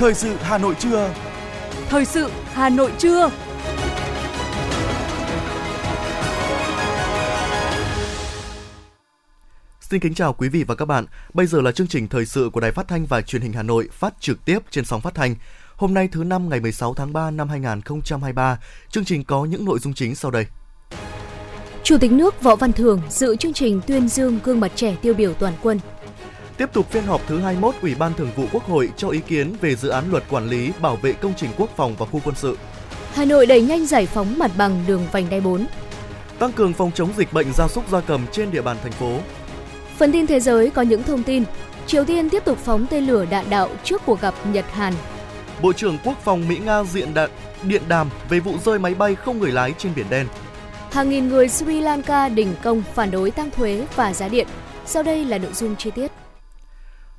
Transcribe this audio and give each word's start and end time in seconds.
Thời 0.00 0.14
sự 0.14 0.36
Hà 0.40 0.58
Nội 0.58 0.74
trưa. 0.78 1.14
Thời 1.88 2.04
sự 2.04 2.30
Hà 2.52 2.68
Nội 2.68 2.92
trưa. 2.98 3.30
Xin 9.80 10.00
kính 10.00 10.14
chào 10.14 10.32
quý 10.32 10.48
vị 10.48 10.64
và 10.64 10.74
các 10.74 10.84
bạn. 10.84 11.06
Bây 11.34 11.46
giờ 11.46 11.60
là 11.60 11.72
chương 11.72 11.86
trình 11.86 12.08
thời 12.08 12.26
sự 12.26 12.50
của 12.52 12.60
Đài 12.60 12.72
Phát 12.72 12.88
thanh 12.88 13.06
và 13.06 13.22
Truyền 13.22 13.42
hình 13.42 13.52
Hà 13.52 13.62
Nội 13.62 13.88
phát 13.92 14.14
trực 14.20 14.44
tiếp 14.44 14.58
trên 14.70 14.84
sóng 14.84 15.00
phát 15.00 15.14
thanh. 15.14 15.34
Hôm 15.76 15.94
nay 15.94 16.08
thứ 16.12 16.24
năm 16.24 16.48
ngày 16.48 16.60
16 16.60 16.94
tháng 16.94 17.12
3 17.12 17.30
năm 17.30 17.48
2023, 17.48 18.58
chương 18.90 19.04
trình 19.04 19.24
có 19.24 19.44
những 19.44 19.64
nội 19.64 19.78
dung 19.78 19.94
chính 19.94 20.14
sau 20.14 20.30
đây. 20.30 20.46
Chủ 21.82 21.98
tịch 21.98 22.12
nước 22.12 22.42
Võ 22.42 22.56
Văn 22.56 22.72
Thưởng 22.72 23.00
dự 23.08 23.36
chương 23.36 23.52
trình 23.52 23.80
tuyên 23.86 24.08
dương 24.08 24.38
gương 24.44 24.60
mặt 24.60 24.72
trẻ 24.74 24.96
tiêu 25.02 25.14
biểu 25.14 25.34
toàn 25.34 25.54
quân. 25.62 25.80
Tiếp 26.60 26.72
tục 26.72 26.90
phiên 26.90 27.04
họp 27.04 27.20
thứ 27.26 27.40
21 27.40 27.74
Ủy 27.82 27.94
ban 27.94 28.14
Thường 28.14 28.30
vụ 28.36 28.44
Quốc 28.52 28.64
hội 28.64 28.90
cho 28.96 29.08
ý 29.08 29.20
kiến 29.26 29.54
về 29.60 29.76
dự 29.76 29.88
án 29.88 30.10
luật 30.10 30.24
quản 30.30 30.48
lý 30.48 30.72
bảo 30.80 30.96
vệ 30.96 31.12
công 31.12 31.32
trình 31.36 31.50
quốc 31.56 31.70
phòng 31.76 31.94
và 31.98 32.06
khu 32.06 32.20
quân 32.24 32.34
sự. 32.34 32.58
Hà 33.12 33.24
Nội 33.24 33.46
đẩy 33.46 33.62
nhanh 33.62 33.86
giải 33.86 34.06
phóng 34.06 34.38
mặt 34.38 34.50
bằng 34.58 34.84
đường 34.86 35.06
vành 35.12 35.30
đai 35.30 35.40
4. 35.40 35.66
Tăng 36.38 36.52
cường 36.52 36.72
phòng 36.72 36.90
chống 36.94 37.08
dịch 37.16 37.32
bệnh 37.32 37.52
gia 37.52 37.68
súc 37.68 37.90
gia 37.90 38.00
cầm 38.00 38.26
trên 38.32 38.50
địa 38.50 38.62
bàn 38.62 38.76
thành 38.82 38.92
phố. 38.92 39.18
Phần 39.96 40.12
tin 40.12 40.26
thế 40.26 40.40
giới 40.40 40.70
có 40.70 40.82
những 40.82 41.02
thông 41.02 41.22
tin. 41.22 41.44
Triều 41.86 42.04
Tiên 42.04 42.30
tiếp 42.30 42.44
tục 42.44 42.58
phóng 42.58 42.86
tên 42.90 43.06
lửa 43.06 43.26
đạn 43.30 43.50
đạo 43.50 43.68
trước 43.84 44.02
cuộc 44.06 44.20
gặp 44.20 44.34
Nhật 44.52 44.64
Hàn. 44.72 44.94
Bộ 45.62 45.72
trưởng 45.72 45.98
Quốc 46.04 46.18
phòng 46.24 46.48
Mỹ 46.48 46.58
Nga 46.64 46.84
diện 46.84 47.14
đạn 47.14 47.30
điện 47.62 47.82
đàm 47.88 48.10
về 48.28 48.40
vụ 48.40 48.52
rơi 48.64 48.78
máy 48.78 48.94
bay 48.94 49.14
không 49.14 49.38
người 49.38 49.52
lái 49.52 49.72
trên 49.78 49.92
biển 49.96 50.06
đen. 50.10 50.26
Hàng 50.90 51.10
nghìn 51.10 51.28
người 51.28 51.48
Sri 51.48 51.80
Lanka 51.80 52.28
đình 52.28 52.54
công 52.62 52.82
phản 52.94 53.10
đối 53.10 53.30
tăng 53.30 53.50
thuế 53.50 53.86
và 53.96 54.12
giá 54.12 54.28
điện. 54.28 54.46
Sau 54.86 55.02
đây 55.02 55.24
là 55.24 55.38
nội 55.38 55.52
dung 55.52 55.76
chi 55.76 55.90
tiết. 55.90 56.19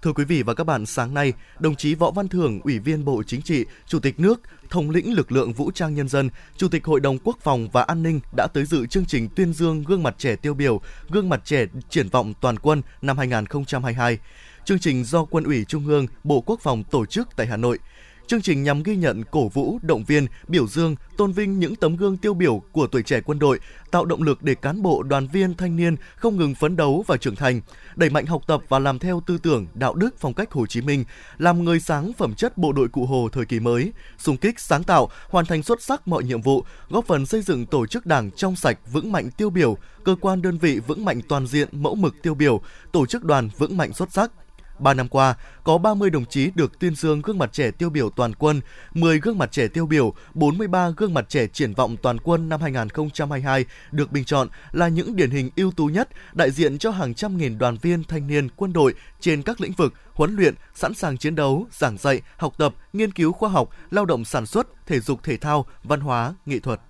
Thưa 0.02 0.14
quý 0.14 0.26
vị 0.26 0.44
và 0.44 0.54
các 0.54 0.64
bạn, 0.64 0.86
sáng 0.86 1.14
nay, 1.14 1.34
đồng 1.60 1.76
chí 1.76 1.96
Võ 1.96 2.12
Văn 2.12 2.28
Thưởng, 2.28 2.60
Ủy 2.64 2.80
viên 2.80 3.06
Bộ 3.06 3.24
Chính 3.28 3.42
trị, 3.42 3.66
Chủ 3.88 4.00
tịch 4.00 4.20
nước, 4.20 4.42
Thống 4.70 4.90
lĩnh 4.90 5.14
lực 5.14 5.32
lượng 5.32 5.54
vũ 5.54 5.72
trang 5.72 5.96
nhân 5.96 6.08
dân, 6.08 6.30
Chủ 6.58 6.68
tịch 6.68 6.86
Hội 6.86 7.00
đồng 7.00 7.18
Quốc 7.24 7.38
phòng 7.42 7.70
và 7.72 7.82
An 7.82 8.04
ninh 8.04 8.20
đã 8.38 8.48
tới 8.54 8.66
dự 8.66 8.86
chương 8.86 9.06
trình 9.06 9.30
tuyên 9.36 9.54
dương 9.54 9.84
gương 9.84 10.04
mặt 10.04 10.16
trẻ 10.18 10.36
tiêu 10.36 10.54
biểu, 10.54 10.82
gương 11.10 11.30
mặt 11.30 11.42
trẻ 11.46 11.66
triển 11.90 12.10
vọng 12.10 12.34
toàn 12.42 12.60
quân 12.60 12.82
năm 13.02 13.18
2022. 13.18 14.18
Chương 14.66 14.80
trình 14.80 15.04
do 15.04 15.26
Quân 15.26 15.44
ủy 15.44 15.66
Trung 15.66 15.88
ương, 15.88 16.08
Bộ 16.24 16.42
Quốc 16.42 16.60
phòng 16.64 16.84
tổ 16.84 17.06
chức 17.06 17.28
tại 17.36 17.48
Hà 17.48 17.58
Nội– 17.58 17.80
Chương 18.28 18.42
trình 18.42 18.64
nhằm 18.64 18.84
ghi 18.84 18.96
nhận, 18.96 19.24
cổ 19.32 19.48
vũ, 19.48 19.80
động 19.82 20.04
viên, 20.04 20.28
biểu 20.48 20.68
dương, 20.68 20.96
tôn 21.18 21.32
vinh 21.32 21.60
những 21.60 21.76
tấm 21.76 21.96
gương 21.96 22.18
tiêu 22.18 22.34
biểu 22.34 22.62
của 22.72 22.88
tuổi 22.88 23.04
trẻ 23.04 23.22
quân 23.22 23.40
đội, 23.40 23.60
tạo 23.92 24.06
động 24.06 24.24
lực 24.24 24.44
để 24.44 24.56
cán 24.56 24.82
bộ, 24.82 25.04
đoàn 25.04 25.28
viên, 25.28 25.56
thanh 25.56 25.76
niên 25.76 25.96
không 26.16 26.38
ngừng 26.38 26.56
phấn 26.56 26.76
đấu 26.76 27.04
và 27.08 27.18
trưởng 27.18 27.36
thành, 27.36 27.62
đẩy 27.96 28.10
mạnh 28.10 28.26
học 28.26 28.42
tập 28.48 28.62
và 28.70 28.80
làm 28.80 29.00
theo 29.00 29.22
tư 29.26 29.38
tưởng, 29.38 29.68
đạo 29.74 29.94
đức, 29.94 30.16
phong 30.20 30.34
cách 30.34 30.52
Hồ 30.52 30.66
Chí 30.66 30.82
Minh, 30.82 31.04
làm 31.38 31.64
người 31.64 31.80
sáng 31.80 32.14
phẩm 32.14 32.34
chất 32.36 32.58
bộ 32.58 32.74
đội 32.74 32.88
cụ 32.88 33.06
Hồ 33.06 33.30
thời 33.32 33.46
kỳ 33.46 33.60
mới, 33.60 33.92
xung 34.18 34.38
kích, 34.38 34.60
sáng 34.60 34.84
tạo, 34.84 35.10
hoàn 35.30 35.46
thành 35.46 35.64
xuất 35.64 35.82
sắc 35.82 36.08
mọi 36.08 36.24
nhiệm 36.24 36.42
vụ, 36.42 36.64
góp 36.90 37.06
phần 37.06 37.26
xây 37.26 37.42
dựng 37.42 37.66
tổ 37.66 37.86
chức 37.86 38.06
đảng 38.06 38.32
trong 38.32 38.56
sạch, 38.56 38.80
vững 38.92 39.12
mạnh 39.12 39.30
tiêu 39.38 39.50
biểu, 39.50 39.78
cơ 40.04 40.16
quan 40.22 40.42
đơn 40.42 40.58
vị 40.58 40.80
vững 40.80 41.06
mạnh 41.06 41.22
toàn 41.30 41.48
diện, 41.48 41.70
mẫu 41.72 41.96
mực 41.96 42.22
tiêu 42.22 42.36
biểu, 42.36 42.62
tổ 42.92 43.06
chức 43.06 43.24
đoàn 43.24 43.50
vững 43.58 43.78
mạnh 43.78 43.94
xuất 43.94 44.12
sắc, 44.12 44.32
3 44.82 44.94
năm 44.94 45.08
qua, 45.08 45.36
có 45.64 45.78
30 45.78 46.10
đồng 46.10 46.26
chí 46.26 46.52
được 46.56 46.80
tuyên 46.80 46.96
dương 46.96 47.22
gương 47.22 47.38
mặt 47.38 47.54
trẻ 47.54 47.72
tiêu 47.72 47.90
biểu 47.90 48.10
toàn 48.10 48.34
quân, 48.36 48.62
10 48.94 49.20
gương 49.20 49.38
mặt 49.38 49.52
trẻ 49.52 49.68
tiêu 49.68 49.86
biểu, 49.86 50.14
43 50.34 50.90
gương 50.98 51.14
mặt 51.14 51.26
trẻ 51.30 51.48
triển 51.48 51.74
vọng 51.74 51.98
toàn 51.98 52.20
quân 52.20 52.50
năm 52.50 52.62
2022 52.62 53.66
được 53.92 54.12
bình 54.12 54.26
chọn 54.26 54.48
là 54.72 54.88
những 54.88 55.16
điển 55.16 55.32
hình 55.32 55.50
ưu 55.56 55.72
tú 55.72 55.86
nhất, 55.86 56.10
đại 56.34 56.52
diện 56.52 56.78
cho 56.78 56.92
hàng 56.92 57.14
trăm 57.14 57.38
nghìn 57.38 57.58
đoàn 57.58 57.78
viên 57.82 58.04
thanh 58.04 58.28
niên 58.28 58.50
quân 58.56 58.74
đội 58.74 58.94
trên 59.20 59.42
các 59.42 59.62
lĩnh 59.62 59.74
vực 59.74 59.94
huấn 60.14 60.36
luyện, 60.36 60.56
sẵn 60.76 60.94
sàng 60.94 61.18
chiến 61.18 61.36
đấu, 61.36 61.68
giảng 61.72 61.98
dạy, 61.98 62.22
học 62.38 62.54
tập, 62.58 62.76
nghiên 62.94 63.12
cứu 63.12 63.32
khoa 63.32 63.50
học, 63.50 63.70
lao 63.92 64.06
động 64.06 64.26
sản 64.26 64.46
xuất, 64.46 64.88
thể 64.88 65.00
dục 65.00 65.24
thể 65.24 65.38
thao, 65.38 65.66
văn 65.84 66.00
hóa, 66.00 66.34
nghệ 66.46 66.60
thuật. 66.60 66.82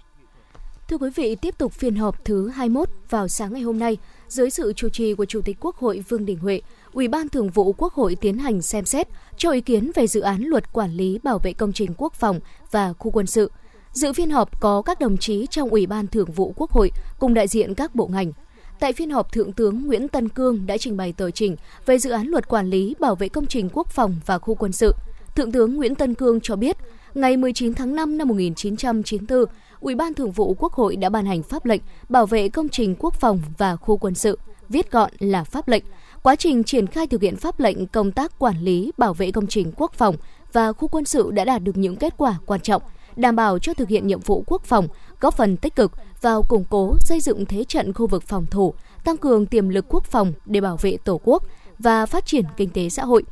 Thưa 0.91 0.97
quý 0.97 1.09
vị, 1.15 1.35
tiếp 1.35 1.57
tục 1.57 1.73
phiên 1.73 1.95
họp 1.95 2.25
thứ 2.25 2.49
21 2.49 2.89
vào 3.09 3.27
sáng 3.27 3.53
ngày 3.53 3.61
hôm 3.61 3.79
nay, 3.79 3.97
dưới 4.27 4.49
sự 4.49 4.73
chủ 4.73 4.89
trì 4.89 5.13
của 5.13 5.25
Chủ 5.25 5.41
tịch 5.41 5.57
Quốc 5.59 5.75
hội 5.75 6.03
Vương 6.09 6.25
Đình 6.25 6.37
Huệ, 6.37 6.61
Ủy 6.93 7.07
ban 7.07 7.29
Thường 7.29 7.49
vụ 7.49 7.73
Quốc 7.77 7.93
hội 7.93 8.15
tiến 8.15 8.37
hành 8.37 8.61
xem 8.61 8.85
xét 8.85 9.07
cho 9.37 9.51
ý 9.51 9.61
kiến 9.61 9.91
về 9.95 10.07
dự 10.07 10.21
án 10.21 10.41
luật 10.43 10.73
quản 10.73 10.91
lý 10.91 11.19
bảo 11.23 11.39
vệ 11.39 11.53
công 11.53 11.73
trình 11.73 11.93
quốc 11.97 12.13
phòng 12.13 12.39
và 12.71 12.93
khu 12.93 13.11
quân 13.11 13.27
sự. 13.27 13.51
Dự 13.91 14.13
phiên 14.13 14.29
họp 14.29 14.61
có 14.61 14.81
các 14.81 14.99
đồng 14.99 15.17
chí 15.17 15.47
trong 15.49 15.69
Ủy 15.69 15.85
ban 15.85 16.07
Thường 16.07 16.31
vụ 16.31 16.53
Quốc 16.55 16.71
hội 16.71 16.91
cùng 17.19 17.33
đại 17.33 17.47
diện 17.47 17.75
các 17.75 17.95
bộ 17.95 18.07
ngành. 18.07 18.31
Tại 18.79 18.93
phiên 18.93 19.09
họp, 19.09 19.31
Thượng 19.31 19.51
tướng 19.51 19.87
Nguyễn 19.87 20.07
Tân 20.07 20.29
Cương 20.29 20.65
đã 20.65 20.77
trình 20.77 20.97
bày 20.97 21.13
tờ 21.13 21.31
trình 21.31 21.55
về 21.85 21.97
dự 21.97 22.09
án 22.09 22.27
luật 22.27 22.47
quản 22.47 22.69
lý 22.69 22.95
bảo 22.99 23.15
vệ 23.15 23.29
công 23.29 23.45
trình 23.45 23.69
quốc 23.73 23.87
phòng 23.87 24.15
và 24.25 24.39
khu 24.39 24.55
quân 24.55 24.71
sự. 24.71 24.95
Thượng 25.35 25.51
tướng 25.51 25.75
Nguyễn 25.75 25.95
Tân 25.95 26.13
Cương 26.13 26.41
cho 26.41 26.55
biết, 26.55 26.77
ngày 27.13 27.37
19 27.37 27.73
tháng 27.73 27.95
5 27.95 28.17
năm 28.17 28.27
1994, 28.27 29.45
Ủy 29.79 29.95
ban 29.95 30.13
Thường 30.13 30.31
vụ 30.31 30.55
Quốc 30.59 30.73
hội 30.73 30.95
đã 30.95 31.09
ban 31.09 31.25
hành 31.25 31.43
pháp 31.43 31.65
lệnh 31.65 31.81
bảo 32.09 32.25
vệ 32.25 32.49
công 32.49 32.69
trình 32.69 32.95
quốc 32.99 33.13
phòng 33.13 33.41
và 33.57 33.75
khu 33.75 33.97
quân 33.97 34.15
sự, 34.15 34.39
viết 34.69 34.91
gọn 34.91 35.11
là 35.19 35.43
pháp 35.43 35.67
lệnh– 35.67 35.83
Quá 36.23 36.35
trình 36.35 36.63
triển 36.63 36.87
khai 36.87 37.07
thực 37.07 37.21
hiện 37.21 37.35
pháp 37.35 37.59
lệnh 37.59 37.87
công 37.87 38.11
tác 38.11 38.39
quản 38.39 38.57
lý, 38.61 38.91
bảo 38.97 39.13
vệ 39.13 39.31
công 39.31 39.47
trình 39.47 39.71
quốc 39.75 39.93
phòng 39.93 40.15
và 40.53 40.73
khu 40.73 40.87
quân 40.87 41.05
sự 41.05 41.31
đã 41.31 41.45
đạt 41.45 41.63
được 41.63 41.77
những 41.77 41.95
kết 41.95 42.13
quả 42.17 42.35
quan 42.45 42.59
trọng, 42.61 42.81
đảm 43.15 43.35
bảo 43.35 43.59
cho 43.59 43.73
thực 43.73 43.89
hiện 43.89 44.07
nhiệm 44.07 44.19
vụ 44.19 44.43
quốc 44.47 44.63
phòng, 44.63 44.87
góp 45.19 45.37
phần 45.37 45.57
tích 45.57 45.75
cực 45.75 45.91
vào 46.21 46.43
củng 46.49 46.65
cố 46.69 46.95
xây 46.99 47.19
dựng 47.19 47.45
thế 47.45 47.63
trận 47.63 47.93
khu 47.93 48.07
vực 48.07 48.23
phòng 48.23 48.45
thủ, 48.51 48.73
tăng 49.03 49.17
cường 49.17 49.45
tiềm 49.45 49.69
lực 49.69 49.85
quốc 49.89 50.05
phòng 50.05 50.33
để 50.45 50.61
bảo 50.61 50.77
vệ 50.81 50.97
Tổ 50.97 51.19
quốc 51.23 51.43
và 51.79 52.05
phát 52.05 52.25
triển 52.25 52.45
kinh 52.57 52.69
tế 52.69 52.89
xã 52.89 53.05
hội. 53.05 53.23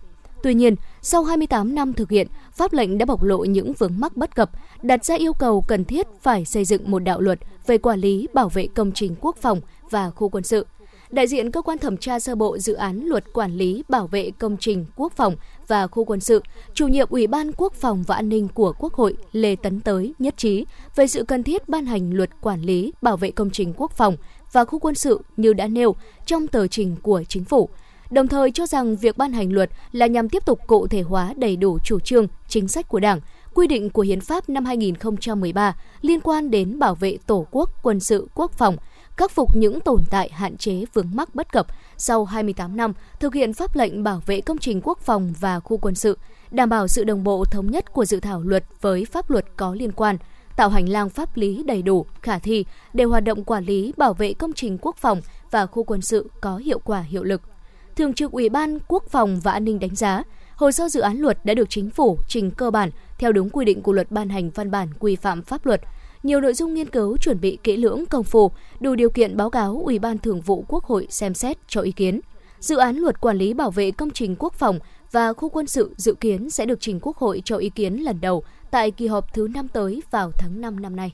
Tuy 0.44 0.54
nhiên, 0.54 0.76
sau 1.02 1.24
28 1.24 1.76
năm 1.76 1.94
thực 1.94 2.10
hiện, 2.10 2.28
pháp 2.54 2.74
lệnh 2.74 2.98
đã 2.98 3.06
bộc 3.06 3.24
lộ 3.24 3.38
những 3.38 3.74
vướng 3.74 4.00
mắc 4.00 4.18
bất 4.18 4.36
cập, 4.36 4.52
đặt 4.82 5.06
ra 5.06 5.16
yêu 5.16 5.34
cầu 5.34 5.62
cần 5.62 5.86
thiết 5.86 6.08
phải 6.22 6.46
xây 6.46 6.66
dựng 6.66 6.92
một 6.92 7.00
đạo 7.00 7.22
luật 7.22 7.40
về 7.68 7.78
quản 7.78 8.00
lý 8.00 8.28
bảo 8.34 8.50
vệ 8.50 8.68
công 8.68 8.92
trình 8.92 9.16
quốc 9.22 9.38
phòng 9.42 9.62
và 9.90 10.10
khu 10.10 10.30
quân 10.30 10.44
sự– 10.44 10.66
đại 11.10 11.28
diện 11.28 11.52
cơ 11.52 11.62
quan 11.62 11.78
thẩm 11.78 11.98
tra 11.98 12.20
sơ 12.20 12.36
bộ 12.36 12.58
dự 12.58 12.74
án 12.74 13.06
luật 13.06 13.34
quản 13.34 13.58
lý 13.58 13.84
bảo 13.90 14.08
vệ 14.08 14.32
công 14.40 14.58
trình 14.58 14.86
quốc 14.96 15.14
phòng 15.16 15.36
và 15.68 15.88
khu 15.88 16.04
quân 16.04 16.20
sự, 16.20 16.44
chủ 16.74 16.88
nhiệm 16.88 17.08
Ủy 17.10 17.28
ban 17.28 17.52
Quốc 17.58 17.74
phòng 17.74 18.04
và 18.08 18.16
An 18.16 18.30
ninh 18.30 18.48
của 18.48 18.74
Quốc 18.80 18.94
hội 18.94 19.16
Lê 19.32 19.56
Tấn 19.56 19.80
Tới 19.80 20.14
nhất 20.20 20.38
trí 20.38 20.66
về 20.96 21.08
sự 21.08 21.24
cần 21.24 21.44
thiết 21.44 21.70
ban 21.70 21.86
hành 21.86 22.14
luật 22.14 22.30
quản 22.42 22.62
lý 22.62 22.94
bảo 23.02 23.18
vệ 23.18 23.32
công 23.32 23.50
trình 23.50 23.74
quốc 23.78 23.92
phòng 23.92 24.18
và 24.52 24.66
khu 24.66 24.80
quân 24.80 24.96
sự 24.96 25.22
như 25.38 25.54
đã 25.54 25.68
nêu 25.68 25.96
trong 26.26 26.48
tờ 26.48 26.68
trình 26.68 26.96
của 27.02 27.24
chính 27.28 27.44
phủ. 27.44 27.70
Đồng 28.12 28.28
thời 28.28 28.52
cho 28.52 28.68
rằng 28.68 28.96
việc 28.96 29.18
ban 29.18 29.34
hành 29.34 29.54
luật 29.54 29.70
là 29.92 30.08
nhằm 30.08 30.30
tiếp 30.30 30.46
tục 30.46 30.60
cụ 30.68 30.88
thể 30.88 31.02
hóa 31.02 31.34
đầy 31.38 31.56
đủ 31.56 31.78
chủ 31.84 32.00
trương, 32.00 32.28
chính 32.48 32.68
sách 32.68 32.88
của 32.88 33.00
Đảng, 33.00 33.20
quy 33.54 33.68
định 33.68 33.90
của 33.90 34.02
Hiến 34.02 34.22
pháp 34.22 34.50
năm 34.50 34.66
2013 34.66 35.76
liên 36.02 36.22
quan 36.22 36.52
đến 36.52 36.80
bảo 36.80 36.96
vệ 36.96 37.18
Tổ 37.28 37.48
quốc, 37.52 37.70
quân 37.84 38.00
sự, 38.00 38.28
quốc 38.36 38.52
phòng, 38.52 38.78
khắc 39.20 39.32
phục 39.32 39.56
những 39.56 39.82
tồn 39.82 40.02
tại 40.10 40.30
hạn 40.34 40.58
chế 40.58 40.86
vướng 40.94 41.10
mắc 41.14 41.36
bất 41.36 41.52
cập 41.52 41.68
sau 41.98 42.26
28 42.26 42.78
năm 42.78 42.94
thực 43.20 43.34
hiện 43.34 43.54
pháp 43.54 43.76
lệnh 43.76 44.04
bảo 44.04 44.22
vệ 44.26 44.42
công 44.42 44.58
trình 44.58 44.82
quốc 44.84 45.00
phòng 45.00 45.34
và 45.40 45.60
khu 45.60 45.78
quân 45.78 45.96
sự, 45.96 46.18
đảm 46.52 46.70
bảo 46.70 46.88
sự 46.88 47.04
đồng 47.04 47.24
bộ 47.24 47.46
thống 47.46 47.72
nhất 47.72 47.94
của 47.94 48.06
dự 48.06 48.20
thảo 48.20 48.42
luật 48.42 48.64
với 48.82 49.06
pháp 49.06 49.30
luật 49.30 49.46
có 49.56 49.74
liên 49.74 49.92
quan, 49.92 50.18
tạo 50.56 50.70
hành 50.70 50.90
lang 50.90 51.10
pháp 51.10 51.38
lý 51.38 51.64
đầy 51.64 51.82
đủ, 51.82 52.06
khả 52.22 52.40
thi 52.40 52.66
để 52.94 53.04
hoạt 53.04 53.24
động 53.24 53.44
quản 53.44 53.66
lý 53.66 53.94
bảo 53.98 54.14
vệ 54.14 54.34
công 54.34 54.54
trình 54.54 54.78
quốc 54.82 54.98
phòng 54.98 55.22
và 55.52 55.66
khu 55.66 55.84
quân 55.84 56.02
sự 56.02 56.30
có 56.42 56.58
hiệu 56.58 56.80
quả 56.80 57.02
hiệu 57.02 57.24
lực. 57.24 57.42
Thường 57.96 58.14
trực 58.14 58.32
Ủy 58.32 58.50
ban 58.50 58.80
Quốc 58.88 59.04
phòng 59.10 59.40
và 59.40 59.52
An 59.52 59.66
ninh 59.66 59.80
đánh 59.80 59.96
giá, 59.96 60.24
hồ 60.56 60.72
sơ 60.72 60.90
dự 60.90 61.02
án 61.02 61.18
luật 61.18 61.46
đã 61.46 61.54
được 61.54 61.70
chính 61.70 61.90
phủ 61.90 62.18
trình 62.28 62.52
cơ 62.52 62.72
bản 62.72 62.90
theo 63.18 63.32
đúng 63.32 63.50
quy 63.50 63.66
định 63.66 63.82
của 63.82 63.94
luật 63.94 64.12
ban 64.12 64.30
hành 64.30 64.50
văn 64.50 64.72
bản 64.72 64.88
quy 65.00 65.16
phạm 65.16 65.42
pháp 65.42 65.66
luật– 65.66 65.82
nhiều 66.24 66.42
nội 66.42 66.54
dung 66.54 66.74
nghiên 66.74 66.90
cứu 66.90 67.18
chuẩn 67.18 67.42
bị 67.42 67.58
kỹ 67.64 67.78
lưỡng 67.78 68.06
công 68.06 68.24
phu, 68.24 68.52
đủ 68.80 68.96
điều 68.96 69.10
kiện 69.10 69.38
báo 69.38 69.50
cáo 69.50 69.82
Ủy 69.86 70.00
ban 70.00 70.18
Thường 70.18 70.42
vụ 70.42 70.66
Quốc 70.68 70.84
hội 70.84 71.08
xem 71.10 71.34
xét 71.34 71.58
cho 71.68 71.82
ý 71.82 71.92
kiến. 71.92 72.20
Dự 72.60 72.78
án 72.78 72.98
luật 72.98 73.22
quản 73.22 73.38
lý 73.38 73.54
bảo 73.54 73.72
vệ 73.72 73.92
công 73.92 74.12
trình 74.12 74.36
quốc 74.40 74.54
phòng 74.54 74.80
và 75.12 75.34
khu 75.34 75.50
quân 75.50 75.68
sự 75.68 75.94
dự 75.98 76.14
kiến 76.14 76.50
sẽ 76.50 76.66
được 76.66 76.82
trình 76.82 77.00
Quốc 77.02 77.18
hội 77.18 77.42
cho 77.46 77.58
ý 77.58 77.70
kiến 77.70 77.94
lần 77.96 78.22
đầu 78.22 78.44
tại 78.72 78.92
kỳ 78.92 79.08
họp 79.08 79.34
thứ 79.34 79.48
5 79.48 79.68
tới 79.68 80.02
vào 80.12 80.32
tháng 80.32 80.62
5 80.62 80.80
năm 80.80 80.96
nay. 80.96 81.14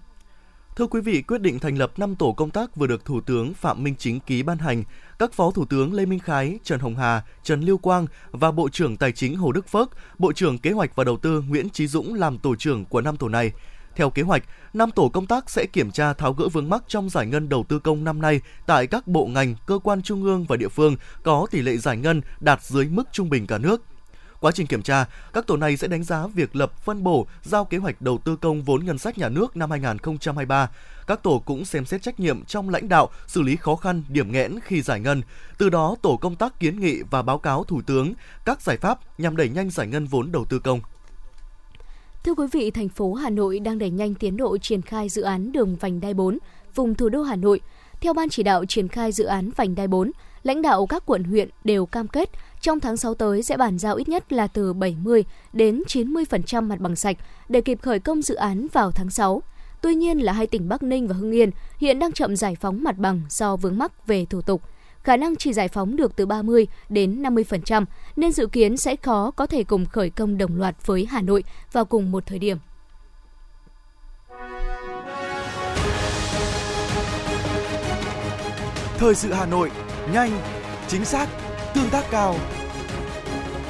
Thưa 0.75 0.87
quý 0.87 1.01
vị, 1.01 1.21
quyết 1.21 1.41
định 1.41 1.59
thành 1.59 1.77
lập 1.77 1.99
5 1.99 2.15
tổ 2.15 2.31
công 2.31 2.49
tác 2.49 2.75
vừa 2.75 2.87
được 2.87 3.05
Thủ 3.05 3.21
tướng 3.21 3.53
Phạm 3.53 3.83
Minh 3.83 3.95
Chính 3.97 4.19
ký 4.19 4.43
ban 4.43 4.57
hành. 4.57 4.83
Các 5.19 5.33
Phó 5.33 5.51
Thủ 5.51 5.65
tướng 5.65 5.93
Lê 5.93 6.05
Minh 6.05 6.19
Khái, 6.19 6.59
Trần 6.63 6.79
Hồng 6.79 6.95
Hà, 6.95 7.23
Trần 7.43 7.61
Lưu 7.61 7.77
Quang 7.77 8.07
và 8.31 8.51
Bộ 8.51 8.69
trưởng 8.69 8.97
Tài 8.97 9.11
chính 9.11 9.35
Hồ 9.35 9.51
Đức 9.51 9.67
Phước, 9.67 9.89
Bộ 10.19 10.33
trưởng 10.33 10.57
Kế 10.57 10.71
hoạch 10.71 10.95
và 10.95 11.03
Đầu 11.03 11.17
tư 11.17 11.43
Nguyễn 11.47 11.69
Trí 11.69 11.87
Dũng 11.87 12.13
làm 12.13 12.37
tổ 12.37 12.55
trưởng 12.55 12.85
của 12.85 13.01
năm 13.01 13.17
tổ 13.17 13.29
này. 13.29 13.51
Theo 13.95 14.09
kế 14.09 14.21
hoạch, 14.21 14.43
năm 14.73 14.91
tổ 14.91 15.09
công 15.09 15.25
tác 15.25 15.49
sẽ 15.49 15.65
kiểm 15.65 15.91
tra 15.91 16.13
tháo 16.13 16.33
gỡ 16.33 16.47
vướng 16.47 16.69
mắc 16.69 16.83
trong 16.87 17.09
giải 17.09 17.25
ngân 17.25 17.49
đầu 17.49 17.65
tư 17.69 17.79
công 17.79 18.03
năm 18.03 18.21
nay 18.21 18.41
tại 18.65 18.87
các 18.87 19.07
bộ 19.07 19.25
ngành, 19.25 19.55
cơ 19.65 19.79
quan 19.83 20.01
trung 20.01 20.23
ương 20.23 20.45
và 20.45 20.55
địa 20.55 20.67
phương 20.67 20.95
có 21.23 21.47
tỷ 21.51 21.61
lệ 21.61 21.77
giải 21.77 21.97
ngân 21.97 22.21
đạt 22.39 22.63
dưới 22.63 22.85
mức 22.85 23.03
trung 23.11 23.29
bình 23.29 23.47
cả 23.47 23.57
nước. 23.57 23.81
Quá 24.39 24.51
trình 24.51 24.67
kiểm 24.67 24.81
tra, 24.81 25.05
các 25.33 25.47
tổ 25.47 25.57
này 25.57 25.77
sẽ 25.77 25.87
đánh 25.87 26.03
giá 26.03 26.27
việc 26.27 26.55
lập 26.55 26.85
phân 26.85 27.03
bổ, 27.03 27.27
giao 27.43 27.65
kế 27.65 27.77
hoạch 27.77 28.01
đầu 28.01 28.17
tư 28.17 28.35
công 28.35 28.63
vốn 28.63 28.85
ngân 28.85 28.97
sách 28.97 29.17
nhà 29.17 29.29
nước 29.29 29.57
năm 29.57 29.71
2023. 29.71 30.69
Các 31.07 31.23
tổ 31.23 31.41
cũng 31.45 31.65
xem 31.65 31.85
xét 31.85 32.01
trách 32.01 32.19
nhiệm 32.19 32.45
trong 32.45 32.69
lãnh 32.69 32.89
đạo, 32.89 33.09
xử 33.27 33.41
lý 33.41 33.55
khó 33.55 33.75
khăn, 33.75 34.03
điểm 34.09 34.31
nghẽn 34.31 34.59
khi 34.63 34.81
giải 34.81 34.99
ngân. 34.99 35.21
Từ 35.57 35.69
đó, 35.69 35.95
tổ 36.01 36.17
công 36.17 36.35
tác 36.35 36.59
kiến 36.59 36.79
nghị 36.79 37.01
và 37.11 37.21
báo 37.21 37.37
cáo 37.37 37.63
Thủ 37.63 37.81
tướng 37.81 38.13
các 38.45 38.61
giải 38.61 38.77
pháp 38.77 38.99
nhằm 39.17 39.37
đẩy 39.37 39.49
nhanh 39.49 39.69
giải 39.69 39.87
ngân 39.87 40.05
vốn 40.05 40.31
đầu 40.31 40.45
tư 40.45 40.59
công. 40.59 40.79
Thưa 42.25 42.33
quý 42.33 42.45
vị, 42.51 42.71
thành 42.71 42.89
phố 42.89 43.13
Hà 43.13 43.29
Nội 43.29 43.59
đang 43.59 43.77
đẩy 43.77 43.89
nhanh 43.89 44.15
tiến 44.15 44.37
độ 44.37 44.57
triển 44.57 44.81
khai 44.81 45.09
dự 45.09 45.21
án 45.21 45.51
đường 45.51 45.75
vành 45.75 45.99
đai 45.99 46.13
4 46.13 46.37
vùng 46.75 46.95
thủ 46.95 47.09
đô 47.09 47.21
Hà 47.23 47.35
Nội. 47.35 47.61
Theo 48.01 48.13
ban 48.13 48.29
chỉ 48.29 48.43
đạo 48.43 48.65
triển 48.65 48.87
khai 48.87 49.11
dự 49.11 49.23
án 49.23 49.49
vành 49.55 49.75
đai 49.75 49.87
4, 49.87 50.11
lãnh 50.43 50.61
đạo 50.61 50.85
các 50.85 51.03
quận 51.05 51.23
huyện 51.23 51.49
đều 51.63 51.85
cam 51.85 52.07
kết 52.07 52.29
trong 52.61 52.79
tháng 52.79 52.97
6 52.97 53.13
tới 53.13 53.43
sẽ 53.43 53.57
bàn 53.57 53.77
giao 53.77 53.95
ít 53.95 54.09
nhất 54.09 54.33
là 54.33 54.47
từ 54.47 54.73
70 54.73 55.23
đến 55.53 55.83
90% 55.87 56.63
mặt 56.63 56.79
bằng 56.79 56.95
sạch 56.95 57.17
để 57.49 57.61
kịp 57.61 57.79
khởi 57.81 57.99
công 57.99 58.21
dự 58.21 58.35
án 58.35 58.67
vào 58.73 58.91
tháng 58.91 59.09
6. 59.09 59.41
Tuy 59.81 59.95
nhiên 59.95 60.19
là 60.19 60.33
hai 60.33 60.47
tỉnh 60.47 60.69
Bắc 60.69 60.83
Ninh 60.83 61.07
và 61.07 61.15
Hưng 61.15 61.35
Yên 61.35 61.49
hiện 61.77 61.99
đang 61.99 62.11
chậm 62.11 62.35
giải 62.35 62.55
phóng 62.55 62.83
mặt 62.83 62.97
bằng 62.97 63.21
do 63.29 63.55
vướng 63.55 63.77
mắc 63.77 64.07
về 64.07 64.25
thủ 64.25 64.41
tục. 64.41 64.61
Khả 65.05 65.17
năng 65.17 65.35
chỉ 65.35 65.53
giải 65.53 65.67
phóng 65.67 65.95
được 65.95 66.15
từ 66.15 66.25
30 66.25 66.67
đến 66.89 67.23
50% 67.23 67.85
nên 68.15 68.31
dự 68.31 68.47
kiến 68.47 68.77
sẽ 68.77 68.95
khó 68.95 69.31
có 69.31 69.47
thể 69.47 69.63
cùng 69.63 69.85
khởi 69.85 70.09
công 70.09 70.37
đồng 70.37 70.57
loạt 70.57 70.75
với 70.85 71.07
Hà 71.09 71.21
Nội 71.21 71.43
vào 71.71 71.85
cùng 71.85 72.11
một 72.11 72.25
thời 72.25 72.39
điểm. 72.39 72.57
Thời 78.97 79.15
sự 79.15 79.33
Hà 79.33 79.45
Nội, 79.45 79.71
nhanh, 80.13 80.31
chính 80.87 81.05
xác, 81.05 81.29
tương 81.73 81.89
tác 81.89 82.05
cao. 82.11 82.35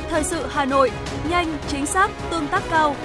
Thời 0.10 0.24
sự 0.24 0.46
Hà 0.50 0.66
Nội, 0.66 0.92
nhanh, 1.30 1.58
chính 1.68 1.86
xác, 1.86 2.12
tương 2.32 2.48
tác 2.48 2.64
cao. 2.70 2.96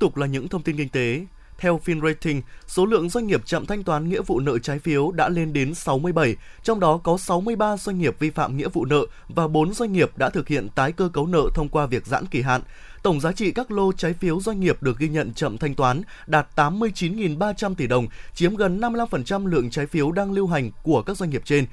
Tục 0.00 0.16
là 0.16 0.26
những 0.26 0.48
thông 0.48 0.62
tin 0.62 0.76
kinh 0.76 0.88
tế. 0.88 1.26
Theo 1.58 1.80
FinRating, 1.84 2.40
số 2.66 2.86
lượng 2.86 3.08
doanh 3.08 3.26
nghiệp 3.26 3.46
chậm 3.46 3.66
thanh 3.66 3.82
toán 3.82 4.08
nghĩa 4.08 4.22
vụ 4.22 4.40
nợ 4.40 4.58
trái 4.58 4.78
phiếu 4.78 5.10
đã 5.10 5.28
lên 5.28 5.52
đến 5.52 5.74
67, 5.74 6.36
trong 6.62 6.80
đó 6.80 7.00
có 7.04 7.18
63 7.18 7.76
doanh 7.76 7.98
nghiệp 7.98 8.16
vi 8.18 8.30
phạm 8.30 8.56
nghĩa 8.56 8.68
vụ 8.68 8.84
nợ 8.84 9.06
và 9.28 9.48
4 9.48 9.74
doanh 9.74 9.92
nghiệp 9.92 10.18
đã 10.18 10.30
thực 10.30 10.48
hiện 10.48 10.68
tái 10.68 10.92
cơ 10.92 11.08
cấu 11.08 11.26
nợ 11.26 11.42
thông 11.54 11.68
qua 11.68 11.86
việc 11.86 12.06
giãn 12.06 12.26
kỳ 12.26 12.42
hạn. 12.42 12.62
Tổng 13.02 13.20
giá 13.20 13.32
trị 13.32 13.50
các 13.50 13.70
lô 13.70 13.92
trái 13.92 14.12
phiếu 14.12 14.40
doanh 14.40 14.60
nghiệp 14.60 14.82
được 14.82 14.98
ghi 14.98 15.08
nhận 15.08 15.34
chậm 15.34 15.58
thanh 15.58 15.74
toán 15.74 16.02
đạt 16.26 16.46
89.300 16.56 17.74
tỷ 17.74 17.86
đồng, 17.86 18.06
chiếm 18.34 18.56
gần 18.56 18.80
55% 18.80 19.46
lượng 19.46 19.70
trái 19.70 19.86
phiếu 19.86 20.12
đang 20.12 20.32
lưu 20.32 20.46
hành 20.46 20.70
của 20.82 21.02
các 21.02 21.16
doanh 21.16 21.30
nghiệp 21.30 21.42
trên. 21.44 21.66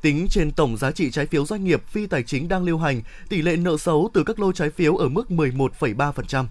Tính 0.00 0.26
trên 0.30 0.50
tổng 0.50 0.76
giá 0.76 0.90
trị 0.90 1.10
trái 1.10 1.26
phiếu 1.26 1.46
doanh 1.46 1.64
nghiệp 1.64 1.82
phi 1.86 2.06
tài 2.06 2.22
chính 2.22 2.48
đang 2.48 2.64
lưu 2.64 2.78
hành, 2.78 3.02
tỷ 3.28 3.42
lệ 3.42 3.56
nợ 3.56 3.76
xấu 3.76 4.10
từ 4.14 4.24
các 4.24 4.38
lô 4.38 4.52
trái 4.52 4.70
phiếu 4.70 4.96
ở 4.96 5.08
mức 5.08 5.24
11,3%. 5.28 6.44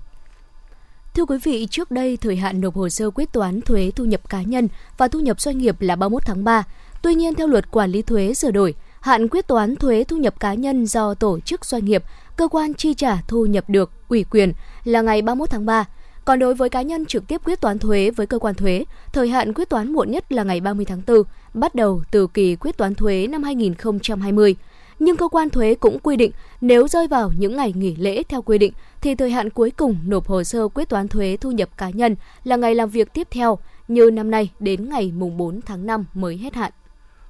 Thưa 1.15 1.25
quý 1.25 1.37
vị, 1.43 1.67
trước 1.71 1.91
đây 1.91 2.17
thời 2.17 2.35
hạn 2.35 2.61
nộp 2.61 2.75
hồ 2.75 2.89
sơ 2.89 3.09
quyết 3.09 3.31
toán 3.31 3.61
thuế 3.61 3.91
thu 3.95 4.05
nhập 4.05 4.29
cá 4.29 4.41
nhân 4.41 4.67
và 4.97 5.07
thu 5.07 5.19
nhập 5.19 5.41
doanh 5.41 5.57
nghiệp 5.57 5.81
là 5.81 5.95
31 5.95 6.25
tháng 6.25 6.43
3. 6.43 6.63
Tuy 7.01 7.15
nhiên 7.15 7.35
theo 7.35 7.47
luật 7.47 7.71
quản 7.71 7.91
lý 7.91 8.01
thuế 8.01 8.33
sửa 8.33 8.51
đổi, 8.51 8.75
hạn 8.99 9.27
quyết 9.27 9.47
toán 9.47 9.75
thuế 9.75 10.03
thu 10.03 10.17
nhập 10.17 10.39
cá 10.39 10.53
nhân 10.53 10.85
do 10.85 11.13
tổ 11.13 11.39
chức 11.39 11.65
doanh 11.65 11.85
nghiệp, 11.85 12.03
cơ 12.37 12.47
quan 12.47 12.73
chi 12.73 12.93
trả 12.93 13.17
thu 13.27 13.45
nhập 13.45 13.63
được 13.67 13.91
ủy 14.09 14.23
quyền 14.23 14.53
là 14.83 15.01
ngày 15.01 15.21
31 15.21 15.49
tháng 15.49 15.65
3. 15.65 15.85
Còn 16.25 16.39
đối 16.39 16.55
với 16.55 16.69
cá 16.69 16.81
nhân 16.81 17.05
trực 17.05 17.27
tiếp 17.27 17.41
quyết 17.45 17.61
toán 17.61 17.79
thuế 17.79 18.09
với 18.09 18.27
cơ 18.27 18.39
quan 18.39 18.55
thuế, 18.55 18.85
thời 19.13 19.29
hạn 19.29 19.53
quyết 19.53 19.69
toán 19.69 19.93
muộn 19.93 20.11
nhất 20.11 20.31
là 20.31 20.43
ngày 20.43 20.61
30 20.61 20.85
tháng 20.85 21.01
4, 21.07 21.23
bắt 21.53 21.75
đầu 21.75 22.03
từ 22.11 22.27
kỳ 22.27 22.55
quyết 22.55 22.77
toán 22.77 22.95
thuế 22.95 23.27
năm 23.27 23.43
2020 23.43 24.55
nhưng 24.99 25.17
cơ 25.17 25.27
quan 25.27 25.49
thuế 25.49 25.75
cũng 25.75 25.99
quy 25.99 26.15
định 26.15 26.31
nếu 26.61 26.87
rơi 26.87 27.07
vào 27.07 27.31
những 27.37 27.57
ngày 27.57 27.73
nghỉ 27.75 27.95
lễ 27.95 28.23
theo 28.23 28.41
quy 28.41 28.57
định 28.57 28.73
thì 29.01 29.15
thời 29.15 29.31
hạn 29.31 29.49
cuối 29.49 29.71
cùng 29.71 29.97
nộp 30.05 30.27
hồ 30.27 30.43
sơ 30.43 30.67
quyết 30.67 30.89
toán 30.89 31.07
thuế 31.07 31.37
thu 31.41 31.51
nhập 31.51 31.69
cá 31.77 31.89
nhân 31.89 32.15
là 32.43 32.55
ngày 32.55 32.75
làm 32.75 32.89
việc 32.89 33.13
tiếp 33.13 33.27
theo, 33.31 33.59
như 33.87 34.09
năm 34.13 34.31
nay 34.31 34.49
đến 34.59 34.89
ngày 34.89 35.11
mùng 35.15 35.37
4 35.37 35.61
tháng 35.61 35.85
5 35.85 36.05
mới 36.13 36.37
hết 36.37 36.55
hạn. 36.55 36.71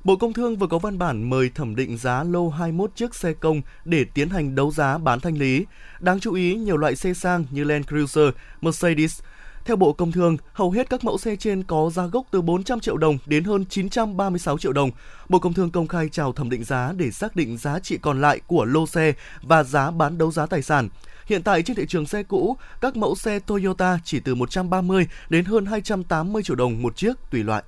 Bộ 0.03 0.15
Công 0.15 0.33
Thương 0.33 0.55
vừa 0.55 0.67
có 0.67 0.79
văn 0.79 0.97
bản 0.97 1.29
mời 1.29 1.49
thẩm 1.55 1.75
định 1.75 1.97
giá 1.97 2.23
lô 2.23 2.49
21 2.49 2.95
chiếc 2.95 3.15
xe 3.15 3.33
công 3.33 3.61
để 3.85 4.05
tiến 4.13 4.29
hành 4.29 4.55
đấu 4.55 4.71
giá 4.71 4.97
bán 4.97 5.19
thanh 5.19 5.37
lý. 5.37 5.65
Đáng 5.99 6.19
chú 6.19 6.33
ý, 6.33 6.55
nhiều 6.55 6.77
loại 6.77 6.95
xe 6.95 7.13
sang 7.13 7.45
như 7.51 7.63
Land 7.63 7.85
Cruiser, 7.87 8.29
Mercedes, 8.61 9.21
theo 9.65 9.75
Bộ 9.75 9.93
Công 9.93 10.11
Thương, 10.11 10.37
hầu 10.53 10.71
hết 10.71 10.89
các 10.89 11.03
mẫu 11.03 11.17
xe 11.17 11.35
trên 11.35 11.63
có 11.63 11.89
giá 11.93 12.05
gốc 12.05 12.25
từ 12.31 12.41
400 12.41 12.79
triệu 12.79 12.97
đồng 12.97 13.17
đến 13.25 13.43
hơn 13.43 13.65
936 13.69 14.57
triệu 14.57 14.73
đồng. 14.73 14.91
Bộ 15.29 15.39
Công 15.39 15.53
Thương 15.53 15.71
công 15.71 15.87
khai 15.87 16.09
chào 16.11 16.33
thẩm 16.33 16.49
định 16.49 16.63
giá 16.63 16.93
để 16.97 17.11
xác 17.11 17.35
định 17.35 17.57
giá 17.57 17.79
trị 17.79 17.97
còn 17.97 18.21
lại 18.21 18.41
của 18.47 18.65
lô 18.65 18.87
xe 18.87 19.13
và 19.41 19.63
giá 19.63 19.91
bán 19.91 20.17
đấu 20.17 20.31
giá 20.31 20.45
tài 20.45 20.61
sản. 20.61 20.89
Hiện 21.25 21.43
tại 21.43 21.61
trên 21.61 21.75
thị 21.75 21.85
trường 21.87 22.05
xe 22.05 22.23
cũ, 22.23 22.57
các 22.81 22.95
mẫu 22.95 23.15
xe 23.15 23.39
Toyota 23.39 23.99
chỉ 24.03 24.19
từ 24.19 24.35
130 24.35 25.07
đến 25.29 25.45
hơn 25.45 25.65
280 25.65 26.43
triệu 26.43 26.55
đồng 26.55 26.81
một 26.81 26.97
chiếc 26.97 27.13
tùy 27.31 27.43
loại. 27.43 27.63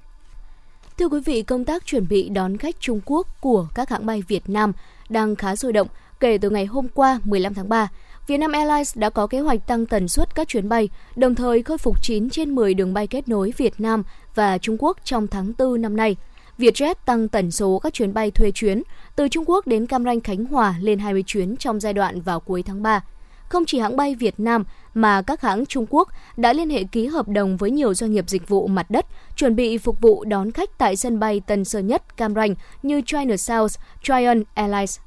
Thưa 0.97 1.09
quý 1.09 1.19
vị, 1.25 1.42
công 1.44 1.65
tác 1.65 1.86
chuẩn 1.86 2.07
bị 2.07 2.30
đón 2.30 2.57
khách 2.57 2.75
Trung 2.80 3.01
Quốc 3.06 3.27
của 3.42 3.68
các 3.75 3.89
hãng 3.89 4.06
bay 4.06 4.24
Việt 4.27 4.50
Nam 4.50 4.71
đang 5.09 5.36
khá 5.36 5.56
sôi 5.56 5.74
động 5.74 5.88
kể 6.19 6.38
từ 6.38 6.50
ngày 6.50 6.65
hôm 6.65 6.88
qua 6.88 7.19
15 7.24 7.53
tháng 7.53 7.69
3. 7.69 7.88
Vietnam 8.27 8.51
Airlines 8.51 8.98
đã 8.98 9.10
có 9.10 9.27
kế 9.27 9.39
hoạch 9.39 9.68
tăng 9.68 9.86
tần 9.86 10.07
suất 10.07 10.36
các 10.36 10.48
chuyến 10.48 10.69
bay, 10.69 10.89
đồng 11.16 11.36
thời 11.36 11.63
khôi 11.63 11.77
phục 11.77 12.04
9 12.04 12.30
trên 12.30 12.56
10 12.56 12.74
đường 12.74 12.94
bay 12.94 13.07
kết 13.07 13.27
nối 13.27 13.54
Việt 13.57 13.74
Nam 13.77 14.04
và 14.36 14.57
Trung 14.57 14.77
Quốc 14.80 14.98
trong 15.04 15.27
tháng 15.27 15.54
4 15.57 15.81
năm 15.81 15.95
nay. 15.95 16.16
Vietjet 16.57 16.95
tăng 17.06 17.27
tần 17.27 17.51
số 17.51 17.80
các 17.80 17.94
chuyến 17.94 18.13
bay 18.13 18.31
thuê 18.31 18.51
chuyến 18.51 18.83
từ 19.16 19.27
Trung 19.27 19.44
Quốc 19.48 19.68
đến 19.68 19.86
Cam 19.86 20.04
Ranh 20.04 20.22
Khánh 20.22 20.45
Hòa 20.45 20.75
lên 20.81 21.00
20 21.00 21.24
chuyến 21.27 21.56
trong 21.57 21.80
giai 21.80 21.94
đoạn 21.94 22.22
vào 22.22 22.39
cuối 22.39 22.63
tháng 22.63 22.83
3. 22.83 23.04
Không 23.50 23.66
chỉ 23.66 23.80
hãng 23.80 23.98
bay 23.98 24.16
Việt 24.16 24.39
Nam 24.39 24.63
mà 24.94 25.21
các 25.21 25.42
hãng 25.42 25.66
Trung 25.66 25.86
Quốc 25.89 26.10
đã 26.38 26.54
liên 26.54 26.69
hệ 26.69 26.83
ký 26.83 27.06
hợp 27.06 27.28
đồng 27.28 27.57
với 27.57 27.71
nhiều 27.71 27.94
doanh 27.94 28.12
nghiệp 28.12 28.30
dịch 28.30 28.48
vụ 28.48 28.68
mặt 28.68 28.92
đất 28.92 29.06
chuẩn 29.36 29.56
bị 29.56 29.78
phục 29.78 30.01
vụ 30.01 30.24
đón 30.25 30.51
khách 30.51 30.78
tại 30.78 30.95
sân 30.95 31.19
bay 31.19 31.42
Tân 31.48 31.66
Sơn 31.66 31.88
Nhất, 31.88 32.18
Cam 32.18 32.36
Ranh 32.36 32.56
như 32.83 33.01
China 33.06 33.38
South, 33.38 33.74
Tryon 34.04 34.44
Airlines, 34.54 35.00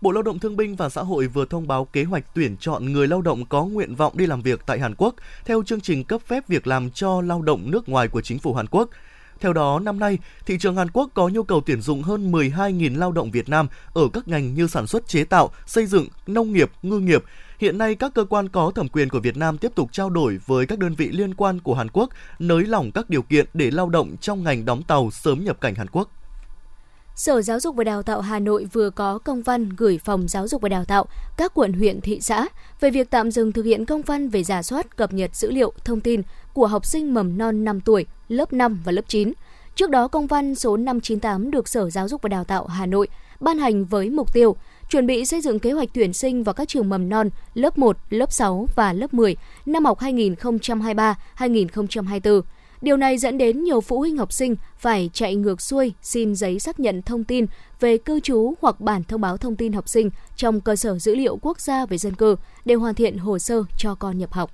Bộ 0.00 0.12
Lao 0.12 0.22
động 0.22 0.38
Thương 0.38 0.56
binh 0.56 0.76
và 0.76 0.88
Xã 0.88 1.02
hội 1.02 1.26
vừa 1.26 1.44
thông 1.44 1.68
báo 1.68 1.84
kế 1.84 2.04
hoạch 2.04 2.24
tuyển 2.34 2.56
chọn 2.56 2.92
người 2.92 3.08
lao 3.08 3.22
động 3.22 3.46
có 3.46 3.64
nguyện 3.64 3.94
vọng 3.94 4.16
đi 4.16 4.26
làm 4.26 4.42
việc 4.42 4.60
tại 4.66 4.80
Hàn 4.80 4.94
Quốc 4.98 5.14
theo 5.44 5.62
chương 5.62 5.80
trình 5.80 6.04
cấp 6.04 6.20
phép 6.26 6.48
việc 6.48 6.66
làm 6.66 6.90
cho 6.90 7.20
lao 7.20 7.42
động 7.42 7.70
nước 7.70 7.88
ngoài 7.88 8.08
của 8.08 8.20
chính 8.20 8.38
phủ 8.38 8.54
Hàn 8.54 8.66
Quốc. 8.66 8.90
Theo 9.40 9.52
đó, 9.52 9.78
năm 9.78 9.98
nay, 9.98 10.18
thị 10.46 10.58
trường 10.58 10.76
Hàn 10.76 10.90
Quốc 10.90 11.10
có 11.14 11.28
nhu 11.28 11.42
cầu 11.42 11.62
tuyển 11.66 11.80
dụng 11.80 12.02
hơn 12.02 12.32
12.000 12.32 12.98
lao 12.98 13.12
động 13.12 13.30
Việt 13.30 13.48
Nam 13.48 13.68
ở 13.94 14.08
các 14.12 14.28
ngành 14.28 14.54
như 14.54 14.66
sản 14.66 14.86
xuất 14.86 15.08
chế 15.08 15.24
tạo, 15.24 15.50
xây 15.66 15.86
dựng, 15.86 16.08
nông 16.26 16.52
nghiệp, 16.52 16.70
ngư 16.82 17.00
nghiệp. 17.00 17.24
Hiện 17.58 17.78
nay, 17.78 17.94
các 17.94 18.14
cơ 18.14 18.24
quan 18.24 18.48
có 18.48 18.72
thẩm 18.74 18.88
quyền 18.88 19.08
của 19.08 19.20
Việt 19.20 19.36
Nam 19.36 19.58
tiếp 19.58 19.72
tục 19.74 19.92
trao 19.92 20.10
đổi 20.10 20.38
với 20.46 20.66
các 20.66 20.78
đơn 20.78 20.94
vị 20.94 21.08
liên 21.08 21.34
quan 21.34 21.60
của 21.60 21.74
Hàn 21.74 21.88
Quốc, 21.92 22.10
nới 22.38 22.64
lỏng 22.64 22.92
các 22.92 23.10
điều 23.10 23.22
kiện 23.22 23.46
để 23.54 23.70
lao 23.70 23.88
động 23.88 24.16
trong 24.20 24.44
ngành 24.44 24.64
đóng 24.64 24.82
tàu 24.82 25.10
sớm 25.10 25.44
nhập 25.44 25.60
cảnh 25.60 25.74
Hàn 25.74 25.88
Quốc. 25.92 26.10
Sở 27.16 27.42
Giáo 27.42 27.60
dục 27.60 27.76
và 27.76 27.84
Đào 27.84 28.02
tạo 28.02 28.20
Hà 28.20 28.38
Nội 28.38 28.66
vừa 28.72 28.90
có 28.90 29.18
công 29.18 29.42
văn 29.42 29.68
gửi 29.76 29.98
Phòng 29.98 30.28
Giáo 30.28 30.48
dục 30.48 30.62
và 30.62 30.68
Đào 30.68 30.84
tạo 30.84 31.06
các 31.36 31.54
quận 31.54 31.72
huyện 31.72 32.00
thị 32.00 32.20
xã 32.20 32.46
về 32.80 32.90
việc 32.90 33.10
tạm 33.10 33.30
dừng 33.30 33.52
thực 33.52 33.64
hiện 33.64 33.84
công 33.84 34.02
văn 34.02 34.28
về 34.28 34.44
giả 34.44 34.62
soát 34.62 34.96
cập 34.96 35.12
nhật 35.12 35.36
dữ 35.36 35.50
liệu 35.50 35.72
thông 35.84 36.00
tin 36.00 36.22
của 36.52 36.66
học 36.66 36.86
sinh 36.86 37.14
mầm 37.14 37.38
non 37.38 37.64
5 37.64 37.80
tuổi, 37.80 38.06
lớp 38.28 38.52
5 38.52 38.80
và 38.84 38.92
lớp 38.92 39.02
9. 39.08 39.32
Trước 39.74 39.90
đó, 39.90 40.08
công 40.08 40.26
văn 40.26 40.54
số 40.54 40.76
598 40.76 41.50
được 41.50 41.68
Sở 41.68 41.90
Giáo 41.90 42.08
dục 42.08 42.22
và 42.22 42.28
Đào 42.28 42.44
tạo 42.44 42.66
Hà 42.66 42.86
Nội 42.86 43.08
ban 43.40 43.58
hành 43.58 43.84
với 43.84 44.10
mục 44.10 44.32
tiêu 44.32 44.56
chuẩn 44.90 45.06
bị 45.06 45.24
xây 45.24 45.40
dựng 45.40 45.58
kế 45.58 45.72
hoạch 45.72 45.88
tuyển 45.94 46.12
sinh 46.12 46.44
vào 46.44 46.52
các 46.52 46.68
trường 46.68 46.88
mầm 46.88 47.08
non 47.08 47.30
lớp 47.54 47.78
1, 47.78 47.96
lớp 48.10 48.32
6 48.32 48.68
và 48.74 48.92
lớp 48.92 49.14
10 49.14 49.36
năm 49.66 49.84
học 49.84 49.98
2023-2024 50.00 52.40
Điều 52.80 52.96
này 52.96 53.18
dẫn 53.18 53.38
đến 53.38 53.62
nhiều 53.62 53.80
phụ 53.80 53.98
huynh 53.98 54.16
học 54.16 54.32
sinh 54.32 54.56
phải 54.78 55.10
chạy 55.12 55.34
ngược 55.34 55.60
xuôi 55.60 55.94
xin 56.02 56.34
giấy 56.34 56.58
xác 56.58 56.80
nhận 56.80 57.02
thông 57.02 57.24
tin 57.24 57.46
về 57.80 57.98
cư 57.98 58.20
trú 58.20 58.54
hoặc 58.62 58.80
bản 58.80 59.04
thông 59.04 59.20
báo 59.20 59.36
thông 59.36 59.56
tin 59.56 59.72
học 59.72 59.88
sinh 59.88 60.10
trong 60.36 60.60
cơ 60.60 60.76
sở 60.76 60.98
dữ 60.98 61.14
liệu 61.14 61.38
quốc 61.42 61.60
gia 61.60 61.86
về 61.86 61.98
dân 61.98 62.14
cư 62.14 62.36
để 62.64 62.74
hoàn 62.74 62.94
thiện 62.94 63.18
hồ 63.18 63.38
sơ 63.38 63.62
cho 63.78 63.94
con 63.94 64.18
nhập 64.18 64.32
học. 64.32 64.50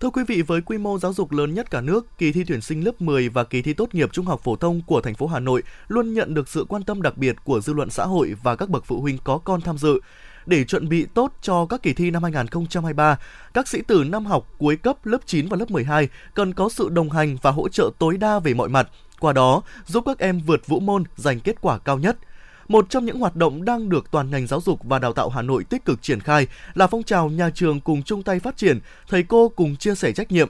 Thưa 0.00 0.10
quý 0.10 0.22
vị, 0.28 0.42
với 0.42 0.60
quy 0.60 0.78
mô 0.78 0.98
giáo 0.98 1.12
dục 1.12 1.32
lớn 1.32 1.54
nhất 1.54 1.70
cả 1.70 1.80
nước, 1.80 2.18
kỳ 2.18 2.32
thi 2.32 2.44
tuyển 2.46 2.60
sinh 2.60 2.84
lớp 2.84 3.00
10 3.00 3.28
và 3.28 3.44
kỳ 3.44 3.62
thi 3.62 3.72
tốt 3.72 3.94
nghiệp 3.94 4.08
trung 4.12 4.26
học 4.26 4.40
phổ 4.44 4.56
thông 4.56 4.82
của 4.86 5.00
thành 5.00 5.14
phố 5.14 5.26
Hà 5.26 5.40
Nội 5.40 5.62
luôn 5.88 6.14
nhận 6.14 6.34
được 6.34 6.48
sự 6.48 6.66
quan 6.68 6.82
tâm 6.82 7.02
đặc 7.02 7.16
biệt 7.16 7.36
của 7.44 7.60
dư 7.60 7.72
luận 7.72 7.90
xã 7.90 8.04
hội 8.04 8.34
và 8.42 8.56
các 8.56 8.68
bậc 8.68 8.84
phụ 8.86 9.00
huynh 9.00 9.18
có 9.24 9.38
con 9.38 9.60
tham 9.60 9.78
dự. 9.78 10.00
Để 10.48 10.64
chuẩn 10.64 10.88
bị 10.88 11.06
tốt 11.14 11.32
cho 11.42 11.66
các 11.66 11.82
kỳ 11.82 11.92
thi 11.92 12.10
năm 12.10 12.22
2023, 12.22 13.18
các 13.54 13.68
sĩ 13.68 13.82
tử 13.82 14.04
năm 14.04 14.26
học 14.26 14.46
cuối 14.58 14.76
cấp 14.76 15.06
lớp 15.06 15.18
9 15.26 15.48
và 15.48 15.56
lớp 15.56 15.70
12 15.70 16.08
cần 16.34 16.54
có 16.54 16.68
sự 16.68 16.88
đồng 16.88 17.10
hành 17.10 17.36
và 17.42 17.50
hỗ 17.50 17.68
trợ 17.68 17.90
tối 17.98 18.16
đa 18.16 18.38
về 18.38 18.54
mọi 18.54 18.68
mặt, 18.68 18.88
qua 19.20 19.32
đó 19.32 19.62
giúp 19.86 20.04
các 20.06 20.18
em 20.18 20.40
vượt 20.46 20.66
vũ 20.66 20.80
môn 20.80 21.04
giành 21.16 21.40
kết 21.40 21.60
quả 21.60 21.78
cao 21.78 21.98
nhất. 21.98 22.16
Một 22.68 22.90
trong 22.90 23.04
những 23.04 23.20
hoạt 23.20 23.36
động 23.36 23.64
đang 23.64 23.88
được 23.88 24.10
toàn 24.10 24.30
ngành 24.30 24.46
giáo 24.46 24.60
dục 24.60 24.80
và 24.84 24.98
đào 24.98 25.12
tạo 25.12 25.28
Hà 25.28 25.42
Nội 25.42 25.64
tích 25.64 25.84
cực 25.84 26.02
triển 26.02 26.20
khai 26.20 26.46
là 26.74 26.86
phong 26.86 27.02
trào 27.02 27.28
nhà 27.28 27.50
trường 27.54 27.80
cùng 27.80 28.02
chung 28.02 28.22
tay 28.22 28.40
phát 28.40 28.56
triển, 28.56 28.80
thầy 29.08 29.22
cô 29.22 29.48
cùng 29.48 29.76
chia 29.76 29.94
sẻ 29.94 30.12
trách 30.12 30.32
nhiệm. 30.32 30.48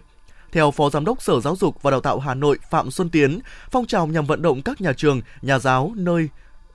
Theo 0.52 0.70
Phó 0.70 0.90
Giám 0.90 1.04
đốc 1.04 1.22
Sở 1.22 1.40
Giáo 1.40 1.56
dục 1.56 1.82
và 1.82 1.90
Đào 1.90 2.00
tạo 2.00 2.18
Hà 2.18 2.34
Nội 2.34 2.58
Phạm 2.70 2.90
Xuân 2.90 3.10
Tiến, 3.10 3.40
phong 3.70 3.86
trào 3.86 4.06
nhằm 4.06 4.26
vận 4.26 4.42
động 4.42 4.62
các 4.62 4.80
nhà 4.80 4.92
trường, 4.92 5.20
nhà 5.42 5.58
giáo 5.58 5.92
nơi 5.96 6.28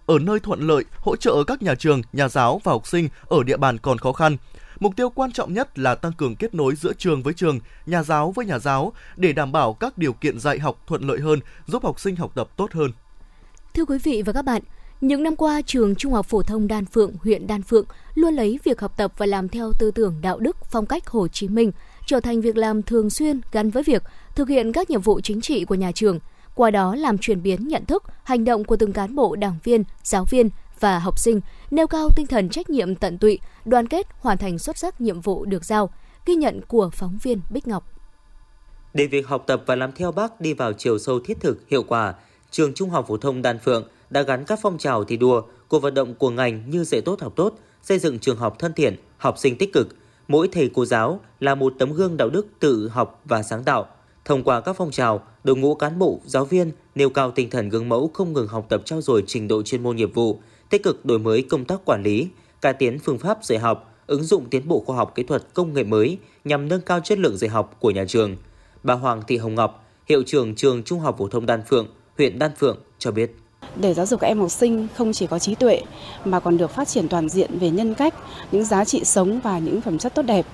ở 0.06 0.20
nơi 0.20 0.40
thuận 0.40 0.68
lợi, 0.68 0.84
hỗ 1.00 1.16
trợ 1.16 1.44
các 1.48 1.62
nhà 1.62 1.76
trường, 1.76 2.02
nhà 2.14 2.30
giáo 2.30 2.62
và 2.64 2.72
học 2.72 2.88
sinh 2.88 3.10
ở 3.28 3.44
địa 3.44 3.58
bàn 3.58 3.78
còn 3.78 3.98
khó 3.98 4.12
khăn. 4.12 4.38
Mục 4.80 4.96
tiêu 4.96 5.10
quan 5.10 5.32
trọng 5.32 5.54
nhất 5.54 5.80
là 5.80 5.96
tăng 5.96 6.14
cường 6.14 6.36
kết 6.36 6.56
nối 6.56 6.76
giữa 6.76 6.94
trường 6.94 7.24
với 7.24 7.34
trường, 7.34 7.60
nhà 7.86 8.04
giáo 8.04 8.32
với 8.32 8.46
nhà 8.46 8.60
giáo 8.60 8.94
để 9.16 9.34
đảm 9.34 9.52
bảo 9.52 9.74
các 9.74 9.98
điều 9.98 10.14
kiện 10.14 10.40
dạy 10.40 10.60
học 10.60 10.84
thuận 10.88 11.08
lợi 11.08 11.20
hơn, 11.20 11.40
giúp 11.68 11.84
học 11.84 12.00
sinh 12.00 12.16
học 12.16 12.32
tập 12.36 12.50
tốt 12.58 12.72
hơn. 12.74 12.92
Thưa 13.74 13.86
quý 13.86 13.98
vị 14.04 14.22
và 14.26 14.34
các 14.34 14.42
bạn, 14.42 14.62
những 15.02 15.24
năm 15.24 15.36
qua, 15.36 15.62
trường 15.66 15.96
Trung 15.96 16.14
học 16.14 16.26
phổ 16.26 16.44
thông 16.44 16.68
Đan 16.68 16.86
Phượng, 16.86 17.14
huyện 17.24 17.48
Đan 17.48 17.62
Phượng 17.64 17.86
luôn 18.16 18.34
lấy 18.34 18.60
việc 18.64 18.82
học 18.82 18.98
tập 18.98 19.14
và 19.18 19.26
làm 19.26 19.50
theo 19.50 19.72
tư 19.80 19.92
tưởng 19.92 20.16
đạo 20.22 20.40
đức, 20.40 20.58
phong 20.72 20.86
cách 20.86 21.08
Hồ 21.08 21.28
Chí 21.28 21.48
Minh 21.48 21.72
trở 22.06 22.20
thành 22.20 22.42
việc 22.42 22.58
làm 22.58 22.84
thường 22.84 23.10
xuyên 23.10 23.42
gắn 23.52 23.70
với 23.70 23.84
việc 23.84 24.04
thực 24.36 24.50
hiện 24.50 24.72
các 24.72 24.90
nhiệm 24.90 25.02
vụ 25.02 25.22
chính 25.22 25.42
trị 25.42 25.66
của 25.66 25.76
nhà 25.76 25.92
trường, 25.92 26.20
qua 26.56 26.72
đó 26.72 26.96
làm 26.96 27.18
chuyển 27.18 27.44
biến 27.44 27.68
nhận 27.68 27.86
thức, 27.86 28.04
hành 28.24 28.46
động 28.46 28.64
của 28.64 28.76
từng 28.76 28.94
cán 28.94 29.16
bộ 29.16 29.36
đảng 29.36 29.58
viên, 29.64 29.84
giáo 30.04 30.26
viên 30.30 30.50
và 30.80 31.00
học 31.00 31.20
sinh, 31.20 31.42
nêu 31.72 31.88
cao 31.88 32.10
tinh 32.16 32.28
thần 32.28 32.50
trách 32.50 32.70
nhiệm 32.70 32.96
tận 32.96 33.18
tụy, 33.18 33.40
đoàn 33.66 33.88
kết 33.88 34.08
hoàn 34.20 34.38
thành 34.38 34.60
xuất 34.60 34.78
sắc 34.78 35.02
nhiệm 35.02 35.22
vụ 35.22 35.46
được 35.46 35.66
giao, 35.66 35.90
ghi 36.26 36.36
nhận 36.36 36.62
của 36.68 36.90
phóng 36.94 37.18
viên 37.24 37.42
Bích 37.50 37.68
Ngọc. 37.68 37.84
Để 38.94 39.08
việc 39.08 39.28
học 39.28 39.44
tập 39.48 39.64
và 39.66 39.76
làm 39.76 39.92
theo 39.92 40.12
bác 40.12 40.42
đi 40.42 40.54
vào 40.54 40.74
chiều 40.74 41.00
sâu 41.00 41.20
thiết 41.20 41.40
thực, 41.40 41.68
hiệu 41.68 41.84
quả, 41.84 42.14
trường 42.52 42.74
Trung 42.74 42.90
học 42.90 43.06
phổ 43.08 43.18
thông 43.18 43.42
Đan 43.42 43.60
Phượng 43.60 43.88
đã 44.10 44.22
gắn 44.22 44.46
các 44.46 44.60
phong 44.62 44.78
trào 44.78 45.04
thi 45.04 45.18
đua, 45.18 45.42
cuộc 45.68 45.80
vận 45.80 45.94
động 45.94 46.16
của 46.16 46.30
ngành 46.30 46.70
như 46.70 46.84
dạy 46.84 47.02
tốt 47.02 47.22
học 47.22 47.34
tốt, 47.36 47.56
xây 47.82 48.00
dựng 48.00 48.20
trường 48.20 48.38
học 48.38 48.60
thân 48.60 48.74
thiện, 48.74 48.96
học 49.18 49.38
sinh 49.38 49.58
tích 49.58 49.74
cực. 49.74 49.88
Mỗi 50.28 50.48
thầy 50.48 50.70
cô 50.74 50.86
giáo 50.86 51.20
là 51.40 51.56
một 51.56 51.74
tấm 51.80 51.94
gương 51.94 52.18
đạo 52.18 52.30
đức 52.30 52.48
tự 52.60 52.90
học 52.90 53.22
và 53.26 53.44
sáng 53.44 53.64
tạo. 53.64 53.88
Thông 54.26 54.44
qua 54.44 54.62
các 54.62 54.74
phong 54.74 54.92
trào, 54.92 55.22
đội 55.44 55.56
ngũ 55.56 55.76
cán 55.76 56.00
bộ, 56.00 56.20
giáo 56.26 56.46
viên 56.46 56.72
nêu 56.96 57.10
cao 57.10 57.32
tinh 57.32 57.50
thần 57.50 57.70
gương 57.70 57.90
mẫu 57.90 58.12
không 58.14 58.34
ngừng 58.34 58.48
học 58.48 58.66
tập 58.70 58.82
trao 58.86 59.02
dồi 59.02 59.24
trình 59.28 59.48
độ 59.48 59.64
chuyên 59.64 59.84
môn 59.84 59.96
nghiệp 59.96 60.14
vụ, 60.14 60.40
tích 60.70 60.84
cực 60.84 61.06
đổi 61.06 61.20
mới 61.20 61.42
công 61.42 61.66
tác 61.66 61.86
quản 61.86 62.04
lý, 62.04 62.28
cải 62.62 62.74
tiến 62.74 63.00
phương 63.00 63.20
pháp 63.20 63.44
dạy 63.44 63.60
học, 63.60 63.96
ứng 64.08 64.24
dụng 64.24 64.46
tiến 64.50 64.68
bộ 64.68 64.84
khoa 64.86 64.96
học 64.96 65.12
kỹ 65.16 65.24
thuật 65.24 65.44
công 65.54 65.74
nghệ 65.74 65.84
mới 65.84 66.18
nhằm 66.44 66.68
nâng 66.68 66.82
cao 66.82 67.00
chất 67.00 67.20
lượng 67.20 67.38
dạy 67.38 67.50
học 67.50 67.78
của 67.80 67.92
nhà 67.92 68.06
trường. 68.08 68.36
Bà 68.84 68.94
Hoàng 68.94 69.22
Thị 69.28 69.38
Hồng 69.38 69.56
Ngọc, 69.56 69.86
hiệu 70.10 70.24
trưởng 70.26 70.56
trường 70.56 70.84
Trung 70.84 71.00
học 71.00 71.16
phổ 71.18 71.28
thông 71.28 71.46
Đan 71.46 71.64
Phượng, 71.70 71.88
huyện 72.18 72.40
Đan 72.40 72.52
Phượng 72.56 72.78
cho 73.00 73.12
biết 73.12 73.32
để 73.76 73.94
giáo 73.94 74.06
dục 74.06 74.20
các 74.20 74.28
em 74.28 74.40
học 74.40 74.52
sinh 74.52 74.88
không 74.96 75.14
chỉ 75.14 75.28
có 75.28 75.40
trí 75.40 75.56
tuệ 75.56 75.82
mà 76.26 76.40
còn 76.40 76.58
được 76.58 76.72
phát 76.72 76.88
triển 76.88 77.08
toàn 77.08 77.30
diện 77.30 77.60
về 77.60 77.70
nhân 77.70 77.94
cách, 77.96 78.14
những 78.52 78.66
giá 78.66 78.86
trị 78.86 79.04
sống 79.04 79.40
và 79.44 79.60
những 79.60 79.82
phẩm 79.82 79.98
chất 79.98 80.16
tốt 80.16 80.22
đẹp. 80.22 80.46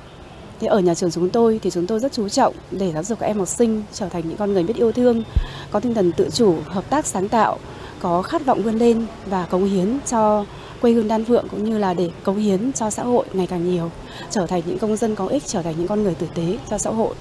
Thế 0.60 0.68
ở 0.68 0.80
nhà 0.80 0.96
trường 0.96 1.12
chúng 1.12 1.30
tôi 1.30 1.60
thì 1.64 1.70
chúng 1.70 1.88
tôi 1.88 2.00
rất 2.00 2.12
chú 2.14 2.30
trọng 2.30 2.56
để 2.72 2.92
giáo 2.92 3.04
dục 3.04 3.20
các 3.20 3.26
em 3.28 3.38
học 3.38 3.48
sinh 3.48 3.84
trở 3.94 4.10
thành 4.10 4.24
những 4.28 4.38
con 4.38 4.54
người 4.54 4.64
biết 4.64 4.76
yêu 4.76 4.92
thương, 4.92 5.24
có 5.72 5.80
tinh 5.80 5.94
thần 5.94 6.12
tự 6.12 6.30
chủ, 6.34 6.56
hợp 6.66 6.90
tác 6.90 7.06
sáng 7.06 7.30
tạo, 7.30 7.60
có 8.00 8.22
khát 8.22 8.46
vọng 8.46 8.64
vươn 8.64 8.76
lên 8.76 9.06
và 9.26 9.46
cống 9.46 9.66
hiến 9.66 9.98
cho 10.08 10.46
quê 10.82 10.92
hương 10.92 11.08
Đan 11.08 11.26
Phượng 11.26 11.48
cũng 11.52 11.64
như 11.64 11.78
là 11.78 11.94
để 11.94 12.10
cống 12.24 12.38
hiến 12.38 12.74
cho 12.74 12.90
xã 12.90 13.04
hội 13.04 13.26
ngày 13.34 13.48
càng 13.48 13.72
nhiều, 13.72 13.92
trở 14.30 14.48
thành 14.48 14.62
những 14.66 14.80
công 14.80 14.98
dân 14.98 15.16
có 15.16 15.28
ích, 15.28 15.44
trở 15.46 15.62
thành 15.62 15.76
những 15.78 15.88
con 15.88 16.04
người 16.04 16.16
tử 16.16 16.28
tế 16.36 16.58
cho 16.70 16.78
xã 16.78 16.90
hội. 16.90 17.16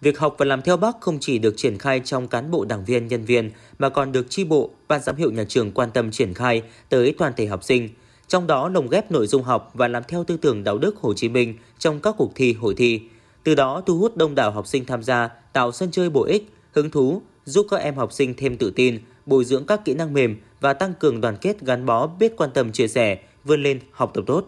Việc 0.00 0.18
học 0.18 0.34
và 0.38 0.46
làm 0.46 0.62
theo 0.62 0.76
bác 0.76 1.00
không 1.00 1.18
chỉ 1.20 1.38
được 1.38 1.54
triển 1.56 1.78
khai 1.78 2.00
trong 2.04 2.28
cán 2.28 2.50
bộ 2.50 2.64
đảng 2.64 2.84
viên, 2.84 3.08
nhân 3.08 3.24
viên 3.24 3.50
mà 3.78 3.88
còn 3.88 4.12
được 4.12 4.26
tri 4.30 4.44
bộ, 4.44 4.70
ban 4.88 5.02
giám 5.02 5.16
hiệu 5.16 5.30
nhà 5.30 5.44
trường 5.48 5.72
quan 5.72 5.90
tâm 5.90 6.10
triển 6.10 6.34
khai 6.34 6.62
tới 6.88 7.14
toàn 7.18 7.32
thể 7.36 7.46
học 7.46 7.64
sinh. 7.64 7.88
Trong 8.30 8.46
đó 8.46 8.68
lồng 8.68 8.88
ghép 8.88 9.10
nội 9.10 9.26
dung 9.26 9.42
học 9.42 9.70
và 9.74 9.88
làm 9.88 10.02
theo 10.08 10.24
tư 10.24 10.36
tưởng 10.36 10.64
đạo 10.64 10.78
đức 10.78 10.96
Hồ 10.96 11.14
Chí 11.14 11.28
Minh 11.28 11.54
trong 11.78 12.00
các 12.00 12.14
cuộc 12.18 12.32
thi, 12.34 12.52
hội 12.52 12.74
thi. 12.74 13.00
Từ 13.44 13.54
đó 13.54 13.82
thu 13.86 13.98
hút 13.98 14.16
đông 14.16 14.34
đảo 14.34 14.50
học 14.50 14.66
sinh 14.66 14.84
tham 14.84 15.02
gia, 15.02 15.28
tạo 15.52 15.72
sân 15.72 15.90
chơi 15.90 16.10
bổ 16.10 16.24
ích, 16.24 16.50
hứng 16.72 16.90
thú, 16.90 17.22
giúp 17.44 17.66
các 17.70 17.76
em 17.76 17.94
học 17.94 18.12
sinh 18.12 18.34
thêm 18.36 18.56
tự 18.56 18.70
tin, 18.70 18.98
bồi 19.26 19.44
dưỡng 19.44 19.66
các 19.66 19.84
kỹ 19.84 19.94
năng 19.94 20.12
mềm 20.12 20.36
và 20.60 20.72
tăng 20.72 20.94
cường 20.94 21.20
đoàn 21.20 21.36
kết 21.40 21.60
gắn 21.60 21.86
bó 21.86 22.06
biết 22.06 22.36
quan 22.36 22.50
tâm 22.54 22.72
chia 22.72 22.88
sẻ, 22.88 23.18
vươn 23.44 23.62
lên 23.62 23.80
học 23.92 24.10
tập 24.14 24.24
tốt. 24.26 24.44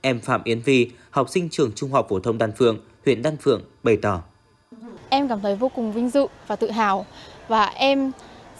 Em 0.00 0.20
Phạm 0.20 0.40
Yến 0.44 0.60
Vi, 0.60 0.90
học 1.10 1.28
sinh 1.30 1.48
trường 1.50 1.72
Trung 1.72 1.92
học 1.92 2.06
phổ 2.10 2.20
thông 2.20 2.38
Đan 2.38 2.52
Phượng, 2.52 2.78
huyện 3.04 3.22
Đan 3.22 3.36
Phượng 3.36 3.62
bày 3.82 3.96
tỏ. 3.96 4.22
Em 5.08 5.28
cảm 5.28 5.40
thấy 5.40 5.56
vô 5.56 5.68
cùng 5.68 5.92
vinh 5.92 6.10
dự 6.10 6.26
và 6.46 6.56
tự 6.56 6.70
hào 6.70 7.06
và 7.48 7.64
em 7.64 8.12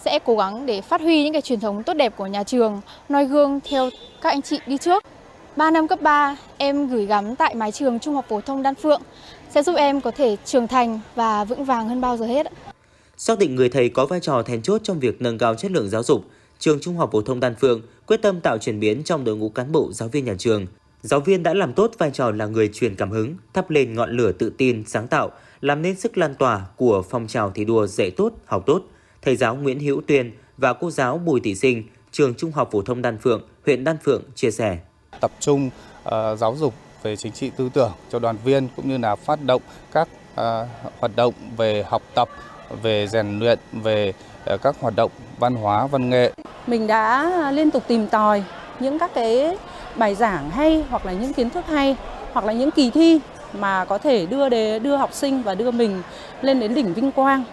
sẽ 0.06 0.18
cố 0.25 0.36
gắng 0.36 0.66
để 0.66 0.80
phát 0.80 1.00
huy 1.00 1.22
những 1.22 1.32
cái 1.32 1.42
truyền 1.42 1.60
thống 1.60 1.82
tốt 1.82 1.94
đẹp 1.94 2.16
của 2.16 2.26
nhà 2.26 2.44
trường, 2.44 2.80
noi 3.08 3.25
gương 3.25 3.60
theo 3.70 3.90
các 4.22 4.30
anh 4.30 4.42
chị 4.42 4.58
đi 4.66 4.78
trước. 4.78 5.02
3 5.56 5.70
năm 5.70 5.88
cấp 5.88 6.02
3, 6.02 6.36
em 6.56 6.88
gửi 6.88 7.06
gắm 7.06 7.36
tại 7.36 7.54
mái 7.54 7.72
trường 7.72 7.98
Trung 7.98 8.14
học 8.14 8.25
phổ 8.28 8.40
thông 8.40 8.62
Đan 8.62 8.75
Phượng 8.75 9.02
sẽ 9.50 9.62
giúp 9.62 9.75
em 9.76 10.00
có 10.00 10.10
thể 10.10 10.36
trưởng 10.44 10.68
thành 10.68 11.00
và 11.14 11.44
vững 11.44 11.64
vàng 11.64 11.88
hơn 11.88 12.00
bao 12.00 12.16
giờ 12.16 12.26
hết. 12.26 12.46
Xác 13.16 13.38
định 13.38 13.54
người 13.54 13.68
thầy 13.68 13.88
có 13.88 14.06
vai 14.06 14.20
trò 14.20 14.42
then 14.42 14.62
chốt 14.62 14.80
trong 14.84 15.00
việc 15.00 15.22
nâng 15.22 15.38
cao 15.38 15.54
chất 15.54 15.70
lượng 15.70 15.88
giáo 15.88 16.02
dục, 16.02 16.25
trường 16.58 16.80
Trung 16.80 16.96
học 16.96 17.10
phổ 17.12 17.22
thông 17.22 17.40
Đan 17.40 17.54
Phượng 17.54 17.82
quyết 18.06 18.22
tâm 18.22 18.40
tạo 18.40 18.58
chuyển 18.58 18.80
biến 18.80 19.02
trong 19.04 19.25
đội 19.25 19.36
ngũ 19.36 19.48
cán 19.48 19.72
bộ 19.72 19.92
giáo 19.92 20.08
viên 20.08 20.25
nhà 20.25 20.34
trường. 20.38 20.66
Giáo 21.02 21.20
viên 21.20 21.42
đã 21.42 21.54
làm 21.54 21.72
tốt 21.72 21.90
vai 21.98 22.10
trò 22.10 22.30
là 22.30 22.46
người 22.46 22.70
truyền 22.72 22.96
cảm 22.96 23.10
hứng, 23.10 23.34
thắp 23.54 23.70
lên 23.70 23.94
ngọn 23.94 24.10
lửa 24.10 24.32
tự 24.32 24.50
tin, 24.58 24.84
sáng 24.86 25.08
tạo, 25.08 25.30
làm 25.60 25.82
nên 25.82 26.00
sức 26.00 26.18
lan 26.18 26.34
tỏa 26.34 26.66
của 26.76 27.02
phong 27.10 27.26
trào 27.26 27.50
thi 27.50 27.64
đua 27.64 27.86
dạy 27.86 28.10
tốt, 28.10 28.32
học 28.44 28.62
tốt. 28.66 28.82
Thầy 29.26 29.37
giáo 29.37 29.54
Nguyễn 29.54 29.80
Hữu 29.80 30.00
Tuyên 30.06 30.33
và 30.56 30.73
cô 30.73 30.90
giáo 30.90 31.18
Bùi 31.18 31.40
Thị 31.40 31.54
Sinh, 31.54 31.83
trường 32.12 32.35
Trung 32.35 32.52
học 32.52 32.68
phổ 32.73 32.83
thông 32.83 33.02
Đan 33.02 33.18
Phượng, 33.18 33.42
huyện 33.64 33.85
Đan 33.85 33.97
Phượng 34.04 34.23
chia 34.35 34.50
sẻ. 34.50 34.78
Tập 35.21 35.30
trung 35.40 35.71
uh, 36.04 36.12
giáo 36.38 36.56
dục 36.59 36.75
về 37.02 37.16
chính 37.16 37.33
trị 37.33 37.50
tư 37.56 37.71
tưởng 37.75 37.92
cho 38.11 38.18
đoàn 38.18 38.37
viên 38.45 38.68
cũng 38.76 38.88
như 38.88 38.99
là 38.99 39.16
phát 39.16 39.38
động 39.47 39.62
các 39.92 40.09
uh, 40.33 40.38
hoạt 40.99 41.16
động 41.16 41.35
về 41.56 41.85
học 41.88 42.02
tập, 42.14 42.28
về 42.83 43.06
rèn 43.06 43.38
luyện, 43.38 43.59
về 43.73 44.12
uh, 44.54 44.62
các 44.62 44.76
hoạt 44.80 44.97
động 44.97 45.11
văn 45.38 45.54
hóa, 45.54 45.87
văn 45.87 46.11
nghệ. 46.11 46.33
Mình 46.66 46.87
đã 46.87 47.30
liên 47.50 47.71
tục 47.71 47.83
tìm 47.88 48.06
tòi 48.06 48.45
những 48.80 48.99
các 48.99 49.11
cái 49.14 49.56
bài 49.97 50.14
giảng 50.14 50.50
hay 50.50 50.85
hoặc 50.90 51.06
là 51.06 51.12
những 51.12 51.33
kiến 51.33 51.50
thức 51.50 51.66
hay 51.66 51.97
hoặc 52.33 52.45
là 52.45 52.52
những 52.52 52.71
kỳ 52.71 52.90
thi 52.90 53.21
mà 53.52 53.85
có 53.85 53.99
thể 53.99 54.26
đưa 54.26 54.49
để 54.49 54.78
đưa 54.78 54.97
học 54.97 55.11
sinh 55.12 55.42
và 55.42 55.54
đưa 55.54 55.71
mình 55.71 56.02
lên 56.42 56.61
đến 56.61 56.75
đỉnh 56.75 56.95
vinh 56.95 57.12
quang 57.12 57.45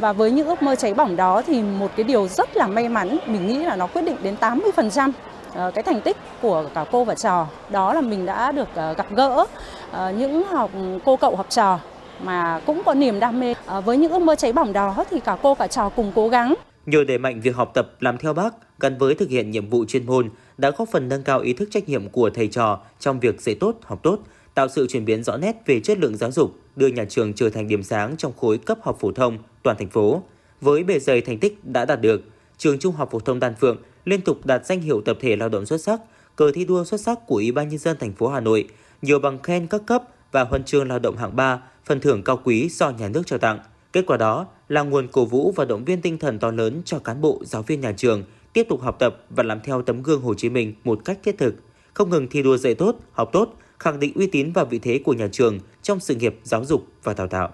và 0.00 0.12
với 0.12 0.30
những 0.30 0.46
ước 0.46 0.62
mơ 0.62 0.76
cháy 0.76 0.94
bỏng 0.94 1.16
đó 1.16 1.42
thì 1.46 1.62
một 1.62 1.90
cái 1.96 2.04
điều 2.04 2.28
rất 2.28 2.56
là 2.56 2.66
may 2.66 2.88
mắn, 2.88 3.18
mình 3.26 3.46
nghĩ 3.46 3.58
là 3.58 3.76
nó 3.76 3.86
quyết 3.86 4.02
định 4.02 4.16
đến 4.22 4.36
80% 4.40 5.10
ờ, 5.54 5.70
cái 5.74 5.82
thành 5.82 6.00
tích 6.00 6.16
của 6.42 6.64
cả 6.74 6.84
cô 6.92 7.04
và 7.04 7.14
trò. 7.14 7.46
Đó 7.70 7.94
là 7.94 8.00
mình 8.00 8.26
đã 8.26 8.52
được 8.52 8.68
ờ, 8.74 8.92
gặp 8.92 9.06
gỡ 9.10 9.46
ờ, 9.90 10.12
những 10.18 10.42
học, 10.42 10.70
cô 11.04 11.16
cậu 11.16 11.36
học 11.36 11.46
trò 11.48 11.78
mà 12.24 12.60
cũng 12.66 12.82
có 12.84 12.94
niềm 12.94 13.20
đam 13.20 13.40
mê. 13.40 13.54
Với 13.84 13.96
những 13.96 14.12
ước 14.12 14.22
mơ 14.22 14.34
cháy 14.34 14.52
bỏng 14.52 14.72
đó 14.72 15.04
thì 15.10 15.20
cả 15.20 15.36
cô 15.42 15.54
cả 15.54 15.66
trò 15.66 15.88
cùng 15.88 16.12
cố 16.14 16.28
gắng. 16.28 16.54
Nhờ 16.86 17.04
đẩy 17.08 17.18
mạnh 17.18 17.40
việc 17.40 17.56
học 17.56 17.70
tập, 17.74 17.90
làm 18.00 18.18
theo 18.18 18.32
bác, 18.32 18.54
gắn 18.80 18.98
với 18.98 19.14
thực 19.14 19.28
hiện 19.28 19.50
nhiệm 19.50 19.68
vụ 19.70 19.84
chuyên 19.88 20.06
môn 20.06 20.30
đã 20.58 20.70
góp 20.70 20.88
phần 20.88 21.08
nâng 21.08 21.22
cao 21.22 21.40
ý 21.40 21.52
thức 21.52 21.68
trách 21.70 21.88
nhiệm 21.88 22.08
của 22.08 22.30
thầy 22.34 22.48
trò 22.48 22.78
trong 22.98 23.20
việc 23.20 23.40
dạy 23.40 23.54
tốt, 23.60 23.74
học 23.82 24.00
tốt 24.02 24.18
tạo 24.60 24.68
sự 24.68 24.86
chuyển 24.86 25.04
biến 25.04 25.24
rõ 25.24 25.36
nét 25.36 25.56
về 25.66 25.80
chất 25.80 25.98
lượng 25.98 26.16
giáo 26.16 26.30
dục, 26.30 26.56
đưa 26.76 26.86
nhà 26.86 27.04
trường 27.04 27.32
trở 27.32 27.50
thành 27.50 27.68
điểm 27.68 27.82
sáng 27.82 28.16
trong 28.16 28.32
khối 28.36 28.58
cấp 28.58 28.78
học 28.82 28.96
phổ 29.00 29.12
thông 29.12 29.38
toàn 29.62 29.76
thành 29.78 29.88
phố. 29.88 30.22
Với 30.60 30.84
bề 30.84 30.98
dày 30.98 31.20
thành 31.20 31.38
tích 31.38 31.64
đã 31.64 31.84
đạt 31.84 32.00
được, 32.00 32.22
trường 32.58 32.78
Trung 32.78 32.94
học 32.94 33.08
phổ 33.12 33.20
thông 33.20 33.40
Đan 33.40 33.54
Phượng 33.54 33.76
liên 34.04 34.20
tục 34.20 34.46
đạt 34.46 34.66
danh 34.66 34.80
hiệu 34.80 35.00
tập 35.00 35.18
thể 35.20 35.36
lao 35.36 35.48
động 35.48 35.66
xuất 35.66 35.80
sắc, 35.80 36.00
cờ 36.36 36.52
thi 36.54 36.64
đua 36.64 36.84
xuất 36.84 37.00
sắc 37.00 37.26
của 37.26 37.34
Ủy 37.34 37.52
ban 37.52 37.68
nhân 37.68 37.78
dân 37.78 37.96
thành 38.00 38.12
phố 38.12 38.28
Hà 38.28 38.40
Nội, 38.40 38.68
nhiều 39.02 39.18
bằng 39.18 39.42
khen 39.42 39.66
các 39.66 39.82
cấp 39.86 40.02
và 40.32 40.44
huân 40.44 40.64
chương 40.64 40.88
lao 40.88 40.98
động 40.98 41.16
hạng 41.16 41.36
3, 41.36 41.62
phần 41.84 42.00
thưởng 42.00 42.22
cao 42.22 42.40
quý 42.44 42.68
do 42.68 42.90
nhà 42.90 43.08
nước 43.08 43.22
trao 43.26 43.38
tặng. 43.38 43.58
Kết 43.92 44.06
quả 44.06 44.16
đó 44.16 44.46
là 44.68 44.82
nguồn 44.82 45.08
cổ 45.08 45.24
vũ 45.24 45.52
và 45.56 45.64
động 45.64 45.84
viên 45.84 46.00
tinh 46.00 46.18
thần 46.18 46.38
to 46.38 46.50
lớn 46.50 46.82
cho 46.84 46.98
cán 46.98 47.20
bộ, 47.20 47.42
giáo 47.44 47.62
viên 47.62 47.80
nhà 47.80 47.92
trường 47.92 48.24
tiếp 48.52 48.66
tục 48.68 48.80
học 48.80 48.96
tập 48.98 49.16
và 49.30 49.42
làm 49.42 49.60
theo 49.60 49.82
tấm 49.82 50.02
gương 50.02 50.22
Hồ 50.22 50.34
Chí 50.34 50.48
Minh 50.48 50.74
một 50.84 51.00
cách 51.04 51.18
thiết 51.22 51.38
thực, 51.38 51.54
không 51.94 52.10
ngừng 52.10 52.28
thi 52.28 52.42
đua 52.42 52.56
dạy 52.56 52.74
tốt, 52.74 52.96
học 53.12 53.30
tốt, 53.32 53.54
khẳng 53.80 54.00
định 54.00 54.12
uy 54.14 54.26
tín 54.26 54.52
và 54.52 54.64
vị 54.64 54.78
thế 54.78 55.00
của 55.04 55.12
nhà 55.12 55.28
trường 55.32 55.58
trong 55.82 56.00
sự 56.00 56.14
nghiệp 56.14 56.40
giáo 56.44 56.64
dục 56.64 56.86
và 57.02 57.14
đào 57.14 57.26
tạo. 57.26 57.50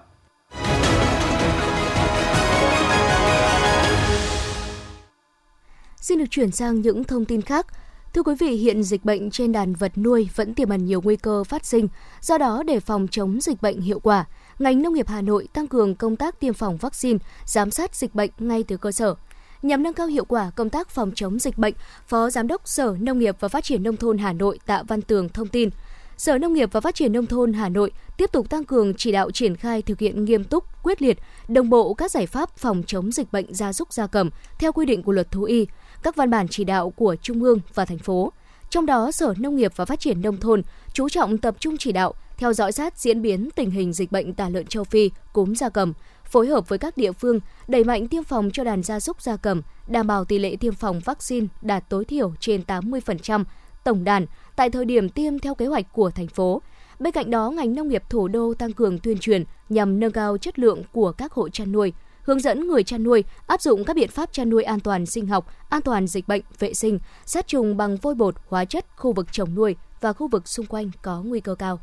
Xin 5.95 6.19
được 6.19 6.25
chuyển 6.29 6.51
sang 6.51 6.81
những 6.81 7.03
thông 7.03 7.25
tin 7.25 7.41
khác. 7.41 7.67
Thưa 8.13 8.23
quý 8.23 8.35
vị, 8.39 8.47
hiện 8.47 8.83
dịch 8.83 9.05
bệnh 9.05 9.31
trên 9.31 9.51
đàn 9.51 9.73
vật 9.73 9.97
nuôi 9.97 10.29
vẫn 10.35 10.53
tiềm 10.53 10.69
ẩn 10.69 10.85
nhiều 10.85 11.01
nguy 11.01 11.15
cơ 11.15 11.43
phát 11.43 11.65
sinh. 11.65 11.87
Do 12.21 12.37
đó, 12.37 12.63
để 12.63 12.79
phòng 12.79 13.07
chống 13.11 13.41
dịch 13.41 13.61
bệnh 13.61 13.81
hiệu 13.81 13.99
quả, 13.99 14.25
ngành 14.59 14.81
nông 14.81 14.93
nghiệp 14.93 15.07
Hà 15.07 15.21
Nội 15.21 15.47
tăng 15.53 15.67
cường 15.67 15.95
công 15.95 16.15
tác 16.15 16.39
tiêm 16.39 16.53
phòng 16.53 16.77
vaccine, 16.77 17.19
giám 17.45 17.71
sát 17.71 17.95
dịch 17.95 18.15
bệnh 18.15 18.31
ngay 18.39 18.63
từ 18.63 18.77
cơ 18.77 18.91
sở. 18.91 19.15
Nhằm 19.61 19.83
nâng 19.83 19.93
cao 19.93 20.07
hiệu 20.07 20.25
quả 20.25 20.51
công 20.55 20.69
tác 20.69 20.89
phòng 20.89 21.11
chống 21.15 21.39
dịch 21.39 21.57
bệnh, 21.57 21.73
Phó 22.07 22.29
Giám 22.29 22.47
đốc 22.47 22.67
Sở 22.67 22.95
Nông 22.99 23.19
nghiệp 23.19 23.35
và 23.39 23.47
Phát 23.47 23.63
triển 23.63 23.83
Nông 23.83 23.97
thôn 23.97 24.17
Hà 24.17 24.33
Nội 24.33 24.59
Tạ 24.65 24.83
Văn 24.87 25.01
Tường 25.01 25.29
thông 25.29 25.47
tin– 25.47 25.69
Sở 26.17 26.37
Nông 26.37 26.53
nghiệp 26.53 26.69
và 26.71 26.79
Phát 26.79 26.95
triển 26.95 27.13
Nông 27.13 27.25
thôn 27.25 27.53
Hà 27.53 27.69
Nội 27.69 27.91
tiếp 28.17 28.31
tục 28.31 28.49
tăng 28.49 28.63
cường 28.63 28.93
chỉ 28.93 29.11
đạo 29.11 29.31
triển 29.31 29.55
khai 29.55 29.81
thực 29.81 29.99
hiện 29.99 30.25
nghiêm 30.25 30.43
túc, 30.43 30.63
quyết 30.83 31.01
liệt, 31.01 31.17
đồng 31.47 31.69
bộ 31.69 31.93
các 31.93 32.11
giải 32.11 32.27
pháp 32.27 32.57
phòng 32.57 32.83
chống 32.87 33.11
dịch 33.11 33.31
bệnh 33.31 33.53
gia 33.53 33.73
súc 33.73 33.93
gia 33.93 34.07
cầm 34.07 34.29
theo 34.59 34.71
quy 34.71 34.85
định 34.85 35.03
của 35.03 35.11
luật 35.11 35.31
thú 35.31 35.43
y, 35.43 35.67
các 36.03 36.15
văn 36.15 36.29
bản 36.29 36.47
chỉ 36.47 36.63
đạo 36.63 36.89
của 36.89 37.15
Trung 37.21 37.43
ương 37.43 37.59
và 37.73 37.85
thành 37.85 37.97
phố. 37.97 38.31
Trong 38.69 38.85
đó, 38.85 39.11
Sở 39.11 39.33
Nông 39.37 39.55
nghiệp 39.55 39.71
và 39.75 39.85
Phát 39.85 39.99
triển 39.99 40.21
Nông 40.21 40.37
thôn 40.37 40.61
chú 40.93 41.09
trọng 41.09 41.37
tập 41.37 41.55
trung 41.59 41.77
chỉ 41.77 41.91
đạo, 41.91 42.13
theo 42.37 42.53
dõi 42.53 42.71
sát 42.71 42.99
diễn 42.99 43.21
biến 43.21 43.49
tình 43.55 43.71
hình 43.71 43.93
dịch 43.93 44.11
bệnh 44.11 44.33
tả 44.33 44.49
lợn 44.49 44.65
châu 44.65 44.83
Phi, 44.83 45.11
cúm 45.33 45.53
gia 45.53 45.69
cầm, 45.69 45.93
phối 46.23 46.47
hợp 46.47 46.69
với 46.69 46.79
các 46.79 46.97
địa 46.97 47.11
phương 47.11 47.39
đẩy 47.67 47.83
mạnh 47.83 48.07
tiêm 48.07 48.23
phòng 48.23 48.49
cho 48.53 48.63
đàn 48.63 48.83
gia 48.83 48.99
súc 48.99 49.21
gia 49.21 49.37
cầm, 49.37 49.61
đảm 49.87 50.07
bảo 50.07 50.25
tỷ 50.25 50.39
lệ 50.39 50.55
tiêm 50.55 50.73
phòng 50.73 50.99
vaccine 50.99 51.47
đạt 51.61 51.89
tối 51.89 52.05
thiểu 52.05 52.33
trên 52.39 52.61
80% 52.67 53.43
tổng 53.87 54.03
đàn 54.03 54.25
tại 54.55 54.69
thời 54.69 54.85
điểm 54.85 55.09
tiêm 55.09 55.39
theo 55.39 55.55
kế 55.55 55.65
hoạch 55.65 55.93
của 55.93 56.11
thành 56.11 56.27
phố. 56.27 56.61
Bên 56.99 57.13
cạnh 57.13 57.31
đó, 57.31 57.49
ngành 57.49 57.75
nông 57.75 57.87
nghiệp 57.87 58.03
thủ 58.09 58.27
đô 58.27 58.53
tăng 58.53 58.73
cường 58.73 58.99
tuyên 58.99 59.17
truyền 59.17 59.43
nhằm 59.69 59.99
nâng 59.99 60.11
cao 60.11 60.37
chất 60.37 60.59
lượng 60.59 60.83
của 60.91 61.11
các 61.11 61.33
hộ 61.33 61.49
chăn 61.49 61.71
nuôi, 61.71 61.93
hướng 62.21 62.39
dẫn 62.39 62.67
người 62.67 62.83
chăn 62.83 63.03
nuôi 63.03 63.23
áp 63.47 63.61
dụng 63.61 63.83
các 63.83 63.95
biện 63.95 64.09
pháp 64.09 64.33
chăn 64.33 64.49
nuôi 64.49 64.63
an 64.63 64.79
toàn 64.79 65.05
sinh 65.05 65.27
học, 65.27 65.51
an 65.69 65.81
toàn 65.81 66.07
dịch 66.07 66.27
bệnh, 66.27 66.41
vệ 66.59 66.73
sinh, 66.73 66.99
sát 67.25 67.47
trùng 67.47 67.77
bằng 67.77 67.97
vôi 67.97 68.15
bột, 68.15 68.35
hóa 68.47 68.65
chất 68.65 68.85
khu 68.95 69.13
vực 69.13 69.27
trồng 69.31 69.55
nuôi 69.55 69.75
và 70.01 70.13
khu 70.13 70.27
vực 70.27 70.47
xung 70.47 70.65
quanh 70.65 70.91
có 71.01 71.21
nguy 71.21 71.39
cơ 71.39 71.55
cao. 71.55 71.79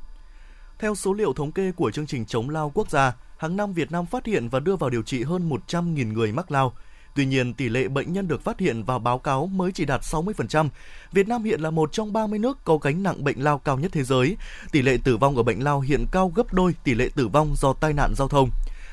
Theo 0.79 0.95
số 0.95 1.13
liệu 1.13 1.33
thống 1.33 1.53
kê 1.53 1.73
của 1.73 1.91
chương 1.91 2.07
trình 2.07 2.27
chống 2.27 2.51
lao 2.51 2.71
quốc 2.75 2.91
gia, 2.91 3.17
hàng 3.37 3.57
năm 3.57 3.73
Việt 3.73 3.93
Nam 3.93 4.07
phát 4.07 4.27
hiện 4.27 4.49
và 4.49 4.61
đưa 4.61 4.77
vào 4.77 4.91
điều 4.91 5.03
trị 5.03 5.23
hơn 5.23 5.49
100.000 5.49 6.13
người 6.13 6.33
mắc 6.33 6.51
lao. 6.51 6.73
Tuy 7.15 7.27
nhiên, 7.27 7.55
tỷ 7.55 7.69
lệ 7.69 7.89
bệnh 7.89 8.13
nhân 8.13 8.29
được 8.29 8.45
phát 8.45 8.61
hiện 8.61 8.85
và 8.85 8.99
báo 8.99 9.19
cáo 9.19 9.47
mới 9.47 9.73
chỉ 9.73 9.85
đạt 9.85 10.01
60%. 10.01 10.69
Việt 11.13 11.29
Nam 11.29 11.45
hiện 11.45 11.61
là 11.61 11.71
một 11.71 11.93
trong 11.93 12.13
30 12.13 12.39
nước 12.39 12.59
có 12.65 12.77
gánh 12.77 13.03
nặng 13.03 13.25
bệnh 13.25 13.45
lao 13.45 13.59
cao 13.59 13.79
nhất 13.79 13.93
thế 13.95 14.03
giới. 14.03 14.37
Tỷ 14.73 14.83
lệ 14.83 14.99
tử 15.05 15.17
vong 15.17 15.37
ở 15.37 15.43
bệnh 15.43 15.65
lao 15.65 15.81
hiện 15.81 16.07
cao 16.13 16.33
gấp 16.35 16.53
đôi 16.53 16.75
tỷ 16.85 16.95
lệ 16.95 17.09
tử 17.15 17.29
vong 17.29 17.55
do 17.57 17.73
tai 17.73 17.93
nạn 17.93 18.15
giao 18.17 18.29
thông. 18.29 18.51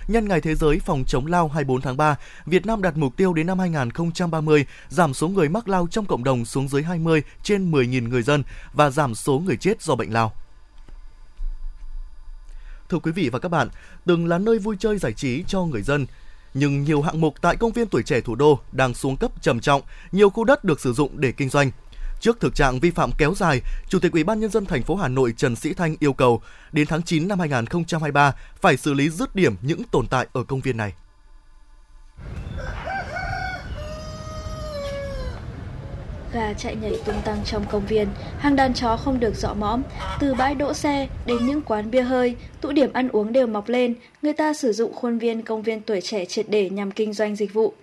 Nhân 0.08 0.28
ngày 0.28 0.42
Thế 0.42 0.56
giới 0.56 0.80
phòng 0.80 1.04
chống 1.08 1.26
lao 1.26 1.48
24 1.48 1.82
tháng 1.82 1.98
3, 1.98 2.16
Việt 2.46 2.66
Nam 2.66 2.82
đặt 2.82 2.98
mục 2.98 3.18
tiêu 3.18 3.34
đến 3.34 3.48
năm 3.48 3.60
2030 3.60 4.66
giảm 4.90 5.14
số 5.14 5.28
người 5.28 5.50
mắc 5.50 5.70
lao 5.70 5.88
trong 5.92 6.06
cộng 6.06 6.24
đồng 6.24 6.46
xuống 6.46 6.68
dưới 6.68 6.84
20 6.84 7.24
trên 7.44 7.72
10.000 7.72 8.10
người 8.10 8.22
dân 8.22 8.44
và 8.74 8.90
giảm 8.90 9.16
số 9.16 9.40
người 9.40 9.58
chết 9.58 9.82
do 9.82 9.96
bệnh 9.96 10.14
lao. 10.14 10.32
Thưa 12.90 13.00
quý 13.00 13.12
vị 13.12 13.30
và 13.30 13.40
các 13.40 13.50
bạn, 13.50 13.70
từng 14.06 14.26
là 14.26 14.38
nơi 14.38 14.60
vui 14.60 14.76
chơi 14.80 14.98
giải 14.98 15.14
trí 15.14 15.44
cho 15.48 15.62
người 15.62 15.82
dân, 15.82 16.06
nhưng 16.54 16.84
nhiều 16.84 17.02
hạng 17.02 17.22
mục 17.22 17.34
tại 17.42 17.56
công 17.56 17.72
viên 17.72 17.88
tuổi 17.88 18.04
trẻ 18.04 18.22
thủ 18.22 18.36
đô 18.36 18.60
đang 18.72 18.94
xuống 18.94 19.18
cấp 19.18 19.32
trầm 19.42 19.60
trọng, 19.60 19.82
nhiều 20.12 20.30
khu 20.30 20.44
đất 20.44 20.64
được 20.64 20.80
sử 20.80 20.94
dụng 20.94 21.22
để 21.22 21.32
kinh 21.32 21.50
doanh. 21.50 21.72
Trước 22.20 22.40
thực 22.40 22.56
trạng 22.56 22.80
vi 22.80 22.92
phạm 22.92 23.12
kéo 23.18 23.34
dài, 23.36 23.62
Chủ 23.90 24.00
tịch 24.00 24.12
Ủy 24.12 24.24
ban 24.24 24.40
nhân 24.40 24.52
dân 24.52 24.66
thành 24.66 24.84
phố 24.84 24.96
Hà 24.96 25.08
Nội 25.08 25.34
Trần 25.38 25.56
Sĩ 25.56 25.74
Thanh 25.74 25.96
yêu 26.00 26.14
cầu 26.14 26.42
đến 26.72 26.88
tháng 26.88 27.04
9 27.04 27.28
năm 27.28 27.40
2023 27.40 28.36
phải 28.62 28.78
xử 28.78 28.94
lý 28.94 29.10
dứt 29.10 29.36
điểm 29.36 29.56
những 29.62 29.84
tồn 29.92 30.08
tại 30.08 30.28
ở 30.34 30.44
công 30.44 30.60
viên 30.60 30.78
này. 30.78 30.94
Gà 36.34 36.54
chạy 36.54 36.76
nhảy 36.76 36.94
tung 37.06 37.22
tăng 37.26 37.38
trong 37.46 37.66
công 37.72 37.86
viên, 37.86 38.08
hàng 38.38 38.56
đàn 38.56 38.74
chó 38.74 38.98
không 38.98 39.20
được 39.20 39.36
dọ 39.36 39.54
mõm, 39.54 39.82
từ 40.20 40.34
bãi 40.34 40.56
đỗ 40.56 40.74
xe 40.74 41.08
đến 41.26 41.46
những 41.46 41.62
quán 41.62 41.92
bia 41.92 42.02
hơi, 42.02 42.36
tụ 42.62 42.72
điểm 42.72 42.94
ăn 42.94 43.10
uống 43.10 43.34
đều 43.34 43.48
mọc 43.48 43.70
lên, 43.70 43.94
người 44.22 44.34
ta 44.34 44.54
sử 44.54 44.74
dụng 44.74 44.94
khuôn 44.94 45.18
viên 45.18 45.42
công 45.42 45.62
viên 45.62 45.82
tuổi 45.82 46.02
trẻ 46.02 46.26
triệt 46.26 46.46
để 46.50 46.70
nhằm 46.70 46.92
kinh 46.92 47.14
doanh 47.14 47.36
dịch 47.36 47.54
vụ. 47.54 47.74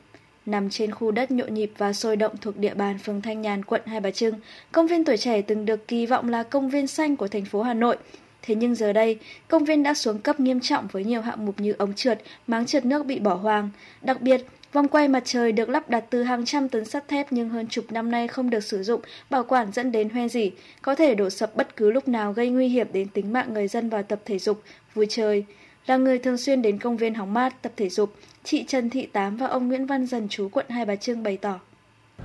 Nằm 0.47 0.71
trên 0.71 0.91
khu 0.91 1.11
đất 1.11 1.31
nhộn 1.31 1.55
nhịp 1.55 1.73
và 1.79 1.93
sôi 1.93 2.17
động 2.17 2.37
thuộc 2.41 2.57
địa 2.57 2.75
bàn 2.75 2.99
phường 2.99 3.23
Thanh 3.23 3.43
Nhàn, 3.43 3.65
quận 3.65 3.83
Hai 3.87 4.01
Bà 4.01 4.11
Trưng, 4.11 4.35
công 4.73 4.87
viên 4.87 5.05
tuổi 5.05 5.17
trẻ 5.17 5.43
từng 5.43 5.65
được 5.65 5.89
kỳ 5.89 6.07
vọng 6.07 6.29
là 6.29 6.43
công 6.43 6.71
viên 6.71 6.87
xanh 6.87 7.17
của 7.17 7.29
thành 7.29 7.45
phố 7.45 7.63
Hà 7.63 7.75
Nội. 7.75 7.97
Thế 8.43 8.55
nhưng 8.55 8.75
giờ 8.75 8.93
đây, 8.93 9.19
công 9.49 9.65
viên 9.65 9.83
đã 9.83 9.95
xuống 9.95 10.19
cấp 10.19 10.41
nghiêm 10.41 10.61
trọng 10.61 10.87
với 10.93 11.05
nhiều 11.05 11.21
hạng 11.21 11.47
mục 11.47 11.61
như 11.61 11.75
ống 11.79 11.95
trượt, 11.95 12.23
máng 12.47 12.67
trượt 12.67 12.85
nước 12.85 13.07
bị 13.07 13.19
bỏ 13.19 13.35
hoang. 13.35 13.71
Đặc 14.03 14.21
biệt, 14.21 14.47
Vòng 14.73 14.89
quay 14.89 15.09
mặt 15.09 15.23
trời 15.25 15.53
được 15.53 15.69
lắp 15.69 15.91
đặt 15.91 16.05
từ 16.11 16.23
hàng 16.23 16.45
trăm 16.45 16.69
tấn 16.69 16.85
sắt 16.85 17.09
thép 17.09 17.27
nhưng 17.33 17.49
hơn 17.49 17.67
chục 17.67 17.85
năm 17.91 18.11
nay 18.11 18.29
không 18.29 18.51
được 18.51 18.65
sử 18.65 18.83
dụng, 18.83 19.01
bảo 19.31 19.45
quản 19.45 19.73
dẫn 19.73 19.93
đến 19.93 20.09
hoen 20.09 20.29
dỉ, 20.29 20.51
có 20.83 20.95
thể 20.95 21.15
đổ 21.15 21.31
sập 21.31 21.57
bất 21.57 21.77
cứ 21.77 21.91
lúc 21.91 22.09
nào 22.09 22.33
gây 22.33 22.51
nguy 22.51 22.69
hiểm 22.69 22.87
đến 22.93 23.09
tính 23.09 23.33
mạng 23.33 23.55
người 23.55 23.69
dân 23.69 23.89
vào 23.89 24.03
tập 24.03 24.21
thể 24.25 24.39
dục, 24.39 24.63
vui 24.95 25.07
chơi. 25.11 25.45
Là 25.87 25.97
người 25.97 26.19
thường 26.19 26.37
xuyên 26.37 26.63
đến 26.63 26.79
công 26.79 26.97
viên 26.97 27.15
hóng 27.15 27.35
mát, 27.35 27.63
tập 27.63 27.73
thể 27.77 27.89
dục, 27.89 28.15
chị 28.45 28.65
Trần 28.69 28.91
Thị 28.91 29.07
Tám 29.07 29.37
và 29.37 29.47
ông 29.47 29.69
Nguyễn 29.69 29.87
Văn 29.87 30.07
Dần 30.07 30.29
chú 30.31 30.49
quận 30.49 30.67
Hai 30.69 30.85
Bà 30.85 30.97
Trưng 30.97 31.23
bày 31.23 31.37
tỏ 31.37 31.61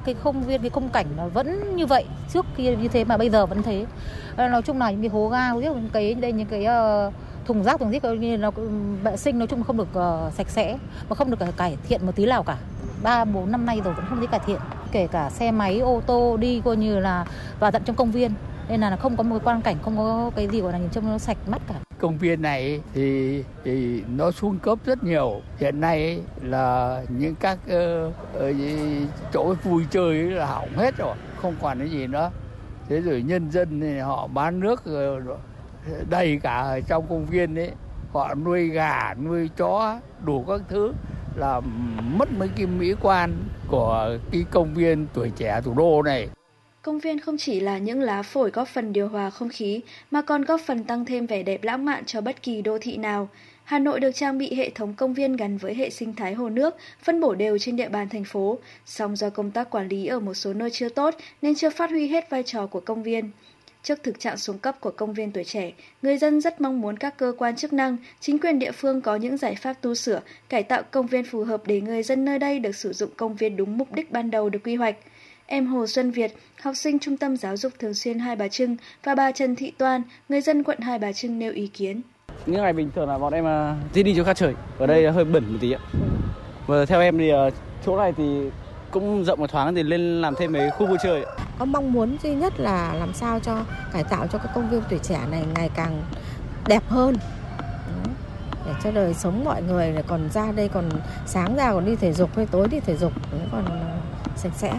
cái 0.05 0.15
không 0.19 0.43
viên 0.43 0.61
cái 0.61 0.69
khung 0.69 0.89
cảnh 0.89 1.05
nó 1.17 1.27
vẫn 1.27 1.75
như 1.75 1.85
vậy 1.85 2.05
trước 2.33 2.45
kia 2.57 2.75
như 2.81 2.87
thế 2.87 3.03
mà 3.03 3.17
bây 3.17 3.29
giờ 3.29 3.45
vẫn 3.45 3.63
thế 3.63 3.85
nói 4.37 4.61
chung 4.61 4.79
là 4.79 4.91
những 4.91 5.01
cái 5.01 5.09
hố 5.09 5.29
ga 5.29 5.53
những 5.53 5.89
cái 5.93 6.13
đây 6.13 6.31
những 6.31 6.47
cái 6.47 6.61
uh, 6.61 7.13
thùng 7.45 7.63
rác 7.63 7.79
thùng 7.79 7.91
rác 7.91 8.03
như 8.03 8.37
nó 8.37 8.51
vệ 9.03 9.17
sinh 9.17 9.39
nói 9.39 9.47
chung 9.47 9.63
không 9.63 9.77
được 9.77 9.87
uh, 9.99 10.33
sạch 10.33 10.49
sẽ 10.49 10.77
và 11.09 11.15
không 11.15 11.29
được 11.31 11.39
cải 11.57 11.77
thiện 11.87 12.05
một 12.05 12.15
tí 12.15 12.25
nào 12.25 12.43
cả. 12.43 12.57
Ba 13.03 13.25
bốn 13.25 13.51
năm 13.51 13.65
nay 13.65 13.81
rồi 13.83 13.93
vẫn 13.93 14.05
không 14.09 14.17
thấy 14.17 14.27
cải 14.27 14.39
thiện 14.45 14.59
kể 14.91 15.07
cả 15.07 15.29
xe 15.29 15.51
máy 15.51 15.79
ô 15.79 16.01
tô 16.05 16.37
đi 16.37 16.61
coi 16.65 16.77
như 16.77 16.99
là 16.99 17.25
vào 17.59 17.71
tận 17.71 17.81
trong 17.85 17.95
công 17.95 18.11
viên. 18.11 18.33
Nên 18.69 18.81
là 18.81 18.95
không 18.95 19.17
có 19.17 19.23
một 19.23 19.39
quan 19.43 19.61
cảnh 19.61 19.75
không 19.81 19.97
có 19.97 20.31
cái 20.35 20.47
gì 20.47 20.61
gọi 20.61 20.71
là 20.71 20.77
nhìn 20.77 20.89
trông 20.89 21.09
nó 21.09 21.17
sạch 21.17 21.37
mắt 21.47 21.61
cả. 21.67 21.75
Công 21.99 22.17
viên 22.17 22.41
này 22.41 22.81
thì, 22.93 23.43
thì 23.63 24.03
nó 24.17 24.31
xuống 24.31 24.59
cấp 24.59 24.79
rất 24.85 25.03
nhiều. 25.03 25.41
Hiện 25.57 25.81
nay 25.81 26.21
là 26.41 27.01
những 27.09 27.35
các 27.35 27.57
uh, 27.67 28.55
chỗ 29.33 29.55
vui 29.63 29.83
chơi 29.91 30.15
là 30.15 30.45
hỏng 30.45 30.69
hết 30.75 30.97
rồi 30.97 31.15
không 31.41 31.55
còn 31.61 31.79
cái 31.79 31.89
gì 31.89 32.07
nữa. 32.07 32.31
Thế 32.89 33.01
rồi 33.01 33.21
nhân 33.21 33.51
dân 33.51 33.81
thì 33.81 33.99
họ 33.99 34.27
bán 34.27 34.59
nước 34.59 34.85
rồi 34.85 35.21
đầy 36.09 36.39
cả 36.43 36.55
ở 36.55 36.81
trong 36.81 37.07
công 37.09 37.25
viên 37.25 37.55
đấy 37.55 37.71
họ 38.13 38.35
nuôi 38.35 38.67
gà 38.67 39.13
nuôi 39.23 39.49
chó 39.57 39.99
đủ 40.25 40.45
các 40.47 40.61
thứ 40.69 40.93
là 41.35 41.61
mất 42.17 42.29
mấy 42.31 42.49
cái 42.55 42.65
mỹ 42.65 42.93
quan 43.01 43.33
của 43.67 44.17
cái 44.31 44.45
công 44.51 44.73
viên 44.73 45.07
tuổi 45.13 45.31
trẻ 45.35 45.61
thủ 45.63 45.73
đô 45.77 46.01
này 46.03 46.29
Công 46.83 46.99
viên 46.99 47.19
không 47.19 47.37
chỉ 47.37 47.59
là 47.59 47.77
những 47.77 48.01
lá 48.01 48.21
phổi 48.21 48.51
góp 48.51 48.67
phần 48.67 48.93
điều 48.93 49.07
hòa 49.07 49.29
không 49.29 49.49
khí, 49.49 49.81
mà 50.11 50.21
còn 50.21 50.41
góp 50.41 50.61
phần 50.61 50.83
tăng 50.83 51.05
thêm 51.05 51.25
vẻ 51.25 51.43
đẹp 51.43 51.63
lãng 51.63 51.85
mạn 51.85 52.05
cho 52.05 52.21
bất 52.21 52.43
kỳ 52.43 52.61
đô 52.61 52.77
thị 52.81 52.97
nào. 52.97 53.29
Hà 53.63 53.79
Nội 53.79 53.99
được 53.99 54.11
trang 54.11 54.37
bị 54.37 54.55
hệ 54.55 54.69
thống 54.69 54.93
công 54.93 55.13
viên 55.13 55.35
gắn 55.35 55.57
với 55.57 55.75
hệ 55.75 55.89
sinh 55.89 56.13
thái 56.13 56.33
hồ 56.33 56.49
nước, 56.49 56.75
phân 57.03 57.21
bổ 57.21 57.35
đều 57.35 57.57
trên 57.57 57.75
địa 57.75 57.89
bàn 57.89 58.09
thành 58.09 58.23
phố. 58.23 58.57
Song 58.85 59.15
do 59.15 59.29
công 59.29 59.51
tác 59.51 59.69
quản 59.69 59.87
lý 59.87 60.07
ở 60.07 60.19
một 60.19 60.33
số 60.33 60.53
nơi 60.53 60.69
chưa 60.69 60.89
tốt 60.89 61.15
nên 61.41 61.55
chưa 61.55 61.69
phát 61.69 61.89
huy 61.89 62.07
hết 62.07 62.29
vai 62.29 62.43
trò 62.43 62.67
của 62.67 62.79
công 62.79 63.03
viên. 63.03 63.31
Trước 63.83 64.03
thực 64.03 64.19
trạng 64.19 64.37
xuống 64.37 64.57
cấp 64.57 64.75
của 64.79 64.91
công 64.91 65.13
viên 65.13 65.31
tuổi 65.31 65.43
trẻ, 65.43 65.71
người 66.01 66.17
dân 66.17 66.41
rất 66.41 66.61
mong 66.61 66.81
muốn 66.81 66.97
các 66.97 67.17
cơ 67.17 67.33
quan 67.37 67.55
chức 67.55 67.73
năng, 67.73 67.97
chính 68.19 68.39
quyền 68.39 68.59
địa 68.59 68.71
phương 68.71 69.01
có 69.01 69.15
những 69.15 69.37
giải 69.37 69.55
pháp 69.55 69.73
tu 69.81 69.95
sửa, 69.95 70.21
cải 70.49 70.63
tạo 70.63 70.81
công 70.91 71.07
viên 71.07 71.25
phù 71.25 71.43
hợp 71.43 71.61
để 71.65 71.81
người 71.81 72.03
dân 72.03 72.25
nơi 72.25 72.39
đây 72.39 72.59
được 72.59 72.75
sử 72.75 72.93
dụng 72.93 73.09
công 73.17 73.35
viên 73.35 73.57
đúng 73.57 73.77
mục 73.77 73.91
đích 73.93 74.11
ban 74.11 74.31
đầu 74.31 74.49
được 74.49 74.59
quy 74.63 74.75
hoạch. 74.75 74.95
Em 75.45 75.67
Hồ 75.67 75.87
Xuân 75.87 76.11
Việt, 76.11 76.31
học 76.61 76.75
sinh 76.77 76.99
Trung 76.99 77.17
tâm 77.17 77.37
Giáo 77.37 77.57
dục 77.57 77.73
Thường 77.79 77.93
xuyên 77.93 78.19
Hai 78.19 78.35
Bà 78.35 78.47
Trưng 78.47 78.77
và 79.03 79.15
bà 79.15 79.31
Trần 79.31 79.55
Thị 79.55 79.71
Toan, 79.77 80.01
người 80.29 80.41
dân 80.41 80.63
quận 80.63 80.79
Hai 80.79 80.99
Bà 80.99 81.11
Trưng 81.11 81.39
nêu 81.39 81.53
ý 81.53 81.67
kiến. 81.67 82.01
Những 82.45 82.61
ngày 82.61 82.73
bình 82.73 82.91
thường 82.95 83.09
là 83.09 83.17
bọn 83.17 83.33
em 83.33 83.45
à, 83.45 83.75
đi 83.93 84.03
đi 84.03 84.13
chỗ 84.17 84.23
khác 84.23 84.37
chơi, 84.37 84.53
ở 84.79 84.87
đây 84.87 85.11
hơi 85.11 85.25
bẩn 85.25 85.43
một 85.51 85.57
tí 85.61 85.71
ạ. 85.71 85.79
Và 86.67 86.85
theo 86.85 87.01
em 87.01 87.17
thì 87.17 87.29
à, 87.29 87.49
chỗ 87.85 87.97
này 87.97 88.13
thì 88.17 88.23
cũng 88.91 89.23
rộng 89.23 89.39
một 89.39 89.51
thoáng 89.51 89.75
thì 89.75 89.83
lên 89.83 90.21
làm 90.21 90.35
thêm 90.35 90.51
mấy 90.51 90.69
khu 90.69 90.87
vui 90.87 90.97
chơi. 91.03 91.25
Có 91.59 91.65
mong 91.65 91.93
muốn 91.93 92.17
duy 92.23 92.35
nhất 92.35 92.53
là 92.57 92.93
làm 92.93 93.13
sao 93.13 93.39
cho 93.39 93.65
cải 93.93 94.03
tạo 94.03 94.27
cho 94.27 94.37
cái 94.37 94.47
công 94.55 94.69
viên 94.69 94.81
tuổi 94.89 94.99
trẻ 94.99 95.19
này 95.31 95.45
ngày 95.55 95.69
càng 95.75 96.03
đẹp 96.67 96.83
hơn 96.87 97.15
để 98.65 98.73
cho 98.83 98.91
đời 98.91 99.13
sống 99.13 99.43
mọi 99.45 99.61
người 99.61 99.95
còn 100.07 100.29
ra 100.33 100.51
đây 100.51 100.69
còn 100.73 100.89
sáng 101.25 101.55
ra 101.55 101.71
còn 101.71 101.85
đi 101.85 101.95
thể 101.95 102.13
dục 102.13 102.29
hay 102.35 102.45
tối 102.45 102.67
đi 102.67 102.79
thể 102.79 102.95
dục 102.95 103.11
còn 103.51 103.65
sạch 104.35 104.53
sẽ. 104.57 104.73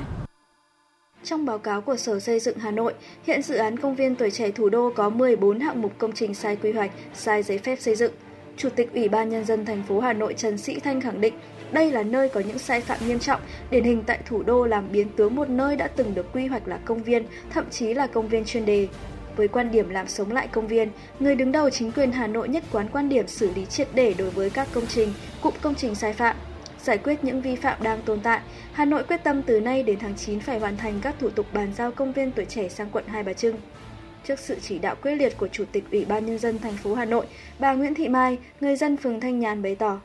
Trong 1.25 1.47
báo 1.47 1.59
cáo 1.59 1.81
của 1.81 1.97
Sở 1.97 2.21
Xây 2.21 2.41
dựng 2.41 2.59
Hà 2.59 2.71
Nội, 2.71 2.95
hiện 3.23 3.43
dự 3.43 3.55
án 3.55 3.79
công 3.79 3.95
viên 3.95 4.17
tuổi 4.17 4.31
trẻ 4.31 4.51
thủ 4.51 4.69
đô 4.69 4.93
có 4.97 5.09
14 5.09 5.61
hạng 5.61 5.83
mục 5.83 5.93
công 5.99 6.13
trình 6.13 6.35
sai 6.35 6.57
quy 6.57 6.73
hoạch, 6.73 6.91
sai 7.15 7.43
giấy 7.43 7.59
phép 7.59 7.77
xây 7.81 7.95
dựng. 7.95 8.13
Chủ 8.57 8.69
tịch 8.77 8.93
Ủy 8.95 9.09
ban 9.09 9.29
nhân 9.29 9.45
dân 9.45 9.65
thành 9.65 9.83
phố 9.83 10.01
Hà 10.01 10.13
Nội 10.13 10.35
Trần 10.37 10.59
Sĩ 10.59 10.81
Thanh 10.81 11.01
khẳng 11.01 11.21
định, 11.21 11.35
đây 11.75 11.91
là 11.91 12.03
nơi 12.03 12.29
có 12.29 12.41
những 12.41 12.59
sai 12.59 12.81
phạm 12.81 12.99
nghiêm 13.07 13.19
trọng, 13.19 13.41
điển 13.71 13.85
hình 13.85 14.03
tại 14.07 14.19
thủ 14.27 14.43
đô 14.43 14.67
làm 14.67 14.93
biến 14.93 15.09
tướng 15.17 15.35
một 15.35 15.49
nơi 15.49 15.77
đã 15.77 15.89
từng 15.89 16.15
được 16.15 16.33
quy 16.33 16.47
hoạch 16.47 16.69
là 16.69 16.79
công 16.85 17.03
viên, 17.03 17.25
thậm 17.51 17.65
chí 17.71 17.95
là 17.95 18.07
công 18.07 18.29
viên 18.29 18.45
chuyên 18.45 18.67
đề. 18.67 18.89
Với 19.37 19.49
quan 19.49 19.71
điểm 19.71 19.91
làm 19.91 20.09
sống 20.09 20.33
lại 20.33 20.49
công 20.53 20.67
viên, 20.67 20.89
người 21.21 21.35
đứng 21.35 21.53
đầu 21.53 21.71
chính 21.71 21.93
quyền 21.93 22.13
Hà 22.13 22.27
Nội 22.27 22.49
nhất 22.49 22.65
quán 22.73 22.89
quan 22.93 23.09
điểm 23.09 23.29
xử 23.29 23.51
lý 23.55 23.67
triệt 23.67 23.89
để 23.95 24.15
đối 24.19 24.31
với 24.31 24.51
các 24.51 24.69
công 24.73 24.87
trình, 24.87 25.13
cụm 25.41 25.55
công 25.63 25.75
trình 25.75 25.95
sai 25.95 26.13
phạm, 26.13 26.37
giải 26.83 26.99
quyết 26.99 27.25
những 27.25 27.41
vi 27.41 27.57
phạm 27.57 27.83
đang 27.83 28.03
tồn 28.03 28.21
tại. 28.21 28.41
Hà 28.73 28.85
Nội 28.85 29.03
quyết 29.03 29.25
tâm 29.25 29.43
từ 29.43 29.61
nay 29.61 29.83
đến 29.83 29.99
tháng 29.99 30.17
9 30.17 30.41
phải 30.41 30.59
hoàn 30.59 30.77
thành 30.77 31.01
các 31.03 31.15
thủ 31.21 31.31
tục 31.31 31.47
bàn 31.53 31.73
giao 31.77 31.93
công 31.93 32.13
viên 32.13 32.33
tuổi 32.33 32.45
trẻ 32.45 32.69
sang 32.69 32.91
quận 32.93 33.05
Hai 33.07 33.23
Bà 33.23 33.33
Trưng. 33.33 33.57
Trước 34.27 34.39
sự 34.39 34.57
chỉ 34.63 34.79
đạo 34.79 34.95
quyết 35.03 35.15
liệt 35.15 35.39
của 35.39 35.49
Chủ 35.49 35.65
tịch 35.73 35.85
Ủy 35.93 36.05
ban 36.05 36.27
Nhân 36.27 36.39
dân 36.39 36.59
thành 36.59 36.77
phố 36.77 36.95
Hà 36.95 37.05
Nội, 37.05 37.27
bà 37.59 37.73
Nguyễn 37.73 37.95
Thị 37.95 38.09
Mai, 38.09 38.39
người 38.61 38.77
dân 38.77 38.97
phường 38.97 39.21
Thanh 39.21 39.41
Nhàn 39.41 39.63
bày 39.63 39.75
tỏ. 39.75 40.01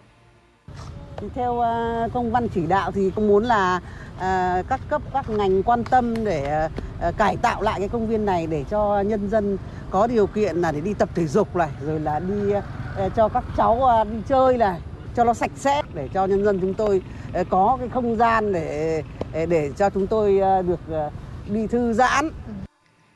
Theo 1.36 1.60
ờ, 1.60 2.10
công 2.14 2.32
văn 2.32 2.48
chỉ 2.48 2.68
đạo 2.68 2.92
thì 2.92 3.12
cũng 3.16 3.28
muốn 3.28 3.44
là 3.44 3.80
ờ, 4.20 4.64
các 4.70 4.80
cấp, 4.90 5.02
các 5.14 5.30
ngành 5.30 5.64
quan 5.64 5.84
tâm 5.84 6.26
để 6.26 6.68
ờ, 7.02 7.12
cải 7.18 7.38
tạo 7.38 7.62
lại 7.62 7.80
cái 7.80 7.90
công 7.90 8.08
viên 8.08 8.26
này 8.26 8.48
để 8.48 8.64
cho 8.70 9.02
nhân 9.02 9.30
dân 9.30 9.58
có 9.92 10.08
điều 10.08 10.28
kiện 10.28 10.56
là 10.56 10.72
để 10.72 10.82
đi 10.82 10.94
tập 10.94 11.10
thể 11.16 11.28
dục 11.28 11.56
này, 11.56 11.70
rồi 11.86 12.00
là 12.00 12.20
đi 12.20 12.54
cho 13.16 13.30
các 13.30 13.44
cháu 13.58 14.06
đi 14.12 14.18
chơi 14.28 14.58
này, 14.58 14.80
cho 15.16 15.24
nó 15.24 15.34
sạch 15.34 15.52
sẽ 15.56 15.82
để 15.94 16.10
cho 16.14 16.26
nhân 16.26 16.44
dân 16.44 16.60
chúng 16.62 16.74
tôi 16.74 17.02
có 17.50 17.78
cái 17.80 17.90
không 17.90 18.16
gian 18.16 18.54
để 18.54 19.04
để 19.34 19.72
cho 19.78 19.90
chúng 19.90 20.08
tôi 20.08 20.40
được 20.68 21.12
đi 21.50 21.68
thư 21.68 21.94
giãn. 21.94 22.30
Ừ. 22.48 22.54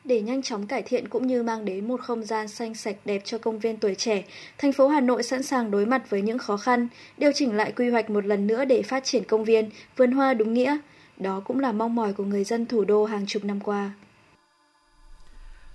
Để 0.03 0.21
nhanh 0.21 0.41
chóng 0.41 0.67
cải 0.67 0.81
thiện 0.81 1.07
cũng 1.07 1.27
như 1.27 1.43
mang 1.43 1.65
đến 1.65 1.87
một 1.87 2.01
không 2.01 2.23
gian 2.23 2.47
xanh 2.47 2.75
sạch 2.75 2.95
đẹp 3.05 3.21
cho 3.25 3.37
công 3.37 3.59
viên 3.59 3.77
tuổi 3.77 3.95
trẻ, 3.95 4.23
thành 4.57 4.73
phố 4.73 4.87
Hà 4.87 5.01
Nội 5.01 5.23
sẵn 5.23 5.43
sàng 5.43 5.71
đối 5.71 5.85
mặt 5.85 6.09
với 6.09 6.21
những 6.21 6.37
khó 6.37 6.57
khăn, 6.57 6.87
điều 7.17 7.31
chỉnh 7.35 7.57
lại 7.57 7.71
quy 7.71 7.89
hoạch 7.89 8.09
một 8.09 8.25
lần 8.25 8.47
nữa 8.47 8.65
để 8.65 8.81
phát 8.81 9.03
triển 9.03 9.23
công 9.23 9.43
viên, 9.43 9.69
vườn 9.97 10.11
hoa 10.11 10.33
đúng 10.33 10.53
nghĩa. 10.53 10.77
Đó 11.17 11.41
cũng 11.45 11.59
là 11.59 11.71
mong 11.71 11.95
mỏi 11.95 12.13
của 12.13 12.23
người 12.23 12.43
dân 12.43 12.65
thủ 12.65 12.83
đô 12.83 13.05
hàng 13.05 13.25
chục 13.25 13.43
năm 13.43 13.59
qua. 13.59 13.91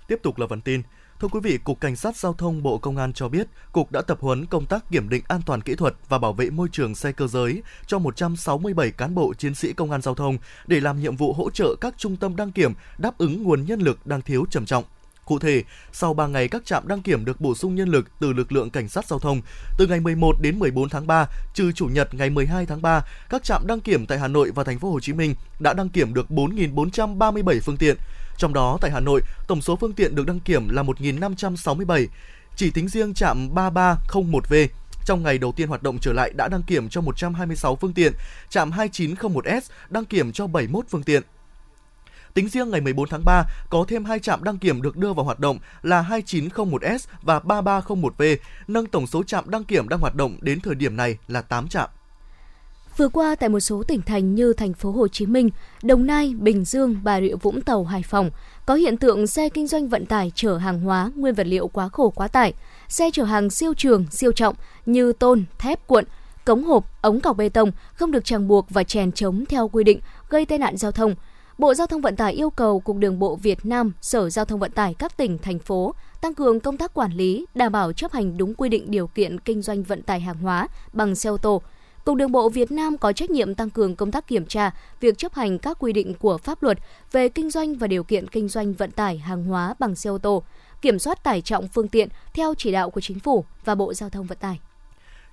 Tiếp 0.07 0.19
tục 0.23 0.39
là 0.39 0.47
phần 0.47 0.61
tin. 0.61 0.81
Thưa 1.21 1.27
quý 1.27 1.39
vị, 1.43 1.57
Cục 1.63 1.81
Cảnh 1.81 1.95
sát 1.95 2.15
Giao 2.15 2.33
thông 2.33 2.63
Bộ 2.63 2.77
Công 2.77 2.97
an 2.97 3.13
cho 3.13 3.29
biết, 3.29 3.47
Cục 3.71 3.91
đã 3.91 4.01
tập 4.01 4.17
huấn 4.21 4.45
công 4.45 4.65
tác 4.65 4.91
kiểm 4.91 5.09
định 5.09 5.23
an 5.27 5.41
toàn 5.45 5.61
kỹ 5.61 5.75
thuật 5.75 5.95
và 6.09 6.17
bảo 6.17 6.33
vệ 6.33 6.49
môi 6.49 6.67
trường 6.71 6.95
xe 6.95 7.11
cơ 7.11 7.27
giới 7.27 7.61
cho 7.87 7.99
167 7.99 8.91
cán 8.91 9.15
bộ 9.15 9.33
chiến 9.33 9.55
sĩ 9.55 9.73
công 9.73 9.91
an 9.91 10.01
giao 10.01 10.15
thông 10.15 10.37
để 10.67 10.79
làm 10.79 10.99
nhiệm 10.99 11.15
vụ 11.15 11.33
hỗ 11.33 11.49
trợ 11.49 11.75
các 11.81 11.93
trung 11.97 12.15
tâm 12.15 12.35
đăng 12.35 12.51
kiểm 12.51 12.73
đáp 12.97 13.17
ứng 13.17 13.43
nguồn 13.43 13.65
nhân 13.65 13.79
lực 13.79 14.07
đang 14.07 14.21
thiếu 14.21 14.45
trầm 14.49 14.65
trọng. 14.65 14.83
Cụ 15.25 15.39
thể, 15.39 15.63
sau 15.91 16.13
3 16.13 16.27
ngày 16.27 16.47
các 16.47 16.65
trạm 16.65 16.87
đăng 16.87 17.01
kiểm 17.01 17.25
được 17.25 17.41
bổ 17.41 17.55
sung 17.55 17.75
nhân 17.75 17.89
lực 17.89 18.05
từ 18.19 18.33
lực 18.33 18.51
lượng 18.51 18.69
cảnh 18.69 18.89
sát 18.89 19.05
giao 19.05 19.19
thông, 19.19 19.41
từ 19.77 19.87
ngày 19.87 19.99
11 19.99 20.35
đến 20.41 20.59
14 20.59 20.89
tháng 20.89 21.07
3, 21.07 21.27
trừ 21.53 21.71
chủ 21.71 21.85
nhật 21.85 22.13
ngày 22.13 22.29
12 22.29 22.65
tháng 22.65 22.81
3, 22.81 23.05
các 23.29 23.43
trạm 23.43 23.67
đăng 23.67 23.79
kiểm 23.79 24.05
tại 24.05 24.19
Hà 24.19 24.27
Nội 24.27 24.51
và 24.55 24.63
thành 24.63 24.79
phố 24.79 24.91
Hồ 24.91 24.99
Chí 24.99 25.13
Minh 25.13 25.35
đã 25.59 25.73
đăng 25.73 25.89
kiểm 25.89 26.13
được 26.13 26.29
4.437 26.29 27.59
phương 27.63 27.77
tiện. 27.77 27.97
Trong 28.39 28.53
đó 28.53 28.77
tại 28.81 28.91
Hà 28.91 28.99
Nội, 28.99 29.21
tổng 29.47 29.61
số 29.61 29.75
phương 29.75 29.93
tiện 29.93 30.15
được 30.15 30.25
đăng 30.27 30.39
kiểm 30.39 30.69
là 30.69 30.83
1.567. 30.83 32.07
Chỉ 32.55 32.71
tính 32.71 32.87
riêng 32.87 33.13
trạm 33.13 33.49
3301V 33.55 34.67
trong 35.05 35.23
ngày 35.23 35.37
đầu 35.37 35.51
tiên 35.51 35.67
hoạt 35.67 35.83
động 35.83 35.99
trở 36.01 36.13
lại 36.13 36.31
đã 36.35 36.47
đăng 36.47 36.63
kiểm 36.63 36.89
cho 36.89 37.01
126 37.01 37.75
phương 37.75 37.93
tiện, 37.93 38.13
trạm 38.49 38.71
2901S 38.71 39.61
đăng 39.89 40.05
kiểm 40.05 40.31
cho 40.31 40.47
71 40.47 40.85
phương 40.89 41.03
tiện. 41.03 41.23
Tính 42.33 42.49
riêng 42.49 42.69
ngày 42.69 42.81
14 42.81 43.09
tháng 43.09 43.25
3, 43.25 43.43
có 43.69 43.85
thêm 43.87 44.05
hai 44.05 44.19
trạm 44.19 44.43
đăng 44.43 44.57
kiểm 44.57 44.81
được 44.81 44.97
đưa 44.97 45.13
vào 45.13 45.25
hoạt 45.25 45.39
động 45.39 45.59
là 45.81 46.05
2901S 46.09 46.99
và 47.21 47.39
3301V, 47.39 48.37
nâng 48.67 48.85
tổng 48.85 49.07
số 49.07 49.23
trạm 49.23 49.49
đăng 49.49 49.63
kiểm 49.63 49.89
đang 49.89 49.99
hoạt 49.99 50.15
động 50.15 50.37
đến 50.41 50.59
thời 50.59 50.75
điểm 50.75 50.97
này 50.97 51.17
là 51.27 51.41
8 51.41 51.67
trạm. 51.67 51.89
Vừa 52.99 53.09
qua 53.09 53.35
tại 53.35 53.49
một 53.49 53.59
số 53.59 53.83
tỉnh 53.83 54.01
thành 54.01 54.35
như 54.35 54.53
thành 54.53 54.73
phố 54.73 54.91
Hồ 54.91 55.07
Chí 55.07 55.25
Minh, 55.25 55.49
Đồng 55.83 56.05
Nai, 56.07 56.35
Bình 56.39 56.65
Dương, 56.65 56.95
Bà 57.03 57.21
Rịa 57.21 57.35
Vũng 57.35 57.61
Tàu, 57.61 57.83
Hải 57.83 58.03
Phòng 58.03 58.29
có 58.65 58.75
hiện 58.75 58.97
tượng 58.97 59.27
xe 59.27 59.49
kinh 59.49 59.67
doanh 59.67 59.89
vận 59.89 60.05
tải 60.05 60.31
chở 60.35 60.57
hàng 60.57 60.79
hóa, 60.79 61.11
nguyên 61.15 61.35
vật 61.35 61.47
liệu 61.47 61.67
quá 61.67 61.89
khổ 61.89 62.09
quá 62.09 62.27
tải, 62.27 62.53
xe 62.87 63.09
chở 63.13 63.23
hàng 63.23 63.49
siêu 63.49 63.73
trường, 63.77 64.05
siêu 64.11 64.31
trọng 64.31 64.55
như 64.85 65.13
tôn, 65.13 65.45
thép 65.59 65.87
cuộn, 65.87 66.03
cống 66.45 66.63
hộp, 66.63 67.01
ống 67.01 67.19
cọc 67.19 67.37
bê 67.37 67.49
tông 67.49 67.71
không 67.93 68.11
được 68.11 68.25
ràng 68.25 68.47
buộc 68.47 68.69
và 68.69 68.83
chèn 68.83 69.11
chống 69.11 69.45
theo 69.49 69.67
quy 69.67 69.83
định, 69.83 69.99
gây 70.29 70.45
tai 70.45 70.57
nạn 70.57 70.77
giao 70.77 70.91
thông. 70.91 71.15
Bộ 71.57 71.73
Giao 71.73 71.87
thông 71.87 72.01
Vận 72.01 72.15
tải 72.15 72.33
yêu 72.33 72.49
cầu 72.49 72.79
Cục 72.79 72.97
Đường 72.97 73.19
bộ 73.19 73.35
Việt 73.35 73.65
Nam, 73.65 73.93
Sở 74.01 74.29
Giao 74.29 74.45
thông 74.45 74.59
Vận 74.59 74.71
tải 74.71 74.93
các 74.93 75.17
tỉnh, 75.17 75.37
thành 75.37 75.59
phố 75.59 75.93
tăng 76.21 76.33
cường 76.33 76.59
công 76.59 76.77
tác 76.77 76.93
quản 76.93 77.11
lý, 77.11 77.45
đảm 77.55 77.71
bảo 77.71 77.93
chấp 77.93 78.11
hành 78.11 78.37
đúng 78.37 78.53
quy 78.53 78.69
định 78.69 78.91
điều 78.91 79.07
kiện 79.07 79.39
kinh 79.39 79.61
doanh 79.61 79.83
vận 79.83 80.01
tải 80.03 80.19
hàng 80.19 80.37
hóa 80.37 80.67
bằng 80.93 81.15
xe 81.15 81.29
ô 81.29 81.37
tô, 81.37 81.61
Cục 82.09 82.17
Đường 82.17 82.31
bộ 82.31 82.49
Việt 82.49 82.71
Nam 82.71 82.97
có 82.97 83.13
trách 83.13 83.29
nhiệm 83.29 83.55
tăng 83.55 83.69
cường 83.69 83.95
công 83.95 84.11
tác 84.11 84.27
kiểm 84.27 84.45
tra 84.45 84.71
việc 84.99 85.17
chấp 85.17 85.33
hành 85.33 85.59
các 85.59 85.77
quy 85.79 85.93
định 85.93 86.13
của 86.13 86.37
pháp 86.37 86.63
luật 86.63 86.77
về 87.11 87.29
kinh 87.29 87.49
doanh 87.49 87.75
và 87.75 87.87
điều 87.87 88.03
kiện 88.03 88.27
kinh 88.27 88.47
doanh 88.47 88.73
vận 88.73 88.91
tải 88.91 89.17
hàng 89.17 89.43
hóa 89.43 89.75
bằng 89.79 89.95
xe 89.95 90.09
ô 90.09 90.17
tô, 90.17 90.43
kiểm 90.81 90.99
soát 90.99 91.23
tải 91.23 91.41
trọng 91.41 91.67
phương 91.67 91.87
tiện 91.87 92.07
theo 92.33 92.53
chỉ 92.57 92.71
đạo 92.71 92.89
của 92.89 93.01
Chính 93.01 93.19
phủ 93.19 93.45
và 93.65 93.75
Bộ 93.75 93.93
Giao 93.93 94.09
thông 94.09 94.25
Vận 94.25 94.37
tải. 94.37 94.59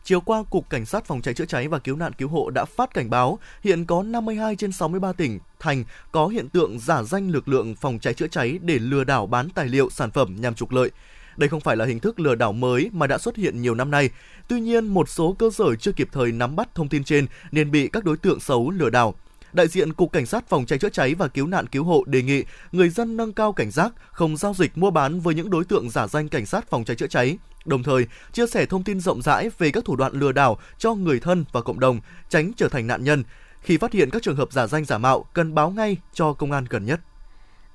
Chiều 0.04 0.20
qua, 0.20 0.42
Cục 0.50 0.70
Cảnh 0.70 0.86
sát 0.86 1.04
Phòng 1.04 1.22
cháy 1.22 1.34
chữa 1.34 1.44
cháy 1.44 1.68
và 1.68 1.78
Cứu 1.78 1.96
nạn 1.96 2.12
Cứu 2.12 2.28
hộ 2.28 2.50
đã 2.50 2.64
phát 2.64 2.94
cảnh 2.94 3.10
báo 3.10 3.38
hiện 3.64 3.84
có 3.84 4.02
52 4.02 4.56
trên 4.56 4.72
63 4.72 5.12
tỉnh, 5.12 5.38
thành 5.60 5.84
có 6.12 6.26
hiện 6.26 6.48
tượng 6.48 6.78
giả 6.78 7.02
danh 7.02 7.30
lực 7.30 7.48
lượng 7.48 7.74
phòng 7.74 7.98
cháy 7.98 8.14
chữa 8.14 8.28
cháy 8.28 8.58
để 8.62 8.78
lừa 8.78 9.04
đảo 9.04 9.26
bán 9.26 9.48
tài 9.50 9.66
liệu 9.66 9.90
sản 9.90 10.10
phẩm 10.10 10.36
nhằm 10.40 10.54
trục 10.54 10.72
lợi. 10.72 10.90
Đây 11.36 11.48
không 11.48 11.60
phải 11.60 11.76
là 11.76 11.84
hình 11.84 12.00
thức 12.00 12.20
lừa 12.20 12.34
đảo 12.34 12.52
mới 12.52 12.90
mà 12.92 13.06
đã 13.06 13.18
xuất 13.18 13.36
hiện 13.36 13.62
nhiều 13.62 13.74
năm 13.74 13.90
nay. 13.90 14.10
Tuy 14.48 14.60
nhiên, 14.60 14.86
một 14.86 15.08
số 15.08 15.36
cơ 15.38 15.50
sở 15.50 15.74
chưa 15.74 15.92
kịp 15.92 16.08
thời 16.12 16.32
nắm 16.32 16.56
bắt 16.56 16.74
thông 16.74 16.88
tin 16.88 17.04
trên 17.04 17.26
nên 17.52 17.70
bị 17.70 17.88
các 17.88 18.04
đối 18.04 18.16
tượng 18.16 18.40
xấu 18.40 18.70
lừa 18.70 18.90
đảo. 18.90 19.14
Đại 19.52 19.68
diện 19.68 19.92
Cục 19.92 20.12
Cảnh 20.12 20.26
sát 20.26 20.48
Phòng 20.48 20.66
cháy 20.66 20.78
chữa 20.78 20.88
cháy 20.88 21.14
và 21.14 21.28
Cứu 21.28 21.46
nạn 21.46 21.66
Cứu 21.66 21.84
hộ 21.84 22.04
đề 22.06 22.22
nghị 22.22 22.44
người 22.72 22.88
dân 22.88 23.16
nâng 23.16 23.32
cao 23.32 23.52
cảnh 23.52 23.70
giác, 23.70 23.92
không 24.10 24.36
giao 24.36 24.54
dịch 24.54 24.78
mua 24.78 24.90
bán 24.90 25.20
với 25.20 25.34
những 25.34 25.50
đối 25.50 25.64
tượng 25.64 25.90
giả 25.90 26.06
danh 26.06 26.28
cảnh 26.28 26.46
sát 26.46 26.70
phòng 26.70 26.84
cháy 26.84 26.96
chữa 26.96 27.06
cháy. 27.06 27.38
Đồng 27.64 27.82
thời, 27.82 28.06
chia 28.32 28.46
sẻ 28.46 28.66
thông 28.66 28.84
tin 28.84 29.00
rộng 29.00 29.22
rãi 29.22 29.50
về 29.58 29.70
các 29.70 29.84
thủ 29.84 29.96
đoạn 29.96 30.12
lừa 30.12 30.32
đảo 30.32 30.58
cho 30.78 30.94
người 30.94 31.20
thân 31.20 31.44
và 31.52 31.60
cộng 31.60 31.80
đồng, 31.80 32.00
tránh 32.28 32.52
trở 32.56 32.68
thành 32.68 32.86
nạn 32.86 33.04
nhân. 33.04 33.24
Khi 33.60 33.76
phát 33.76 33.92
hiện 33.92 34.10
các 34.10 34.22
trường 34.22 34.36
hợp 34.36 34.52
giả 34.52 34.66
danh 34.66 34.84
giả 34.84 34.98
mạo, 34.98 35.24
cần 35.32 35.54
báo 35.54 35.70
ngay 35.70 35.96
cho 36.12 36.32
công 36.32 36.52
an 36.52 36.64
gần 36.70 36.84
nhất. 36.84 37.00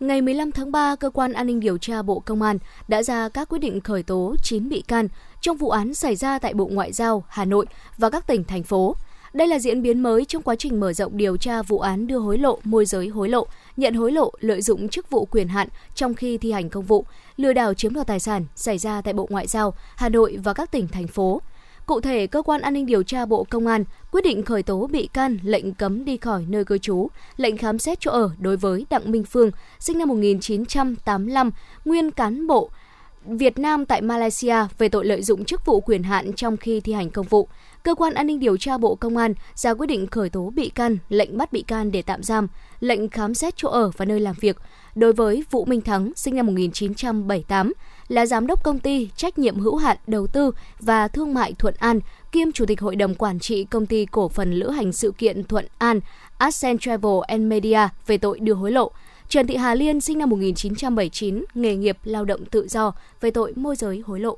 Ngày 0.01 0.21
15 0.21 0.51
tháng 0.51 0.71
3, 0.71 0.95
Cơ 0.95 1.09
quan 1.09 1.33
An 1.33 1.47
ninh 1.47 1.59
Điều 1.59 1.77
tra 1.77 2.01
Bộ 2.01 2.19
Công 2.19 2.41
an 2.41 2.57
đã 2.87 3.03
ra 3.03 3.29
các 3.29 3.49
quyết 3.49 3.59
định 3.59 3.81
khởi 3.81 4.03
tố 4.03 4.35
9 4.43 4.69
bị 4.69 4.81
can 4.87 5.07
trong 5.41 5.57
vụ 5.57 5.69
án 5.69 5.93
xảy 5.93 6.15
ra 6.15 6.39
tại 6.39 6.53
Bộ 6.53 6.65
Ngoại 6.65 6.91
giao, 6.91 7.23
Hà 7.27 7.45
Nội 7.45 7.65
và 7.97 8.09
các 8.09 8.27
tỉnh, 8.27 8.43
thành 8.43 8.63
phố. 8.63 8.95
Đây 9.33 9.47
là 9.47 9.59
diễn 9.59 9.81
biến 9.81 9.99
mới 9.99 10.25
trong 10.25 10.41
quá 10.41 10.55
trình 10.55 10.79
mở 10.79 10.93
rộng 10.93 11.17
điều 11.17 11.37
tra 11.37 11.61
vụ 11.61 11.79
án 11.79 12.07
đưa 12.07 12.17
hối 12.17 12.37
lộ, 12.37 12.59
môi 12.63 12.85
giới 12.85 13.07
hối 13.07 13.29
lộ, 13.29 13.47
nhận 13.77 13.93
hối 13.93 14.11
lộ, 14.11 14.31
lợi 14.39 14.61
dụng 14.61 14.89
chức 14.89 15.09
vụ 15.09 15.25
quyền 15.25 15.47
hạn 15.47 15.67
trong 15.95 16.13
khi 16.13 16.37
thi 16.37 16.51
hành 16.51 16.69
công 16.69 16.85
vụ, 16.85 17.05
lừa 17.37 17.53
đảo 17.53 17.73
chiếm 17.73 17.93
đoạt 17.93 18.07
tài 18.07 18.19
sản 18.19 18.45
xảy 18.55 18.77
ra 18.77 19.01
tại 19.01 19.13
Bộ 19.13 19.27
Ngoại 19.29 19.47
giao, 19.47 19.73
Hà 19.95 20.09
Nội 20.09 20.37
và 20.43 20.53
các 20.53 20.71
tỉnh, 20.71 20.87
thành 20.87 21.07
phố. 21.07 21.41
Cụ 21.85 22.01
thể, 22.01 22.27
cơ 22.27 22.41
quan 22.41 22.61
an 22.61 22.73
ninh 22.73 22.85
điều 22.85 23.03
tra 23.03 23.25
Bộ 23.25 23.45
Công 23.49 23.67
an 23.67 23.83
quyết 24.11 24.23
định 24.23 24.43
khởi 24.43 24.63
tố 24.63 24.87
bị 24.87 25.09
can, 25.13 25.39
lệnh 25.43 25.73
cấm 25.73 26.05
đi 26.05 26.17
khỏi 26.17 26.45
nơi 26.49 26.65
cư 26.65 26.77
trú, 26.77 27.07
lệnh 27.37 27.57
khám 27.57 27.79
xét 27.79 27.99
chỗ 27.99 28.11
ở 28.11 28.29
đối 28.39 28.57
với 28.57 28.85
Đặng 28.89 29.11
Minh 29.11 29.23
Phương, 29.23 29.51
sinh 29.79 29.97
năm 29.97 30.09
1985, 30.09 31.51
nguyên 31.85 32.11
cán 32.11 32.47
bộ 32.47 32.69
Việt 33.25 33.59
Nam 33.59 33.85
tại 33.85 34.01
Malaysia 34.01 34.55
về 34.77 34.89
tội 34.89 35.05
lợi 35.05 35.23
dụng 35.23 35.45
chức 35.45 35.65
vụ 35.65 35.81
quyền 35.81 36.03
hạn 36.03 36.33
trong 36.33 36.57
khi 36.57 36.79
thi 36.79 36.93
hành 36.93 37.09
công 37.09 37.27
vụ. 37.27 37.47
Cơ 37.83 37.95
quan 37.95 38.13
An 38.13 38.27
ninh 38.27 38.39
điều 38.39 38.57
tra 38.57 38.77
Bộ 38.77 38.95
Công 38.95 39.17
an 39.17 39.33
ra 39.55 39.73
quyết 39.73 39.87
định 39.87 40.07
khởi 40.07 40.29
tố 40.29 40.49
bị 40.55 40.69
can, 40.69 40.97
lệnh 41.09 41.37
bắt 41.37 41.53
bị 41.53 41.61
can 41.61 41.91
để 41.91 42.01
tạm 42.01 42.23
giam, 42.23 42.47
lệnh 42.79 43.09
khám 43.09 43.33
xét 43.33 43.53
chỗ 43.57 43.69
ở 43.69 43.91
và 43.97 44.05
nơi 44.05 44.19
làm 44.19 44.35
việc 44.39 44.57
đối 44.95 45.13
với 45.13 45.43
Vũ 45.51 45.65
Minh 45.65 45.81
Thắng, 45.81 46.11
sinh 46.15 46.35
năm 46.35 46.45
1978, 46.45 47.73
là 48.11 48.25
giám 48.25 48.47
đốc 48.47 48.63
công 48.63 48.79
ty 48.79 49.09
trách 49.15 49.39
nhiệm 49.39 49.59
hữu 49.59 49.75
hạn 49.75 49.97
đầu 50.07 50.27
tư 50.27 50.51
và 50.79 51.07
thương 51.07 51.33
mại 51.33 51.53
Thuận 51.53 51.75
An, 51.77 51.99
kiêm 52.31 52.51
chủ 52.51 52.65
tịch 52.65 52.81
hội 52.81 52.95
đồng 52.95 53.15
quản 53.15 53.39
trị 53.39 53.63
công 53.63 53.85
ty 53.85 54.05
cổ 54.05 54.29
phần 54.29 54.53
lữ 54.53 54.69
hành 54.69 54.93
sự 54.93 55.11
kiện 55.11 55.43
Thuận 55.43 55.67
An, 55.77 55.99
Ascent 56.37 56.81
Travel 56.81 57.19
and 57.27 57.43
Media 57.43 57.79
về 58.07 58.17
tội 58.17 58.39
đưa 58.39 58.53
hối 58.53 58.71
lộ. 58.71 58.91
Trần 59.29 59.47
Thị 59.47 59.55
Hà 59.55 59.75
Liên 59.75 60.01
sinh 60.01 60.17
năm 60.17 60.29
1979, 60.29 61.43
nghề 61.53 61.75
nghiệp 61.75 61.97
lao 62.03 62.25
động 62.25 62.45
tự 62.45 62.67
do 62.67 62.93
về 63.21 63.31
tội 63.31 63.53
môi 63.55 63.75
giới 63.75 64.03
hối 64.05 64.19
lộ. 64.19 64.37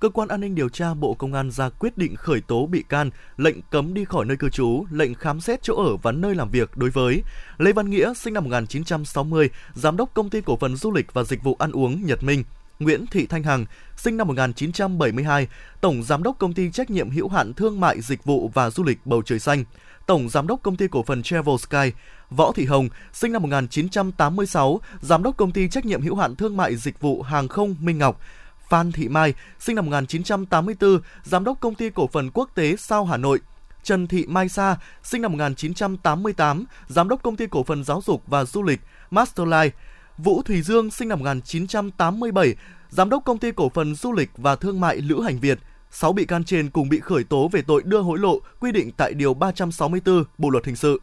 Cơ 0.00 0.08
quan 0.08 0.28
an 0.28 0.40
ninh 0.40 0.54
điều 0.54 0.68
tra 0.68 0.94
Bộ 0.94 1.14
Công 1.14 1.34
an 1.34 1.50
ra 1.50 1.68
quyết 1.68 1.98
định 1.98 2.16
khởi 2.16 2.40
tố 2.40 2.66
bị 2.66 2.84
can, 2.88 3.10
lệnh 3.36 3.56
cấm 3.70 3.94
đi 3.94 4.04
khỏi 4.04 4.24
nơi 4.24 4.36
cư 4.36 4.50
trú, 4.50 4.84
lệnh 4.90 5.14
khám 5.14 5.40
xét 5.40 5.62
chỗ 5.62 5.74
ở 5.74 5.96
và 5.96 6.12
nơi 6.12 6.34
làm 6.34 6.50
việc 6.50 6.76
đối 6.76 6.90
với 6.90 7.22
Lê 7.58 7.72
Văn 7.72 7.90
Nghĩa, 7.90 8.14
sinh 8.14 8.34
năm 8.34 8.44
1960, 8.44 9.50
giám 9.74 9.96
đốc 9.96 10.14
công 10.14 10.30
ty 10.30 10.40
cổ 10.40 10.56
phần 10.56 10.76
du 10.76 10.92
lịch 10.92 11.12
và 11.12 11.24
dịch 11.24 11.42
vụ 11.42 11.56
ăn 11.58 11.72
uống 11.72 12.06
Nhật 12.06 12.22
Minh, 12.22 12.44
Nguyễn 12.78 13.06
Thị 13.06 13.26
Thanh 13.26 13.42
Hằng, 13.42 13.64
sinh 13.96 14.16
năm 14.16 14.28
1972, 14.28 15.48
tổng 15.80 16.02
giám 16.02 16.22
đốc 16.22 16.38
công 16.38 16.52
ty 16.52 16.70
trách 16.70 16.90
nhiệm 16.90 17.10
hữu 17.10 17.28
hạn 17.28 17.54
thương 17.54 17.80
mại 17.80 18.00
dịch 18.00 18.24
vụ 18.24 18.50
và 18.54 18.70
du 18.70 18.84
lịch 18.84 18.98
Bầu 19.04 19.22
Trời 19.22 19.38
Xanh, 19.38 19.64
tổng 20.06 20.28
giám 20.28 20.46
đốc 20.46 20.62
công 20.62 20.76
ty 20.76 20.88
cổ 20.88 21.02
phần 21.02 21.22
Travel 21.22 21.56
Sky, 21.56 21.92
Võ 22.30 22.52
Thị 22.52 22.64
Hồng, 22.64 22.88
sinh 23.12 23.32
năm 23.32 23.42
1986, 23.42 24.80
giám 25.00 25.22
đốc 25.22 25.36
công 25.36 25.52
ty 25.52 25.68
trách 25.68 25.84
nhiệm 25.84 26.02
hữu 26.02 26.16
hạn 26.16 26.36
thương 26.36 26.56
mại 26.56 26.76
dịch 26.76 27.00
vụ 27.00 27.22
hàng 27.22 27.48
không 27.48 27.76
Minh 27.80 27.98
Ngọc, 27.98 28.20
Phan 28.68 28.92
Thị 28.92 29.08
Mai, 29.08 29.34
sinh 29.58 29.76
năm 29.76 29.86
1984, 29.86 31.00
giám 31.24 31.44
đốc 31.44 31.60
công 31.60 31.74
ty 31.74 31.90
cổ 31.90 32.06
phần 32.06 32.30
quốc 32.34 32.50
tế 32.54 32.76
Sao 32.76 33.04
Hà 33.04 33.16
Nội, 33.16 33.40
Trần 33.82 34.06
Thị 34.06 34.26
Mai 34.28 34.48
Sa, 34.48 34.76
sinh 35.02 35.22
năm 35.22 35.32
1988, 35.32 36.64
giám 36.88 37.08
đốc 37.08 37.22
công 37.22 37.36
ty 37.36 37.46
cổ 37.46 37.62
phần 37.62 37.84
giáo 37.84 38.02
dục 38.06 38.22
và 38.26 38.44
du 38.44 38.62
lịch 38.62 38.80
Masterlife, 39.10 39.70
Vũ 40.18 40.42
Thùy 40.42 40.62
Dương, 40.62 40.90
sinh 40.90 41.08
năm 41.08 41.18
1987, 41.18 42.54
giám 42.90 43.10
đốc 43.10 43.24
công 43.24 43.38
ty 43.38 43.52
cổ 43.52 43.68
phần 43.68 43.94
du 43.94 44.12
lịch 44.12 44.30
và 44.36 44.56
thương 44.56 44.80
mại 44.80 44.96
Lữ 44.96 45.20
Hành 45.20 45.40
Việt. 45.40 45.58
6 45.90 46.12
bị 46.12 46.24
can 46.24 46.44
trên 46.44 46.70
cùng 46.70 46.88
bị 46.88 47.00
khởi 47.00 47.24
tố 47.24 47.48
về 47.48 47.62
tội 47.62 47.82
đưa 47.84 48.00
hối 48.00 48.18
lộ 48.18 48.38
quy 48.60 48.72
định 48.72 48.90
tại 48.96 49.14
Điều 49.14 49.34
364 49.34 50.24
Bộ 50.38 50.50
Luật 50.50 50.66
Hình 50.66 50.76
sự. 50.76 51.00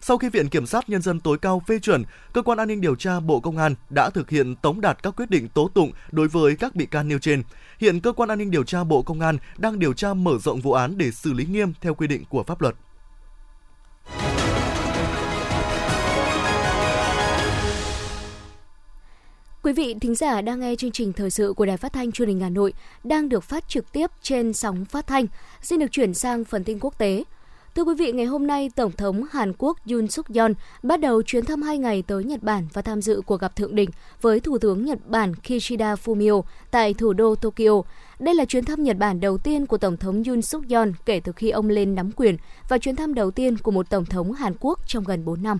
Sau 0.00 0.18
khi 0.18 0.28
Viện 0.28 0.48
Kiểm 0.48 0.66
sát 0.66 0.88
Nhân 0.88 1.02
dân 1.02 1.20
tối 1.20 1.38
cao 1.38 1.62
phê 1.66 1.78
chuẩn, 1.78 2.04
Cơ 2.32 2.42
quan 2.42 2.58
An 2.58 2.68
ninh 2.68 2.80
điều 2.80 2.94
tra 2.94 3.20
Bộ 3.20 3.40
Công 3.40 3.56
an 3.56 3.74
đã 3.90 4.10
thực 4.10 4.30
hiện 4.30 4.56
tống 4.56 4.80
đạt 4.80 5.02
các 5.02 5.16
quyết 5.16 5.30
định 5.30 5.48
tố 5.48 5.68
tụng 5.74 5.92
đối 6.12 6.28
với 6.28 6.56
các 6.56 6.74
bị 6.74 6.86
can 6.86 7.08
nêu 7.08 7.18
trên. 7.18 7.42
Hiện 7.78 8.00
Cơ 8.00 8.12
quan 8.12 8.28
An 8.28 8.38
ninh 8.38 8.50
điều 8.50 8.64
tra 8.64 8.84
Bộ 8.84 9.02
Công 9.02 9.20
an 9.20 9.38
đang 9.56 9.78
điều 9.78 9.92
tra 9.92 10.14
mở 10.14 10.38
rộng 10.38 10.60
vụ 10.60 10.72
án 10.72 10.98
để 10.98 11.10
xử 11.10 11.32
lý 11.32 11.44
nghiêm 11.44 11.72
theo 11.80 11.94
quy 11.94 12.06
định 12.06 12.24
của 12.28 12.42
pháp 12.42 12.60
luật. 12.60 12.74
Quý 19.64 19.72
vị 19.72 19.94
thính 20.00 20.14
giả 20.14 20.40
đang 20.40 20.60
nghe 20.60 20.76
chương 20.76 20.90
trình 20.90 21.12
thời 21.12 21.30
sự 21.30 21.52
của 21.56 21.66
Đài 21.66 21.76
Phát 21.76 21.92
thanh 21.92 22.12
Truyền 22.12 22.28
hình 22.28 22.40
Hà 22.40 22.48
Nội 22.48 22.72
đang 23.04 23.28
được 23.28 23.44
phát 23.44 23.68
trực 23.68 23.92
tiếp 23.92 24.10
trên 24.22 24.52
sóng 24.52 24.84
phát 24.84 25.06
thanh. 25.06 25.26
Xin 25.62 25.80
được 25.80 25.92
chuyển 25.92 26.14
sang 26.14 26.44
phần 26.44 26.64
tin 26.64 26.78
quốc 26.80 26.98
tế. 26.98 27.24
Thưa 27.74 27.82
quý 27.82 27.94
vị, 27.98 28.12
ngày 28.12 28.26
hôm 28.26 28.46
nay, 28.46 28.70
Tổng 28.76 28.92
thống 28.92 29.24
Hàn 29.30 29.52
Quốc 29.58 29.78
Yoon 29.90 30.08
suk 30.08 30.26
yeol 30.34 30.52
bắt 30.82 31.00
đầu 31.00 31.22
chuyến 31.22 31.44
thăm 31.44 31.62
2 31.62 31.78
ngày 31.78 32.02
tới 32.02 32.24
Nhật 32.24 32.42
Bản 32.42 32.68
và 32.72 32.82
tham 32.82 33.02
dự 33.02 33.22
cuộc 33.26 33.40
gặp 33.40 33.56
thượng 33.56 33.74
đỉnh 33.74 33.90
với 34.20 34.40
Thủ 34.40 34.58
tướng 34.58 34.84
Nhật 34.84 34.98
Bản 35.06 35.34
Kishida 35.34 35.94
Fumio 35.94 36.42
tại 36.70 36.94
thủ 36.94 37.12
đô 37.12 37.34
Tokyo. 37.34 37.82
Đây 38.18 38.34
là 38.34 38.44
chuyến 38.44 38.64
thăm 38.64 38.82
Nhật 38.82 38.96
Bản 38.98 39.20
đầu 39.20 39.38
tiên 39.38 39.66
của 39.66 39.78
Tổng 39.78 39.96
thống 39.96 40.22
Yoon 40.26 40.42
suk 40.42 40.62
yeol 40.68 40.88
kể 41.06 41.20
từ 41.20 41.32
khi 41.32 41.50
ông 41.50 41.68
lên 41.68 41.94
nắm 41.94 42.10
quyền 42.16 42.36
và 42.68 42.78
chuyến 42.78 42.96
thăm 42.96 43.14
đầu 43.14 43.30
tiên 43.30 43.58
của 43.58 43.70
một 43.70 43.90
Tổng 43.90 44.04
thống 44.04 44.32
Hàn 44.32 44.54
Quốc 44.60 44.78
trong 44.86 45.04
gần 45.04 45.24
4 45.24 45.42
năm. 45.42 45.58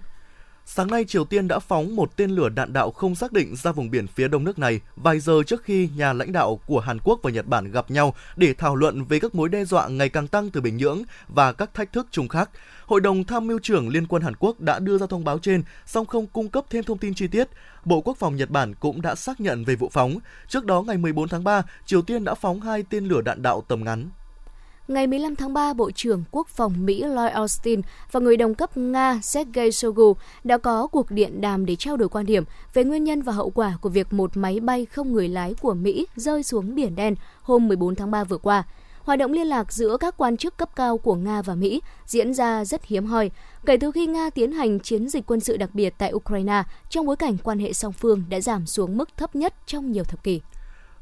Sáng 0.66 0.90
nay, 0.90 1.04
Triều 1.04 1.24
Tiên 1.24 1.48
đã 1.48 1.58
phóng 1.58 1.96
một 1.96 2.16
tên 2.16 2.30
lửa 2.30 2.48
đạn 2.48 2.72
đạo 2.72 2.90
không 2.90 3.14
xác 3.14 3.32
định 3.32 3.56
ra 3.56 3.72
vùng 3.72 3.90
biển 3.90 4.06
phía 4.06 4.28
đông 4.28 4.44
nước 4.44 4.58
này 4.58 4.80
vài 4.96 5.20
giờ 5.20 5.42
trước 5.46 5.64
khi 5.64 5.88
nhà 5.96 6.12
lãnh 6.12 6.32
đạo 6.32 6.60
của 6.66 6.80
Hàn 6.80 6.98
Quốc 7.04 7.20
và 7.22 7.30
Nhật 7.30 7.46
Bản 7.46 7.72
gặp 7.72 7.90
nhau 7.90 8.14
để 8.36 8.54
thảo 8.54 8.76
luận 8.76 9.04
về 9.04 9.18
các 9.18 9.34
mối 9.34 9.48
đe 9.48 9.64
dọa 9.64 9.88
ngày 9.88 10.08
càng 10.08 10.28
tăng 10.28 10.50
từ 10.50 10.60
Bình 10.60 10.76
Nhưỡng 10.76 11.02
và 11.28 11.52
các 11.52 11.74
thách 11.74 11.92
thức 11.92 12.06
chung 12.10 12.28
khác. 12.28 12.50
Hội 12.86 13.00
đồng 13.00 13.24
tham 13.24 13.46
mưu 13.46 13.58
trưởng 13.62 13.88
Liên 13.88 14.06
quân 14.06 14.22
Hàn 14.22 14.34
Quốc 14.38 14.60
đã 14.60 14.78
đưa 14.78 14.98
ra 14.98 15.06
thông 15.06 15.24
báo 15.24 15.38
trên, 15.38 15.62
song 15.86 16.06
không 16.06 16.26
cung 16.26 16.48
cấp 16.48 16.64
thêm 16.70 16.84
thông 16.84 16.98
tin 16.98 17.14
chi 17.14 17.26
tiết. 17.28 17.48
Bộ 17.84 18.00
Quốc 18.00 18.16
phòng 18.18 18.36
Nhật 18.36 18.50
Bản 18.50 18.74
cũng 18.74 19.02
đã 19.02 19.14
xác 19.14 19.40
nhận 19.40 19.64
về 19.64 19.74
vụ 19.74 19.88
phóng. 19.92 20.18
Trước 20.48 20.64
đó, 20.64 20.82
ngày 20.82 20.96
14 20.96 21.28
tháng 21.28 21.44
3, 21.44 21.62
Triều 21.86 22.02
Tiên 22.02 22.24
đã 22.24 22.34
phóng 22.34 22.60
hai 22.60 22.84
tên 22.90 23.04
lửa 23.04 23.20
đạn 23.20 23.42
đạo 23.42 23.64
tầm 23.68 23.84
ngắn. 23.84 24.10
Ngày 24.88 25.06
15 25.06 25.36
tháng 25.36 25.52
3, 25.52 25.72
Bộ 25.72 25.90
trưởng 25.90 26.24
Quốc 26.30 26.48
phòng 26.48 26.72
Mỹ 26.78 27.04
Lloyd 27.04 27.32
Austin 27.32 27.80
và 28.12 28.20
người 28.20 28.36
đồng 28.36 28.54
cấp 28.54 28.76
Nga 28.76 29.20
Sergei 29.22 29.70
Shoigu 29.70 30.16
đã 30.44 30.58
có 30.58 30.86
cuộc 30.86 31.10
điện 31.10 31.40
đàm 31.40 31.66
để 31.66 31.76
trao 31.76 31.96
đổi 31.96 32.08
quan 32.08 32.26
điểm 32.26 32.44
về 32.74 32.84
nguyên 32.84 33.04
nhân 33.04 33.22
và 33.22 33.32
hậu 33.32 33.50
quả 33.50 33.78
của 33.80 33.88
việc 33.88 34.12
một 34.12 34.36
máy 34.36 34.60
bay 34.60 34.84
không 34.84 35.12
người 35.12 35.28
lái 35.28 35.54
của 35.54 35.74
Mỹ 35.74 36.06
rơi 36.16 36.42
xuống 36.42 36.74
Biển 36.74 36.96
Đen 36.96 37.14
hôm 37.42 37.68
14 37.68 37.94
tháng 37.94 38.10
3 38.10 38.24
vừa 38.24 38.38
qua. 38.38 38.64
Hoạt 39.02 39.18
động 39.18 39.32
liên 39.32 39.46
lạc 39.46 39.72
giữa 39.72 39.96
các 39.96 40.14
quan 40.16 40.36
chức 40.36 40.56
cấp 40.56 40.76
cao 40.76 40.98
của 40.98 41.14
Nga 41.14 41.42
và 41.42 41.54
Mỹ 41.54 41.82
diễn 42.06 42.34
ra 42.34 42.64
rất 42.64 42.84
hiếm 42.84 43.06
hoi 43.06 43.30
kể 43.66 43.76
từ 43.76 43.90
khi 43.90 44.06
Nga 44.06 44.30
tiến 44.30 44.52
hành 44.52 44.80
chiến 44.80 45.08
dịch 45.08 45.26
quân 45.26 45.40
sự 45.40 45.56
đặc 45.56 45.70
biệt 45.72 45.94
tại 45.98 46.12
Ukraine 46.12 46.62
trong 46.88 47.06
bối 47.06 47.16
cảnh 47.16 47.36
quan 47.42 47.58
hệ 47.58 47.72
song 47.72 47.92
phương 47.92 48.22
đã 48.28 48.40
giảm 48.40 48.66
xuống 48.66 48.96
mức 48.96 49.08
thấp 49.16 49.36
nhất 49.36 49.54
trong 49.66 49.92
nhiều 49.92 50.04
thập 50.04 50.24
kỷ. 50.24 50.40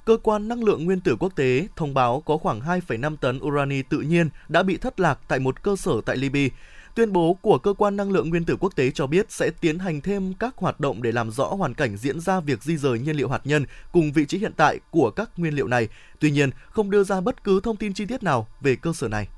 Cơ 0.04 0.16
quan 0.22 0.48
Năng 0.48 0.64
lượng 0.64 0.84
Nguyên 0.84 1.00
tử 1.00 1.16
Quốc 1.20 1.36
tế 1.36 1.66
thông 1.76 1.94
báo 1.94 2.22
có 2.26 2.36
khoảng 2.36 2.60
2,5 2.60 3.16
tấn 3.16 3.38
urani 3.38 3.82
tự 3.82 3.98
nhiên 3.98 4.28
đã 4.48 4.62
bị 4.62 4.76
thất 4.76 5.00
lạc 5.00 5.18
tại 5.28 5.38
một 5.38 5.62
cơ 5.62 5.76
sở 5.76 5.92
tại 6.06 6.16
Libya. 6.16 6.48
Tuyên 6.94 7.12
bố 7.12 7.34
của 7.42 7.58
Cơ 7.58 7.72
quan 7.72 7.96
Năng 7.96 8.10
lượng 8.10 8.30
Nguyên 8.30 8.44
tử 8.44 8.56
Quốc 8.60 8.76
tế 8.76 8.90
cho 8.90 9.06
biết 9.06 9.26
sẽ 9.32 9.50
tiến 9.60 9.78
hành 9.78 10.00
thêm 10.00 10.34
các 10.34 10.54
hoạt 10.56 10.80
động 10.80 11.02
để 11.02 11.12
làm 11.12 11.30
rõ 11.30 11.44
hoàn 11.44 11.74
cảnh 11.74 11.96
diễn 11.96 12.20
ra 12.20 12.40
việc 12.40 12.62
di 12.62 12.76
rời 12.76 12.98
nhiên 12.98 13.16
liệu 13.16 13.28
hạt 13.28 13.40
nhân 13.44 13.64
cùng 13.92 14.12
vị 14.12 14.24
trí 14.24 14.38
hiện 14.38 14.52
tại 14.56 14.78
của 14.90 15.10
các 15.10 15.30
nguyên 15.36 15.54
liệu 15.54 15.66
này. 15.66 15.88
Tuy 16.20 16.30
nhiên, 16.30 16.50
không 16.70 16.90
đưa 16.90 17.04
ra 17.04 17.20
bất 17.20 17.44
cứ 17.44 17.60
thông 17.60 17.76
tin 17.76 17.94
chi 17.94 18.06
tiết 18.06 18.22
nào 18.22 18.46
về 18.60 18.76
cơ 18.76 18.92
sở 18.92 19.08
này. 19.08 19.28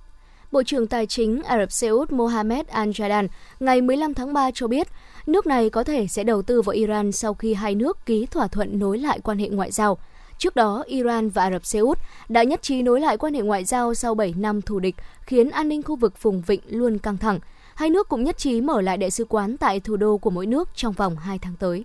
Bộ 0.53 0.63
trưởng 0.63 0.87
Tài 0.87 1.07
chính 1.07 1.43
Ả 1.43 1.59
Rập 1.59 1.73
Xê 1.73 1.89
Út 1.89 2.13
Mohammed 2.13 2.67
Al-Jadan 2.67 3.29
ngày 3.61 3.81
15 3.81 4.15
tháng 4.15 4.33
3 4.33 4.51
cho 4.55 4.69
biết 4.69 4.89
nước 5.27 5.47
này 5.47 5.71
có 5.71 5.85
thể 5.85 6.07
sẽ 6.07 6.25
đầu 6.25 6.43
tư 6.43 6.63
vào 6.63 6.75
Iran 6.75 7.13
sau 7.13 7.35
khi 7.35 7.55
hai 7.55 7.75
nước 7.75 8.07
ký 8.07 8.27
thỏa 8.27 8.47
thuận 8.47 8.79
nối 8.79 8.99
lại 8.99 9.21
quan 9.23 9.39
hệ 9.39 9.49
ngoại 9.49 9.71
giao. 9.71 9.99
Trước 10.39 10.57
đó, 10.57 10.85
Iran 10.87 11.31
và 11.31 11.43
Ả 11.43 11.51
Rập 11.51 11.65
Xê 11.65 11.79
Út 11.79 11.99
đã 12.29 12.43
nhất 12.43 12.63
trí 12.63 12.83
nối 12.83 13.01
lại 13.01 13.17
quan 13.17 13.35
hệ 13.35 13.41
ngoại 13.41 13.65
giao 13.65 13.95
sau 13.95 14.15
7 14.15 14.35
năm 14.37 14.63
thù 14.63 14.79
địch, 14.79 14.95
khiến 15.27 15.51
an 15.51 15.69
ninh 15.69 15.83
khu 15.83 15.97
vực 15.97 16.23
vùng 16.23 16.43
vịnh 16.43 16.61
luôn 16.69 16.99
căng 16.99 17.17
thẳng. 17.17 17.39
Hai 17.75 17.91
nước 17.91 18.09
cũng 18.09 18.25
nhất 18.25 18.39
trí 18.39 18.61
mở 18.61 18.81
lại 18.81 18.97
đại 18.97 19.11
sứ 19.11 19.25
quán 19.25 19.57
tại 19.57 19.81
thủ 19.81 19.97
đô 19.97 20.19
của 20.19 20.31
mỗi 20.31 20.47
nước 20.47 20.69
trong 20.75 20.93
vòng 20.93 21.17
2 21.17 21.39
tháng 21.39 21.57
tới. 21.57 21.85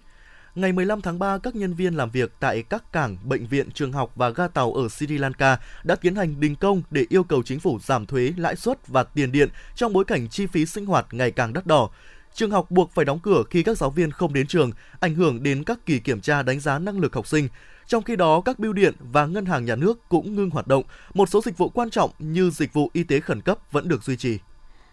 Ngày 0.56 0.72
15 0.72 1.02
tháng 1.02 1.20
3, 1.20 1.38
các 1.38 1.56
nhân 1.56 1.74
viên 1.74 1.94
làm 1.94 2.10
việc 2.10 2.32
tại 2.40 2.64
các 2.64 2.94
cảng, 2.94 3.18
bệnh 3.24 3.46
viện, 3.46 3.72
trường 3.72 3.92
học 3.92 4.12
và 4.16 4.30
ga 4.30 4.48
tàu 4.48 4.74
ở 4.74 4.90
Sri 4.90 5.18
Lanka 5.18 5.58
đã 5.84 5.96
tiến 5.96 6.16
hành 6.16 6.40
đình 6.40 6.56
công 6.56 6.82
để 6.92 7.06
yêu 7.10 7.24
cầu 7.24 7.44
chính 7.44 7.60
phủ 7.60 7.80
giảm 7.80 8.06
thuế, 8.06 8.34
lãi 8.38 8.56
suất 8.56 8.88
và 8.88 9.04
tiền 9.04 9.32
điện 9.32 9.50
trong 9.76 9.94
bối 9.94 10.06
cảnh 10.06 10.28
chi 10.30 10.48
phí 10.48 10.66
sinh 10.66 10.86
hoạt 10.86 11.06
ngày 11.12 11.32
càng 11.32 11.54
đắt 11.54 11.66
đỏ. 11.66 11.90
Trường 12.34 12.52
học 12.52 12.72
buộc 12.72 12.92
phải 12.92 13.06
đóng 13.06 13.20
cửa 13.20 13.44
khi 13.50 13.64
các 13.64 13.78
giáo 13.78 13.90
viên 13.90 14.12
không 14.12 14.34
đến 14.34 14.48
trường, 14.48 14.72
ảnh 15.00 15.16
hưởng 15.16 15.44
đến 15.44 15.64
các 15.64 15.86
kỳ 15.86 16.00
kiểm 16.00 16.22
tra 16.22 16.44
đánh 16.44 16.60
giá 16.60 16.80
năng 16.80 17.00
lực 17.00 17.16
học 17.16 17.28
sinh. 17.28 17.48
Trong 17.90 18.04
khi 18.04 18.16
đó, 18.16 18.42
các 18.42 18.60
bưu 18.60 18.74
điện 18.74 18.94
và 19.12 19.26
ngân 19.26 19.46
hàng 19.46 19.66
nhà 19.66 19.76
nước 19.76 20.10
cũng 20.10 20.36
ngưng 20.36 20.50
hoạt 20.50 20.68
động. 20.68 20.84
Một 21.14 21.30
số 21.30 21.42
dịch 21.42 21.58
vụ 21.58 21.70
quan 21.70 21.90
trọng 21.90 22.12
như 22.20 22.50
dịch 22.50 22.74
vụ 22.74 22.90
y 22.94 23.04
tế 23.04 23.20
khẩn 23.20 23.42
cấp 23.42 23.60
vẫn 23.72 23.88
được 23.88 24.04
duy 24.04 24.18
trì. 24.18 24.38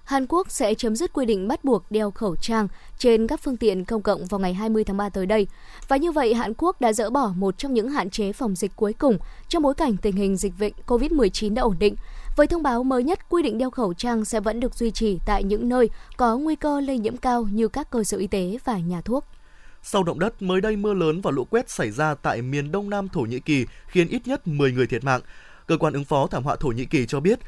Hàn 0.04 0.26
Quốc 0.26 0.50
sẽ 0.50 0.74
chấm 0.74 0.96
dứt 0.96 1.12
quy 1.12 1.26
định 1.26 1.48
bắt 1.48 1.64
buộc 1.64 1.90
đeo 1.90 2.11
khẩu 2.11 2.37
trang 2.37 2.68
trên 2.98 3.26
các 3.26 3.40
phương 3.42 3.56
tiện 3.56 3.85
công 3.85 4.02
cộng 4.02 4.26
vào 4.26 4.40
ngày 4.40 4.54
20 4.54 4.85
tháng 4.85 4.96
3 4.96 5.09
tới 5.09 5.26
đây. 5.26 5.46
Và 5.88 5.96
như 5.96 6.12
vậy, 6.12 6.35
Hàn 6.35 6.52
Quốc 6.59 6.80
đã 6.80 6.92
dỡ 6.92 7.11
bỏ 7.11 7.32
một 7.37 7.59
trong 7.59 7.74
những 7.74 7.88
hạn 7.88 8.11
chế 8.11 8.32
phòng 8.32 8.54
dịch 8.56 8.72
cuối 8.76 8.92
cùng 8.92 9.18
trong 9.48 9.62
bối 9.62 9.74
cảnh 9.74 9.96
tình 9.96 10.16
hình 10.16 10.37
dịch 10.37 10.52
bệnh 10.61 10.72
COVID-19 10.87 11.54
đã 11.54 11.62
ổn 11.62 11.76
định. 11.78 11.96
Với 12.37 12.46
thông 12.46 12.62
báo 12.62 12.85
mới 12.85 13.04
nhất, 13.04 13.28
quy 13.28 13.42
định 13.42 13.59
đeo 13.59 13.70
khẩu 13.70 13.94
trang 13.94 14.24
sẽ 14.24 14.40
vẫn 14.40 14.61
được 14.61 14.74
duy 14.74 14.90
trì 14.90 15.18
tại 15.26 15.44
những 15.44 15.68
nơi 15.68 15.90
có 16.16 16.37
nguy 16.37 16.56
cơ 16.56 16.80
lây 16.80 16.98
nhiễm 16.98 17.16
cao 17.16 17.48
như 17.52 17.68
các 17.68 17.90
cơ 17.90 18.04
sở 18.04 18.18
y 18.18 18.26
tế 18.26 18.59
và 18.64 18.78
nhà 18.78 19.00
thuốc. 19.00 19.24
Sau 19.88 20.03
động 20.03 20.18
đất, 20.18 20.42
mới 20.42 20.61
đây 20.61 20.77
mưa 20.77 20.94
lớn 20.94 21.20
và 21.20 21.31
lũ 21.31 21.44
quét 21.44 21.70
xảy 21.70 21.90
ra 21.90 22.14
tại 22.14 22.42
miền 22.42 22.72
đông 22.72 22.90
nam 22.90 23.09
Thổ 23.09 23.20
Nhĩ 23.20 23.40
Kỳ 23.40 23.66
khiến 23.88 24.09
ít 24.09 24.27
nhất 24.27 24.49
10 24.49 24.72
người 24.72 24.87
thiệt 24.87 25.05
mạng. 25.05 25.20
Cơ 25.66 25.77
quan 25.77 25.92
ứng 25.92 26.05
phó 26.05 26.27
thảm 26.27 26.42
họa 26.42 26.57
Thổ 26.57 26.68
Nhĩ 26.68 26.85
Kỳ 26.85 27.07
cho 27.07 27.20
biết, 27.20 27.38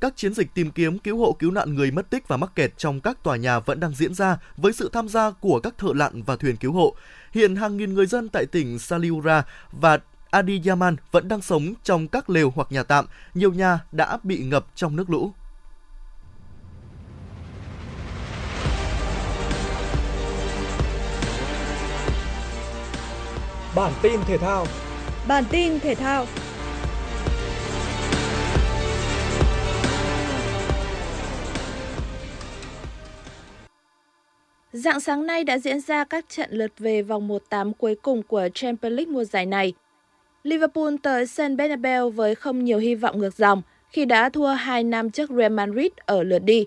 các 0.00 0.16
chiến 0.16 0.34
dịch 0.34 0.54
tìm 0.54 0.70
kiếm 0.70 0.98
cứu 0.98 1.18
hộ 1.18 1.32
cứu 1.32 1.50
nạn 1.50 1.74
người 1.74 1.90
mất 1.90 2.10
tích 2.10 2.28
và 2.28 2.36
mắc 2.36 2.50
kẹt 2.54 2.78
trong 2.78 3.00
các 3.00 3.22
tòa 3.22 3.36
nhà 3.36 3.58
vẫn 3.58 3.80
đang 3.80 3.94
diễn 3.94 4.14
ra 4.14 4.38
với 4.56 4.72
sự 4.72 4.90
tham 4.92 5.08
gia 5.08 5.30
của 5.30 5.60
các 5.60 5.78
thợ 5.78 5.88
lặn 5.94 6.22
và 6.22 6.36
thuyền 6.36 6.56
cứu 6.56 6.72
hộ. 6.72 6.96
Hiện 7.32 7.56
hàng 7.56 7.76
nghìn 7.76 7.94
người 7.94 8.06
dân 8.06 8.28
tại 8.28 8.46
tỉnh 8.46 8.78
Saliura 8.78 9.44
và 9.72 9.98
Adiyaman 10.30 10.96
vẫn 11.12 11.28
đang 11.28 11.42
sống 11.42 11.74
trong 11.82 12.08
các 12.08 12.30
lều 12.30 12.52
hoặc 12.54 12.72
nhà 12.72 12.82
tạm, 12.82 13.06
nhiều 13.34 13.52
nhà 13.52 13.80
đã 13.92 14.18
bị 14.22 14.38
ngập 14.38 14.66
trong 14.74 14.96
nước 14.96 15.10
lũ. 15.10 15.32
Bản 23.76 23.92
tin 24.02 24.20
thể 24.26 24.38
thao 24.38 24.66
Bản 25.28 25.44
tin 25.50 25.80
thể 25.80 25.94
thao 25.94 26.26
Dạng 34.72 35.00
sáng 35.00 35.26
nay 35.26 35.44
đã 35.44 35.58
diễn 35.58 35.80
ra 35.80 36.04
các 36.04 36.24
trận 36.28 36.48
lượt 36.52 36.72
về 36.78 37.02
vòng 37.02 37.28
1/8 37.28 37.72
cuối 37.72 37.94
cùng 38.02 38.22
của 38.22 38.48
Champions 38.54 38.96
League 38.96 39.12
mùa 39.12 39.24
giải 39.24 39.46
này. 39.46 39.72
Liverpool 40.42 40.94
tới 41.02 41.26
sân 41.26 41.56
Bernabeu 41.56 42.10
với 42.10 42.34
không 42.34 42.64
nhiều 42.64 42.78
hy 42.78 42.94
vọng 42.94 43.18
ngược 43.18 43.34
dòng 43.36 43.62
khi 43.90 44.04
đã 44.04 44.28
thua 44.28 44.46
2 44.48 44.84
năm 44.84 45.10
trước 45.10 45.30
Real 45.30 45.52
Madrid 45.52 45.92
ở 46.06 46.22
lượt 46.22 46.38
đi. 46.38 46.66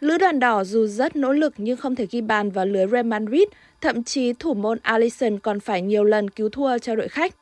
Lữ 0.00 0.18
đoàn 0.18 0.40
đỏ 0.40 0.64
dù 0.64 0.86
rất 0.86 1.16
nỗ 1.16 1.32
lực 1.32 1.54
nhưng 1.56 1.76
không 1.76 1.94
thể 1.94 2.06
ghi 2.10 2.20
bàn 2.20 2.50
vào 2.50 2.66
lưới 2.66 2.86
Real 2.86 3.06
Madrid, 3.06 3.48
thậm 3.80 4.04
chí 4.04 4.32
thủ 4.32 4.54
môn 4.54 4.78
Alisson 4.82 5.38
còn 5.38 5.60
phải 5.60 5.82
nhiều 5.82 6.04
lần 6.04 6.30
cứu 6.30 6.48
thua 6.48 6.78
cho 6.78 6.94
đội 6.94 7.08
khách. 7.08 7.34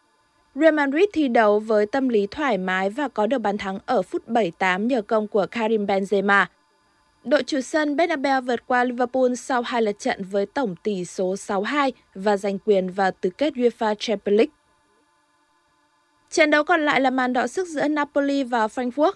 Real 0.54 0.74
Madrid 0.74 1.04
thi 1.12 1.28
đấu 1.28 1.58
với 1.58 1.86
tâm 1.86 2.08
lý 2.08 2.26
thoải 2.30 2.58
mái 2.58 2.90
và 2.90 3.08
có 3.08 3.26
được 3.26 3.38
bàn 3.38 3.58
thắng 3.58 3.78
ở 3.86 4.02
phút 4.02 4.28
78 4.28 4.88
nhờ 4.88 5.02
công 5.02 5.28
của 5.28 5.46
Karim 5.50 5.86
Benzema. 5.86 6.46
Đội 7.24 7.42
chủ 7.42 7.60
sân 7.60 7.96
Bernabeu 7.96 8.40
vượt 8.40 8.66
qua 8.66 8.84
Liverpool 8.84 9.34
sau 9.34 9.62
hai 9.62 9.82
lượt 9.82 9.98
trận 9.98 10.24
với 10.24 10.46
tổng 10.46 10.74
tỷ 10.82 11.04
số 11.04 11.34
6-2 11.34 11.90
và 12.14 12.36
giành 12.36 12.58
quyền 12.58 12.90
vào 12.90 13.10
tứ 13.10 13.30
kết 13.30 13.54
UEFA 13.54 13.94
Champions 13.98 14.38
League. 14.38 14.52
Trận 16.30 16.50
đấu 16.50 16.64
còn 16.64 16.84
lại 16.84 17.00
là 17.00 17.10
màn 17.10 17.32
đọ 17.32 17.46
sức 17.46 17.68
giữa 17.68 17.88
Napoli 17.88 18.44
và 18.44 18.66
Frankfurt. 18.66 19.12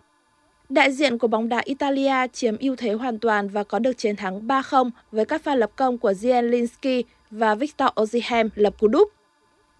Đại 0.70 0.92
diện 0.92 1.18
của 1.18 1.26
bóng 1.26 1.48
đá 1.48 1.62
Italia 1.64 2.26
chiếm 2.32 2.56
ưu 2.58 2.76
thế 2.76 2.92
hoàn 2.92 3.18
toàn 3.18 3.48
và 3.48 3.64
có 3.64 3.78
được 3.78 3.98
chiến 3.98 4.16
thắng 4.16 4.46
3-0 4.46 4.90
với 5.12 5.24
các 5.24 5.42
pha 5.42 5.54
lập 5.54 5.70
công 5.76 5.98
của 5.98 6.12
Zielinski 6.12 7.02
và 7.30 7.54
Victor 7.54 7.88
Osimhen 8.00 8.48
lập 8.54 8.74
cú 8.78 8.88
đúp. 8.88 9.08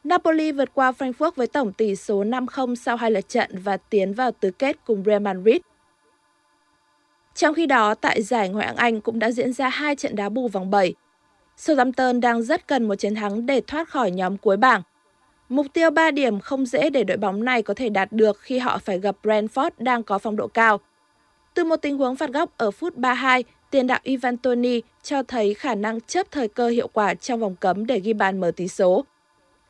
Napoli 0.04 0.52
vượt 0.52 0.74
qua 0.74 0.92
Frankfurt 0.98 1.30
với 1.36 1.46
tổng 1.46 1.72
tỷ 1.72 1.96
số 1.96 2.24
5-0 2.24 2.74
sau 2.74 2.96
hai 2.96 3.10
lượt 3.10 3.28
trận 3.28 3.50
và 3.52 3.76
tiến 3.76 4.12
vào 4.12 4.30
tứ 4.32 4.50
kết 4.50 4.76
cùng 4.84 5.02
Real 5.06 5.22
Madrid. 5.22 5.56
Trong 7.34 7.54
khi 7.54 7.66
đó, 7.66 7.94
tại 7.94 8.22
giải 8.22 8.48
Ngoại 8.48 8.66
hạng 8.66 8.76
Anh 8.76 9.00
cũng 9.00 9.18
đã 9.18 9.30
diễn 9.30 9.52
ra 9.52 9.68
hai 9.68 9.96
trận 9.96 10.16
đá 10.16 10.28
bù 10.28 10.48
vòng 10.48 10.70
7. 10.70 10.94
Southampton 11.56 12.20
đang 12.20 12.42
rất 12.42 12.68
cần 12.68 12.88
một 12.88 12.94
chiến 12.94 13.14
thắng 13.14 13.46
để 13.46 13.60
thoát 13.60 13.88
khỏi 13.88 14.10
nhóm 14.10 14.36
cuối 14.36 14.56
bảng. 14.56 14.82
Mục 15.50 15.66
tiêu 15.72 15.90
3 15.90 16.10
điểm 16.10 16.40
không 16.40 16.66
dễ 16.66 16.90
để 16.90 17.04
đội 17.04 17.16
bóng 17.16 17.44
này 17.44 17.62
có 17.62 17.74
thể 17.74 17.88
đạt 17.88 18.12
được 18.12 18.38
khi 18.40 18.58
họ 18.58 18.78
phải 18.78 18.98
gặp 18.98 19.16
Brentford 19.22 19.70
đang 19.78 20.02
có 20.02 20.18
phong 20.18 20.36
độ 20.36 20.46
cao. 20.46 20.80
Từ 21.54 21.64
một 21.64 21.76
tình 21.76 21.98
huống 21.98 22.16
phạt 22.16 22.30
góc 22.30 22.50
ở 22.56 22.70
phút 22.70 22.96
32, 22.96 23.44
tiền 23.70 23.86
đạo 23.86 23.98
Ivan 24.02 24.36
Toni 24.36 24.80
cho 25.02 25.22
thấy 25.22 25.54
khả 25.54 25.74
năng 25.74 26.00
chấp 26.00 26.26
thời 26.30 26.48
cơ 26.48 26.68
hiệu 26.68 26.88
quả 26.88 27.14
trong 27.14 27.40
vòng 27.40 27.56
cấm 27.56 27.86
để 27.86 28.00
ghi 28.00 28.12
bàn 28.12 28.40
mở 28.40 28.50
tỷ 28.56 28.68
số. 28.68 29.04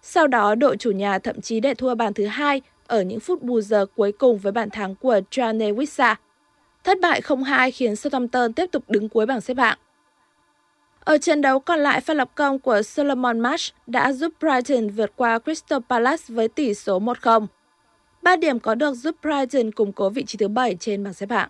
Sau 0.02 0.26
đó, 0.26 0.54
đội 0.54 0.76
chủ 0.76 0.90
nhà 0.90 1.18
thậm 1.18 1.40
chí 1.40 1.60
để 1.60 1.74
thua 1.74 1.94
bàn 1.94 2.14
thứ 2.14 2.26
hai 2.26 2.62
ở 2.86 3.02
những 3.02 3.20
phút 3.20 3.42
bù 3.42 3.60
giờ 3.60 3.86
cuối 3.96 4.12
cùng 4.12 4.38
với 4.38 4.52
bàn 4.52 4.70
thắng 4.70 4.94
của 4.94 5.20
Trane 5.30 5.72
Wissa. 5.72 6.14
Thất 6.84 7.00
bại 7.00 7.20
0-2 7.20 7.70
khiến 7.74 7.96
Southampton 7.96 8.52
tiếp 8.52 8.66
tục 8.72 8.84
đứng 8.88 9.08
cuối 9.08 9.26
bảng 9.26 9.40
xếp 9.40 9.56
hạng. 9.56 9.78
Ở 11.04 11.18
trận 11.18 11.40
đấu 11.40 11.60
còn 11.60 11.80
lại, 11.80 12.00
pha 12.00 12.14
lập 12.14 12.30
công 12.34 12.58
của 12.58 12.82
Solomon 12.82 13.40
March 13.40 13.62
đã 13.86 14.12
giúp 14.12 14.32
Brighton 14.40 14.88
vượt 14.88 15.12
qua 15.16 15.38
Crystal 15.38 15.78
Palace 15.88 16.24
với 16.28 16.48
tỷ 16.48 16.74
số 16.74 17.00
1-0. 17.00 17.46
3 18.22 18.36
điểm 18.36 18.60
có 18.60 18.74
được 18.74 18.94
giúp 18.94 19.16
Brighton 19.22 19.72
củng 19.72 19.92
cố 19.92 20.08
vị 20.08 20.24
trí 20.24 20.38
thứ 20.38 20.48
7 20.48 20.76
trên 20.80 21.04
bảng 21.04 21.14
xếp 21.14 21.30
hạng. 21.30 21.48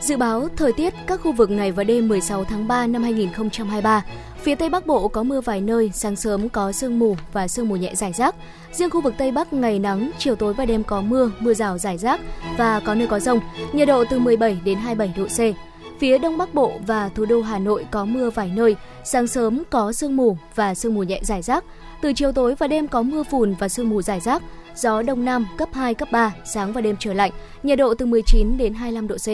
Dự 0.00 0.16
báo 0.16 0.48
thời 0.56 0.72
tiết 0.72 0.94
các 1.06 1.20
khu 1.20 1.32
vực 1.32 1.50
ngày 1.50 1.72
và 1.72 1.84
đêm 1.84 2.08
16 2.08 2.44
tháng 2.44 2.68
3 2.68 2.86
năm 2.86 3.02
2023. 3.02 4.04
Phía 4.42 4.54
Tây 4.54 4.68
Bắc 4.68 4.86
Bộ 4.86 5.08
có 5.08 5.22
mưa 5.22 5.40
vài 5.40 5.60
nơi, 5.60 5.90
sáng 5.94 6.16
sớm 6.16 6.48
có 6.48 6.72
sương 6.72 6.98
mù 6.98 7.16
và 7.32 7.48
sương 7.48 7.68
mù 7.68 7.76
nhẹ 7.76 7.94
rải 7.94 8.12
rác. 8.12 8.34
Riêng 8.72 8.90
khu 8.90 9.00
vực 9.00 9.14
Tây 9.18 9.30
Bắc 9.30 9.52
ngày 9.52 9.78
nắng, 9.78 10.10
chiều 10.18 10.36
tối 10.36 10.54
và 10.54 10.66
đêm 10.66 10.84
có 10.84 11.00
mưa, 11.00 11.30
mưa 11.40 11.54
rào 11.54 11.78
rải 11.78 11.98
rác 11.98 12.20
và 12.58 12.80
có 12.80 12.94
nơi 12.94 13.06
có 13.06 13.20
rông. 13.20 13.40
Nhiệt 13.72 13.88
độ 13.88 14.04
từ 14.10 14.18
17 14.18 14.60
đến 14.64 14.78
27 14.78 15.14
độ 15.16 15.26
C. 15.26 15.69
Phía 16.00 16.18
Đông 16.18 16.38
Bắc 16.38 16.54
Bộ 16.54 16.80
và 16.86 17.08
thủ 17.08 17.24
đô 17.24 17.42
Hà 17.42 17.58
Nội 17.58 17.86
có 17.90 18.04
mưa 18.04 18.30
vài 18.30 18.50
nơi, 18.54 18.76
sáng 19.04 19.26
sớm 19.26 19.62
có 19.70 19.92
sương 19.92 20.16
mù 20.16 20.38
và 20.54 20.74
sương 20.74 20.94
mù 20.94 21.02
nhẹ 21.02 21.20
rải 21.22 21.42
rác. 21.42 21.64
Từ 22.02 22.12
chiều 22.12 22.32
tối 22.32 22.54
và 22.58 22.66
đêm 22.66 22.88
có 22.88 23.02
mưa 23.02 23.22
phùn 23.30 23.54
và 23.54 23.68
sương 23.68 23.88
mù 23.90 24.02
rải 24.02 24.20
rác. 24.20 24.42
Gió 24.76 25.02
Đông 25.02 25.24
Nam 25.24 25.46
cấp 25.58 25.68
2, 25.72 25.94
cấp 25.94 26.08
3, 26.12 26.34
sáng 26.44 26.72
và 26.72 26.80
đêm 26.80 26.96
trời 26.98 27.14
lạnh, 27.14 27.32
nhiệt 27.62 27.78
độ 27.78 27.94
từ 27.94 28.06
19 28.06 28.58
đến 28.58 28.74
25 28.74 29.08
độ 29.08 29.16
C. 29.16 29.28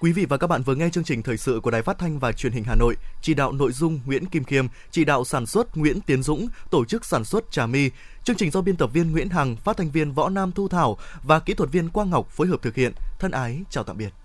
Quý 0.00 0.12
vị 0.12 0.26
và 0.28 0.36
các 0.36 0.46
bạn 0.46 0.62
vừa 0.62 0.74
nghe 0.74 0.90
chương 0.90 1.04
trình 1.04 1.22
thời 1.22 1.36
sự 1.36 1.60
của 1.62 1.70
Đài 1.70 1.82
Phát 1.82 1.98
thanh 1.98 2.18
và 2.18 2.32
Truyền 2.32 2.52
hình 2.52 2.64
Hà 2.64 2.74
Nội, 2.74 2.96
chỉ 3.22 3.34
đạo 3.34 3.52
nội 3.52 3.72
dung 3.72 4.00
Nguyễn 4.06 4.26
Kim 4.26 4.44
Khiêm, 4.44 4.66
chỉ 4.90 5.04
đạo 5.04 5.24
sản 5.24 5.46
xuất 5.46 5.76
Nguyễn 5.76 6.00
Tiến 6.00 6.22
Dũng, 6.22 6.48
tổ 6.70 6.84
chức 6.84 7.04
sản 7.04 7.24
xuất 7.24 7.50
Trà 7.50 7.66
My. 7.66 7.90
Chương 8.24 8.36
trình 8.36 8.50
do 8.50 8.60
biên 8.60 8.76
tập 8.76 8.90
viên 8.92 9.12
Nguyễn 9.12 9.28
Hằng, 9.28 9.56
phát 9.56 9.76
thanh 9.76 9.90
viên 9.90 10.12
Võ 10.12 10.28
Nam 10.28 10.52
Thu 10.52 10.68
Thảo 10.68 10.96
và 11.22 11.40
kỹ 11.40 11.54
thuật 11.54 11.72
viên 11.72 11.88
Quang 11.88 12.10
Ngọc 12.10 12.30
phối 12.30 12.46
hợp 12.46 12.62
thực 12.62 12.74
hiện. 12.74 12.92
Thân 13.18 13.30
ái 13.30 13.60
chào 13.70 13.84
tạm 13.84 13.96
biệt. 13.96 14.19